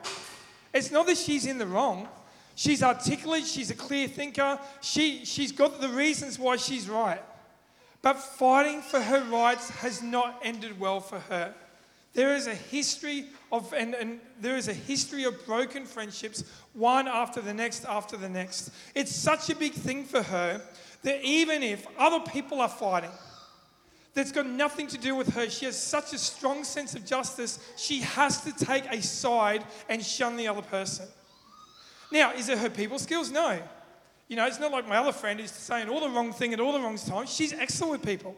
It's 0.73 0.91
not 0.91 1.07
that 1.07 1.19
she's 1.19 1.47
in 1.47 1.59
the 1.59 1.67
wrong. 1.67 2.09
She's 2.55 2.83
articulate, 2.83 3.47
she's 3.47 3.71
a 3.71 3.75
clear 3.75 4.09
thinker, 4.09 4.59
she, 4.81 5.25
she's 5.25 5.53
got 5.53 5.81
the 5.81 5.89
reasons 5.89 6.39
why 6.39 6.57
she's 6.57 6.89
right. 6.89 7.23
But 8.03 8.19
fighting 8.19 8.83
for 8.83 9.01
her 9.01 9.23
rights 9.25 9.71
has 9.71 10.03
not 10.03 10.41
ended 10.43 10.79
well 10.79 11.01
for 11.01 11.21
her. 11.21 11.55
There 12.15 12.35
is 12.35 12.47
a 12.47 12.55
history 12.55 13.27
of, 13.51 13.73
and, 13.73 13.95
and 13.95 14.21
there 14.39 14.57
is 14.57 14.69
a 14.69 14.75
history 14.75 15.25
of 15.25 15.47
broken 15.47 15.87
friendships, 15.87 16.45
one 16.75 17.09
after 17.09 17.41
the 17.41 17.55
next 17.55 17.87
after 17.87 18.17
the 18.17 18.29
next. 18.29 18.71
It's 18.95 19.15
such 19.15 19.49
a 19.49 19.57
big 19.57 19.73
thing 19.73 20.05
for 20.05 20.23
her 20.23 20.61
that 21.03 21.25
even 21.25 21.63
if 21.63 21.87
other 21.99 22.21
people 22.31 22.61
are 22.61 22.69
fighting, 22.69 23.11
that's 24.15 24.31
got 24.31 24.47
nothing 24.47 24.89
to 24.89 24.99
do 24.99 25.15
with 25.15 25.33
her. 25.35 25.49
She 25.49 25.65
has 25.65 25.81
such 25.81 26.13
a 26.13 26.19
strong 26.19 26.65
sense 26.65 26.95
of 26.95 27.07
justice, 27.07 27.59
she 27.77 28.01
has 28.01 28.43
to 28.43 28.53
take 28.53 28.85
a 28.91 29.01
side 29.01 29.65
and 29.89 30.05
shun 30.05 30.37
the 30.37 30.49
other 30.49 30.63
person. 30.63 31.07
Now, 32.13 32.33
is 32.33 32.49
it 32.49 32.59
her 32.59 32.71
people 32.71 32.99
skills? 32.99 33.31
No. 33.31 33.61
You 34.29 34.37
know, 34.37 34.47
it's 34.47 34.61
not 34.61 34.71
like 34.71 34.87
my 34.87 34.97
other 34.97 35.13
friend 35.13 35.41
who's 35.41 35.51
saying 35.51 35.89
all 35.89 36.01
the 36.01 36.09
wrong 36.09 36.33
thing 36.33 36.53
at 36.53 36.61
all 36.61 36.73
the 36.73 36.81
wrong 36.81 36.97
times. 36.97 37.35
She's 37.35 37.53
excellent 37.53 37.93
with 37.93 38.03
people. 38.03 38.37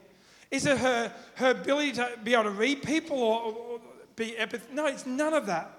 Is 0.51 0.67
it 0.67 0.79
her, 0.79 1.13
her 1.35 1.51
ability 1.51 1.93
to 1.93 2.11
be 2.23 2.35
able 2.35 2.45
to 2.45 2.51
read 2.51 2.83
people 2.83 3.19
or, 3.19 3.53
or 3.53 3.81
be 4.17 4.37
empath? 4.39 4.71
No, 4.73 4.87
it's 4.87 5.07
none 5.07 5.35
of 5.35 5.47
that. 5.47 5.71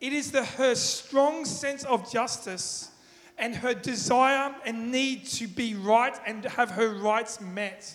It 0.00 0.12
is 0.12 0.30
the, 0.30 0.44
her 0.44 0.74
strong 0.74 1.44
sense 1.44 1.84
of 1.84 2.10
justice 2.10 2.90
and 3.36 3.54
her 3.56 3.74
desire 3.74 4.54
and 4.64 4.92
need 4.92 5.26
to 5.26 5.48
be 5.48 5.74
right 5.74 6.14
and 6.26 6.44
have 6.44 6.70
her 6.72 6.88
rights 6.88 7.40
met 7.40 7.94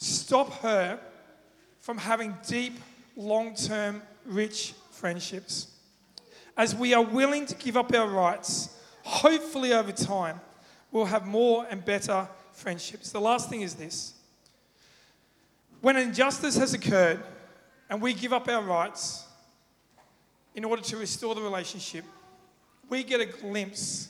stop 0.00 0.50
her 0.60 0.98
from 1.78 1.98
having 1.98 2.34
deep, 2.46 2.78
long 3.16 3.54
term, 3.54 4.02
rich 4.24 4.74
friendships. 4.90 5.68
As 6.56 6.74
we 6.74 6.94
are 6.94 7.02
willing 7.02 7.46
to 7.46 7.54
give 7.54 7.76
up 7.76 7.92
our 7.94 8.08
rights, 8.08 8.76
hopefully 9.10 9.72
over 9.72 9.90
time, 9.90 10.40
we'll 10.92 11.04
have 11.04 11.26
more 11.26 11.66
and 11.68 11.84
better 11.84 12.28
friendships. 12.52 13.10
The 13.10 13.20
last 13.20 13.50
thing 13.50 13.62
is 13.62 13.74
this 13.74 14.14
when 15.80 15.96
injustice 15.96 16.56
has 16.56 16.74
occurred 16.74 17.20
and 17.88 18.00
we 18.00 18.14
give 18.14 18.32
up 18.32 18.48
our 18.48 18.62
rights 18.62 19.26
in 20.54 20.64
order 20.64 20.82
to 20.82 20.96
restore 20.96 21.34
the 21.34 21.40
relationship, 21.40 22.04
we 22.88 23.02
get 23.02 23.20
a 23.20 23.26
glimpse 23.26 24.08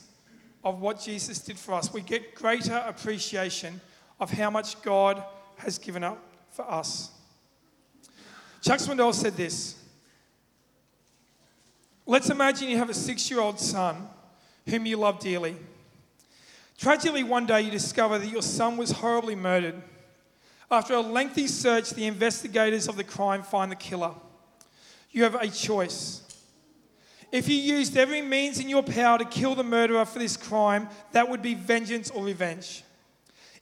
of 0.63 0.79
what 0.79 1.01
Jesus 1.01 1.39
did 1.39 1.57
for 1.57 1.73
us. 1.73 1.91
We 1.91 2.01
get 2.01 2.35
greater 2.35 2.83
appreciation 2.85 3.81
of 4.19 4.29
how 4.29 4.51
much 4.51 4.81
God 4.83 5.23
has 5.57 5.79
given 5.79 6.03
up 6.03 6.21
for 6.51 6.69
us. 6.69 7.09
Chuck 8.61 8.79
Swindoll 8.79 9.13
said 9.13 9.35
this 9.35 9.77
Let's 12.05 12.29
imagine 12.29 12.69
you 12.69 12.77
have 12.77 12.89
a 12.89 12.93
six 12.93 13.31
year 13.31 13.39
old 13.39 13.59
son 13.59 14.07
whom 14.67 14.85
you 14.85 14.97
love 14.97 15.19
dearly. 15.19 15.55
Tragically, 16.77 17.23
one 17.23 17.45
day 17.45 17.61
you 17.61 17.71
discover 17.71 18.17
that 18.17 18.27
your 18.27 18.41
son 18.41 18.77
was 18.77 18.91
horribly 18.91 19.35
murdered. 19.35 19.81
After 20.69 20.93
a 20.93 21.01
lengthy 21.01 21.47
search, 21.47 21.91
the 21.91 22.05
investigators 22.05 22.87
of 22.87 22.95
the 22.95 23.03
crime 23.03 23.43
find 23.43 23.71
the 23.71 23.75
killer. 23.75 24.13
You 25.11 25.23
have 25.23 25.35
a 25.35 25.47
choice. 25.47 26.21
If 27.31 27.47
you 27.47 27.55
used 27.55 27.95
every 27.97 28.21
means 28.21 28.59
in 28.59 28.67
your 28.67 28.83
power 28.83 29.17
to 29.17 29.25
kill 29.25 29.55
the 29.55 29.63
murderer 29.63 30.05
for 30.05 30.19
this 30.19 30.35
crime, 30.35 30.89
that 31.11 31.29
would 31.29 31.41
be 31.41 31.53
vengeance 31.53 32.09
or 32.09 32.23
revenge. 32.23 32.83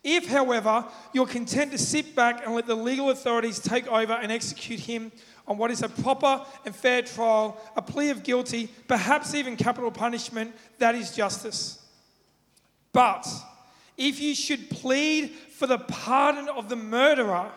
If, 0.04 0.28
however, 0.28 0.86
you're 1.14 1.28
content 1.28 1.72
to 1.72 1.78
sit 1.78 2.16
back 2.16 2.45
and 2.45 2.56
let 2.56 2.68
the 2.68 2.76
legal 2.76 3.10
authorities 3.10 3.60
take 3.60 3.88
over 3.88 4.14
and 4.14 4.32
execute 4.32 4.80
him 4.80 5.12
on 5.47 5.58
what 5.58 5.72
is 5.72 5.82
a 5.82 5.89
proper 5.89 6.45
and 6.66 6.76
fair 6.76 7.02
trial, 7.02 7.60
a 7.76 7.82
plea 7.82 8.10
of 8.10 8.24
guilty, 8.24 8.70
perhaps 8.88 9.34
even 9.36 9.58
capital 9.58 9.91
punishment, 9.91 10.56
that 10.78 10.95
is 10.95 11.16
justice. 11.16 11.84
But 12.93 13.28
if 13.97 14.22
you 14.22 14.36
should 14.36 14.70
plead 14.70 15.32
for 15.32 15.68
the 15.68 15.80
pardon 15.80 16.47
of 16.47 16.70
the 16.70 16.76
murderer, 16.78 17.52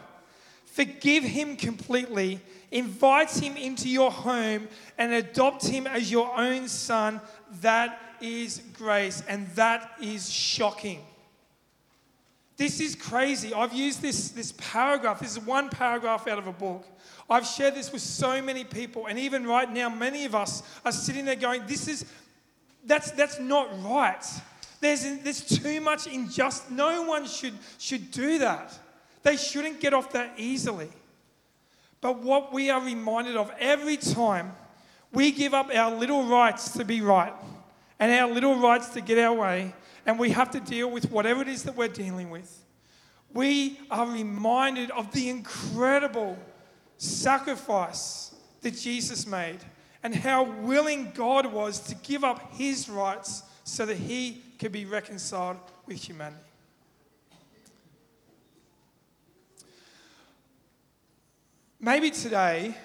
forgive 0.64 1.22
him 1.22 1.57
completely, 1.57 2.40
invite 2.72 3.30
him 3.30 3.57
into 3.57 3.88
your 3.88 4.11
home, 4.11 4.66
and 4.99 5.12
adopt 5.12 5.66
him 5.66 5.86
as 5.86 6.11
your 6.11 6.36
own 6.36 6.66
son, 6.66 7.20
that 7.61 8.16
is 8.20 8.62
grace, 8.72 9.22
and 9.28 9.47
that 9.55 9.93
is 10.01 10.28
shocking. 10.28 11.01
This 12.57 12.80
is 12.80 12.94
crazy. 12.94 13.55
I've 13.55 13.72
used 13.72 14.03
this, 14.03 14.30
this 14.30 14.53
paragraph. 14.53 15.20
This 15.20 15.32
is 15.32 15.40
one 15.40 15.68
paragraph 15.68 16.26
out 16.28 16.38
of 16.38 16.46
a 16.46 16.53
book. 16.53 16.86
I've 17.28 17.46
shared 17.46 17.74
this 17.74 17.92
with 17.92 18.03
so 18.03 18.42
many 18.42 18.64
people, 18.64 19.07
and 19.07 19.18
even 19.18 19.46
right 19.46 19.72
now, 19.72 19.88
many 19.88 20.24
of 20.24 20.34
us 20.34 20.62
are 20.84 20.92
sitting 20.92 21.24
there 21.24 21.36
going, 21.36 21.66
This 21.66 21.88
is 21.88 22.05
that's 22.84 23.12
that's 23.12 23.38
not 23.38 23.68
right. 23.82 24.24
There's, 24.82 25.05
there's 25.20 25.40
too 25.40 25.80
much 25.80 26.09
injustice. 26.09 26.68
No 26.68 27.03
one 27.05 27.24
should, 27.24 27.55
should 27.78 28.11
do 28.11 28.40
that. 28.40 28.76
They 29.22 29.36
shouldn't 29.36 29.78
get 29.78 29.94
off 29.94 30.12
that 30.12 30.34
easily. 30.36 30.88
But 32.00 32.18
what 32.18 32.53
we 32.53 32.68
are 32.68 32.84
reminded 32.84 33.36
of 33.36 33.53
every 33.61 33.96
time 33.96 34.53
we 35.12 35.30
give 35.30 35.55
up 35.55 35.70
our 35.72 35.94
little 35.94 36.24
rights 36.24 36.72
to 36.72 36.84
be 36.84 37.00
right 37.00 37.32
and 38.00 38.11
our 38.11 38.28
little 38.28 38.57
rights 38.57 38.88
to 38.90 39.00
get 39.00 39.18
our 39.18 39.32
way, 39.32 39.72
and 40.07 40.18
we 40.18 40.30
have 40.30 40.50
to 40.53 40.61
deal 40.61 40.90
with 40.90 41.11
whatever 41.11 41.42
it 41.42 41.48
is 41.48 41.62
that 41.64 41.76
we're 41.76 41.88
dealing 41.88 42.30
with, 42.30 42.64
we 43.32 43.78
are 43.90 44.07
reminded 44.07 44.90
of 44.90 45.12
the 45.12 45.28
incredible 45.28 46.38
sacrifice 46.98 48.34
that 48.61 48.76
Jesus 48.76 49.26
made 49.26 49.59
and 50.03 50.14
how 50.14 50.44
willing 50.44 51.12
God 51.14 51.46
was 51.46 51.80
to 51.80 51.94
give 51.96 52.24
up 52.24 52.53
his 52.55 52.88
rights 52.88 53.42
so 53.64 53.86
that 53.86 53.96
he 53.96 54.42
could 54.59 54.72
be 54.72 54.84
reconciled 54.84 55.59
with 55.86 55.96
humanity. 55.96 56.42
Maybe 61.80 62.11
today 62.11 62.76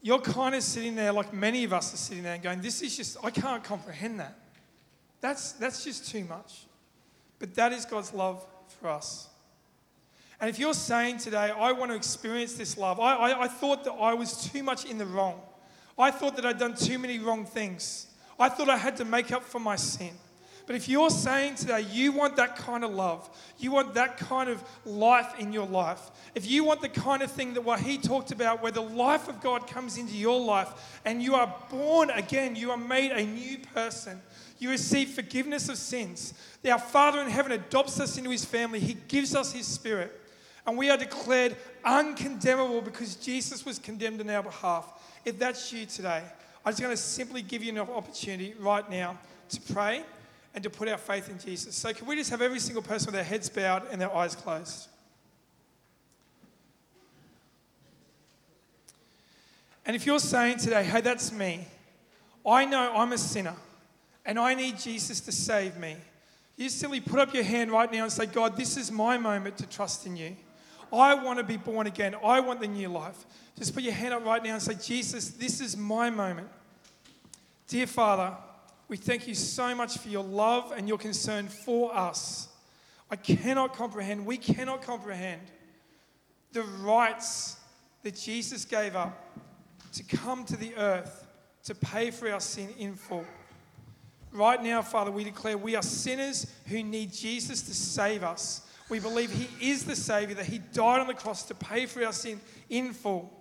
you're 0.00 0.20
kind 0.20 0.54
of 0.54 0.62
sitting 0.62 0.94
there, 0.94 1.12
like 1.12 1.32
many 1.32 1.64
of 1.64 1.72
us 1.72 1.92
are 1.92 1.96
sitting 1.96 2.22
there, 2.22 2.34
and 2.34 2.42
going, 2.42 2.60
This 2.60 2.80
is 2.80 2.96
just, 2.96 3.16
I 3.24 3.30
can't 3.30 3.64
comprehend 3.64 4.20
that. 4.20 4.38
That's, 5.20 5.52
that's 5.52 5.84
just 5.84 6.10
too 6.10 6.24
much. 6.24 6.66
But 7.38 7.54
that 7.54 7.72
is 7.72 7.84
God's 7.84 8.12
love 8.12 8.44
for 8.80 8.88
us. 8.88 9.28
And 10.40 10.50
if 10.50 10.58
you're 10.58 10.74
saying 10.74 11.18
today, 11.18 11.50
I 11.56 11.72
want 11.72 11.90
to 11.90 11.96
experience 11.96 12.54
this 12.54 12.76
love, 12.76 13.00
I, 13.00 13.14
I, 13.14 13.42
I, 13.44 13.48
thought 13.48 13.84
that 13.84 13.92
I 13.92 14.12
was 14.12 14.50
too 14.50 14.62
much 14.62 14.84
in 14.84 14.98
the 14.98 15.06
wrong. 15.06 15.40
I 15.98 16.10
thought 16.10 16.36
that 16.36 16.44
I'd 16.44 16.58
done 16.58 16.74
too 16.74 16.98
many 16.98 17.18
wrong 17.18 17.46
things. 17.46 18.08
I 18.38 18.50
thought 18.50 18.68
I 18.68 18.76
had 18.76 18.96
to 18.98 19.06
make 19.06 19.32
up 19.32 19.44
for 19.44 19.58
my 19.58 19.76
sin. 19.76 20.12
But 20.66 20.74
if 20.74 20.88
you're 20.88 21.10
saying 21.10 21.54
today 21.54 21.86
you 21.92 22.10
want 22.10 22.36
that 22.36 22.56
kind 22.56 22.84
of 22.84 22.90
love, 22.90 23.30
you 23.56 23.70
want 23.70 23.94
that 23.94 24.18
kind 24.18 24.50
of 24.50 24.62
life 24.84 25.38
in 25.38 25.52
your 25.52 25.66
life, 25.66 26.10
if 26.34 26.50
you 26.50 26.64
want 26.64 26.82
the 26.82 26.88
kind 26.88 27.22
of 27.22 27.30
thing 27.30 27.54
that 27.54 27.62
what 27.62 27.80
he 27.80 27.98
talked 27.98 28.32
about, 28.32 28.62
where 28.62 28.72
the 28.72 28.82
life 28.82 29.28
of 29.28 29.40
God 29.40 29.68
comes 29.68 29.96
into 29.96 30.14
your 30.14 30.40
life 30.40 31.00
and 31.04 31.22
you 31.22 31.36
are 31.36 31.54
born 31.70 32.10
again, 32.10 32.56
you 32.56 32.72
are 32.72 32.76
made 32.76 33.12
a 33.12 33.24
new 33.24 33.58
person, 33.58 34.20
you 34.58 34.70
receive 34.70 35.10
forgiveness 35.10 35.68
of 35.68 35.76
sins. 35.76 36.34
Our 36.68 36.78
Father 36.78 37.20
in 37.20 37.30
heaven 37.30 37.52
adopts 37.52 38.00
us 38.00 38.18
into 38.18 38.30
his 38.30 38.44
family, 38.44 38.80
he 38.80 38.94
gives 39.08 39.34
us 39.34 39.52
his 39.52 39.66
spirit, 39.66 40.20
and 40.66 40.76
we 40.76 40.90
are 40.90 40.96
declared 40.96 41.56
uncondemnable 41.84 42.82
because 42.82 43.14
Jesus 43.16 43.64
was 43.64 43.78
condemned 43.78 44.20
on 44.20 44.30
our 44.30 44.42
behalf. 44.42 44.92
If 45.24 45.38
that's 45.38 45.72
you 45.72 45.86
today, 45.86 46.22
I'm 46.64 46.72
just 46.72 46.82
going 46.82 46.94
to 46.94 47.00
simply 47.00 47.42
give 47.42 47.62
you 47.62 47.72
an 47.72 47.78
opportunity 47.78 48.54
right 48.58 48.88
now 48.90 49.18
to 49.50 49.60
pray 49.72 50.02
and 50.54 50.64
to 50.64 50.70
put 50.70 50.88
our 50.88 50.98
faith 50.98 51.28
in 51.28 51.38
Jesus. 51.38 51.76
So, 51.76 51.92
can 51.92 52.06
we 52.06 52.16
just 52.16 52.30
have 52.30 52.42
every 52.42 52.58
single 52.58 52.82
person 52.82 53.06
with 53.06 53.14
their 53.14 53.24
heads 53.24 53.48
bowed 53.48 53.84
and 53.92 54.00
their 54.00 54.14
eyes 54.14 54.34
closed? 54.34 54.88
And 59.84 59.94
if 59.94 60.04
you're 60.04 60.18
saying 60.18 60.58
today, 60.58 60.82
hey, 60.82 61.00
that's 61.00 61.30
me, 61.30 61.68
I 62.44 62.64
know 62.64 62.92
I'm 62.96 63.12
a 63.12 63.18
sinner 63.18 63.54
and 64.26 64.38
I 64.38 64.54
need 64.54 64.78
Jesus 64.78 65.20
to 65.20 65.32
save 65.32 65.78
me, 65.78 65.96
you 66.56 66.68
simply 66.68 67.00
put 67.00 67.20
up 67.20 67.32
your 67.32 67.44
hand 67.44 67.70
right 67.70 67.90
now 67.90 68.02
and 68.02 68.12
say, 68.12 68.26
God, 68.26 68.56
this 68.56 68.76
is 68.76 68.90
my 68.90 69.16
moment 69.16 69.56
to 69.58 69.66
trust 69.66 70.04
in 70.06 70.16
you. 70.16 70.36
I 70.92 71.14
want 71.14 71.38
to 71.38 71.44
be 71.44 71.56
born 71.56 71.86
again. 71.86 72.14
I 72.24 72.40
want 72.40 72.60
the 72.60 72.66
new 72.66 72.88
life. 72.88 73.24
Just 73.58 73.74
put 73.74 73.82
your 73.82 73.92
hand 73.92 74.14
up 74.14 74.24
right 74.24 74.42
now 74.42 74.54
and 74.54 74.62
say, 74.62 74.74
Jesus, 74.74 75.30
this 75.30 75.60
is 75.60 75.76
my 75.76 76.10
moment. 76.10 76.48
Dear 77.68 77.86
Father, 77.86 78.34
we 78.88 78.96
thank 78.96 79.26
you 79.26 79.34
so 79.34 79.74
much 79.74 79.98
for 79.98 80.08
your 80.08 80.24
love 80.24 80.72
and 80.76 80.88
your 80.88 80.98
concern 80.98 81.48
for 81.48 81.94
us. 81.94 82.48
I 83.10 83.16
cannot 83.16 83.74
comprehend, 83.74 84.26
we 84.26 84.36
cannot 84.36 84.82
comprehend 84.82 85.42
the 86.52 86.62
rights 86.62 87.56
that 88.02 88.16
Jesus 88.16 88.64
gave 88.64 88.96
up 88.96 89.38
to 89.92 90.02
come 90.04 90.44
to 90.44 90.56
the 90.56 90.74
earth 90.76 91.26
to 91.64 91.74
pay 91.74 92.10
for 92.10 92.30
our 92.30 92.40
sin 92.40 92.68
in 92.78 92.94
full. 92.94 93.24
Right 94.36 94.62
now, 94.62 94.82
Father, 94.82 95.10
we 95.10 95.24
declare 95.24 95.56
we 95.56 95.76
are 95.76 95.82
sinners 95.82 96.46
who 96.66 96.82
need 96.82 97.10
Jesus 97.10 97.62
to 97.62 97.74
save 97.74 98.22
us. 98.22 98.60
We 98.90 98.98
believe 99.00 99.32
He 99.32 99.70
is 99.70 99.84
the 99.84 99.96
Savior, 99.96 100.34
that 100.34 100.44
He 100.44 100.58
died 100.58 101.00
on 101.00 101.06
the 101.06 101.14
cross 101.14 101.42
to 101.44 101.54
pay 101.54 101.86
for 101.86 102.04
our 102.04 102.12
sin 102.12 102.38
in 102.68 102.92
full, 102.92 103.32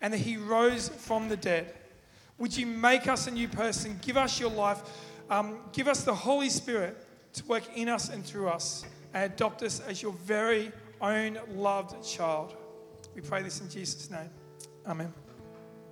and 0.00 0.14
that 0.14 0.18
He 0.18 0.38
rose 0.38 0.88
from 0.88 1.28
the 1.28 1.36
dead. 1.36 1.74
Would 2.38 2.56
you 2.56 2.66
make 2.66 3.08
us 3.08 3.26
a 3.26 3.30
new 3.30 3.46
person? 3.46 3.98
Give 4.00 4.16
us 4.16 4.40
your 4.40 4.50
life. 4.50 4.80
Um, 5.28 5.58
give 5.72 5.86
us 5.86 6.04
the 6.04 6.14
Holy 6.14 6.48
Spirit 6.48 6.96
to 7.34 7.44
work 7.44 7.64
in 7.76 7.90
us 7.90 8.08
and 8.08 8.24
through 8.24 8.48
us 8.48 8.86
and 9.12 9.30
adopt 9.30 9.62
us 9.62 9.80
as 9.80 10.02
your 10.02 10.12
very 10.12 10.72
own 11.02 11.38
loved 11.54 12.02
child. 12.02 12.56
We 13.14 13.20
pray 13.20 13.42
this 13.42 13.60
in 13.60 13.68
Jesus' 13.68 14.10
name. 14.10 14.30
Amen. 14.86 15.12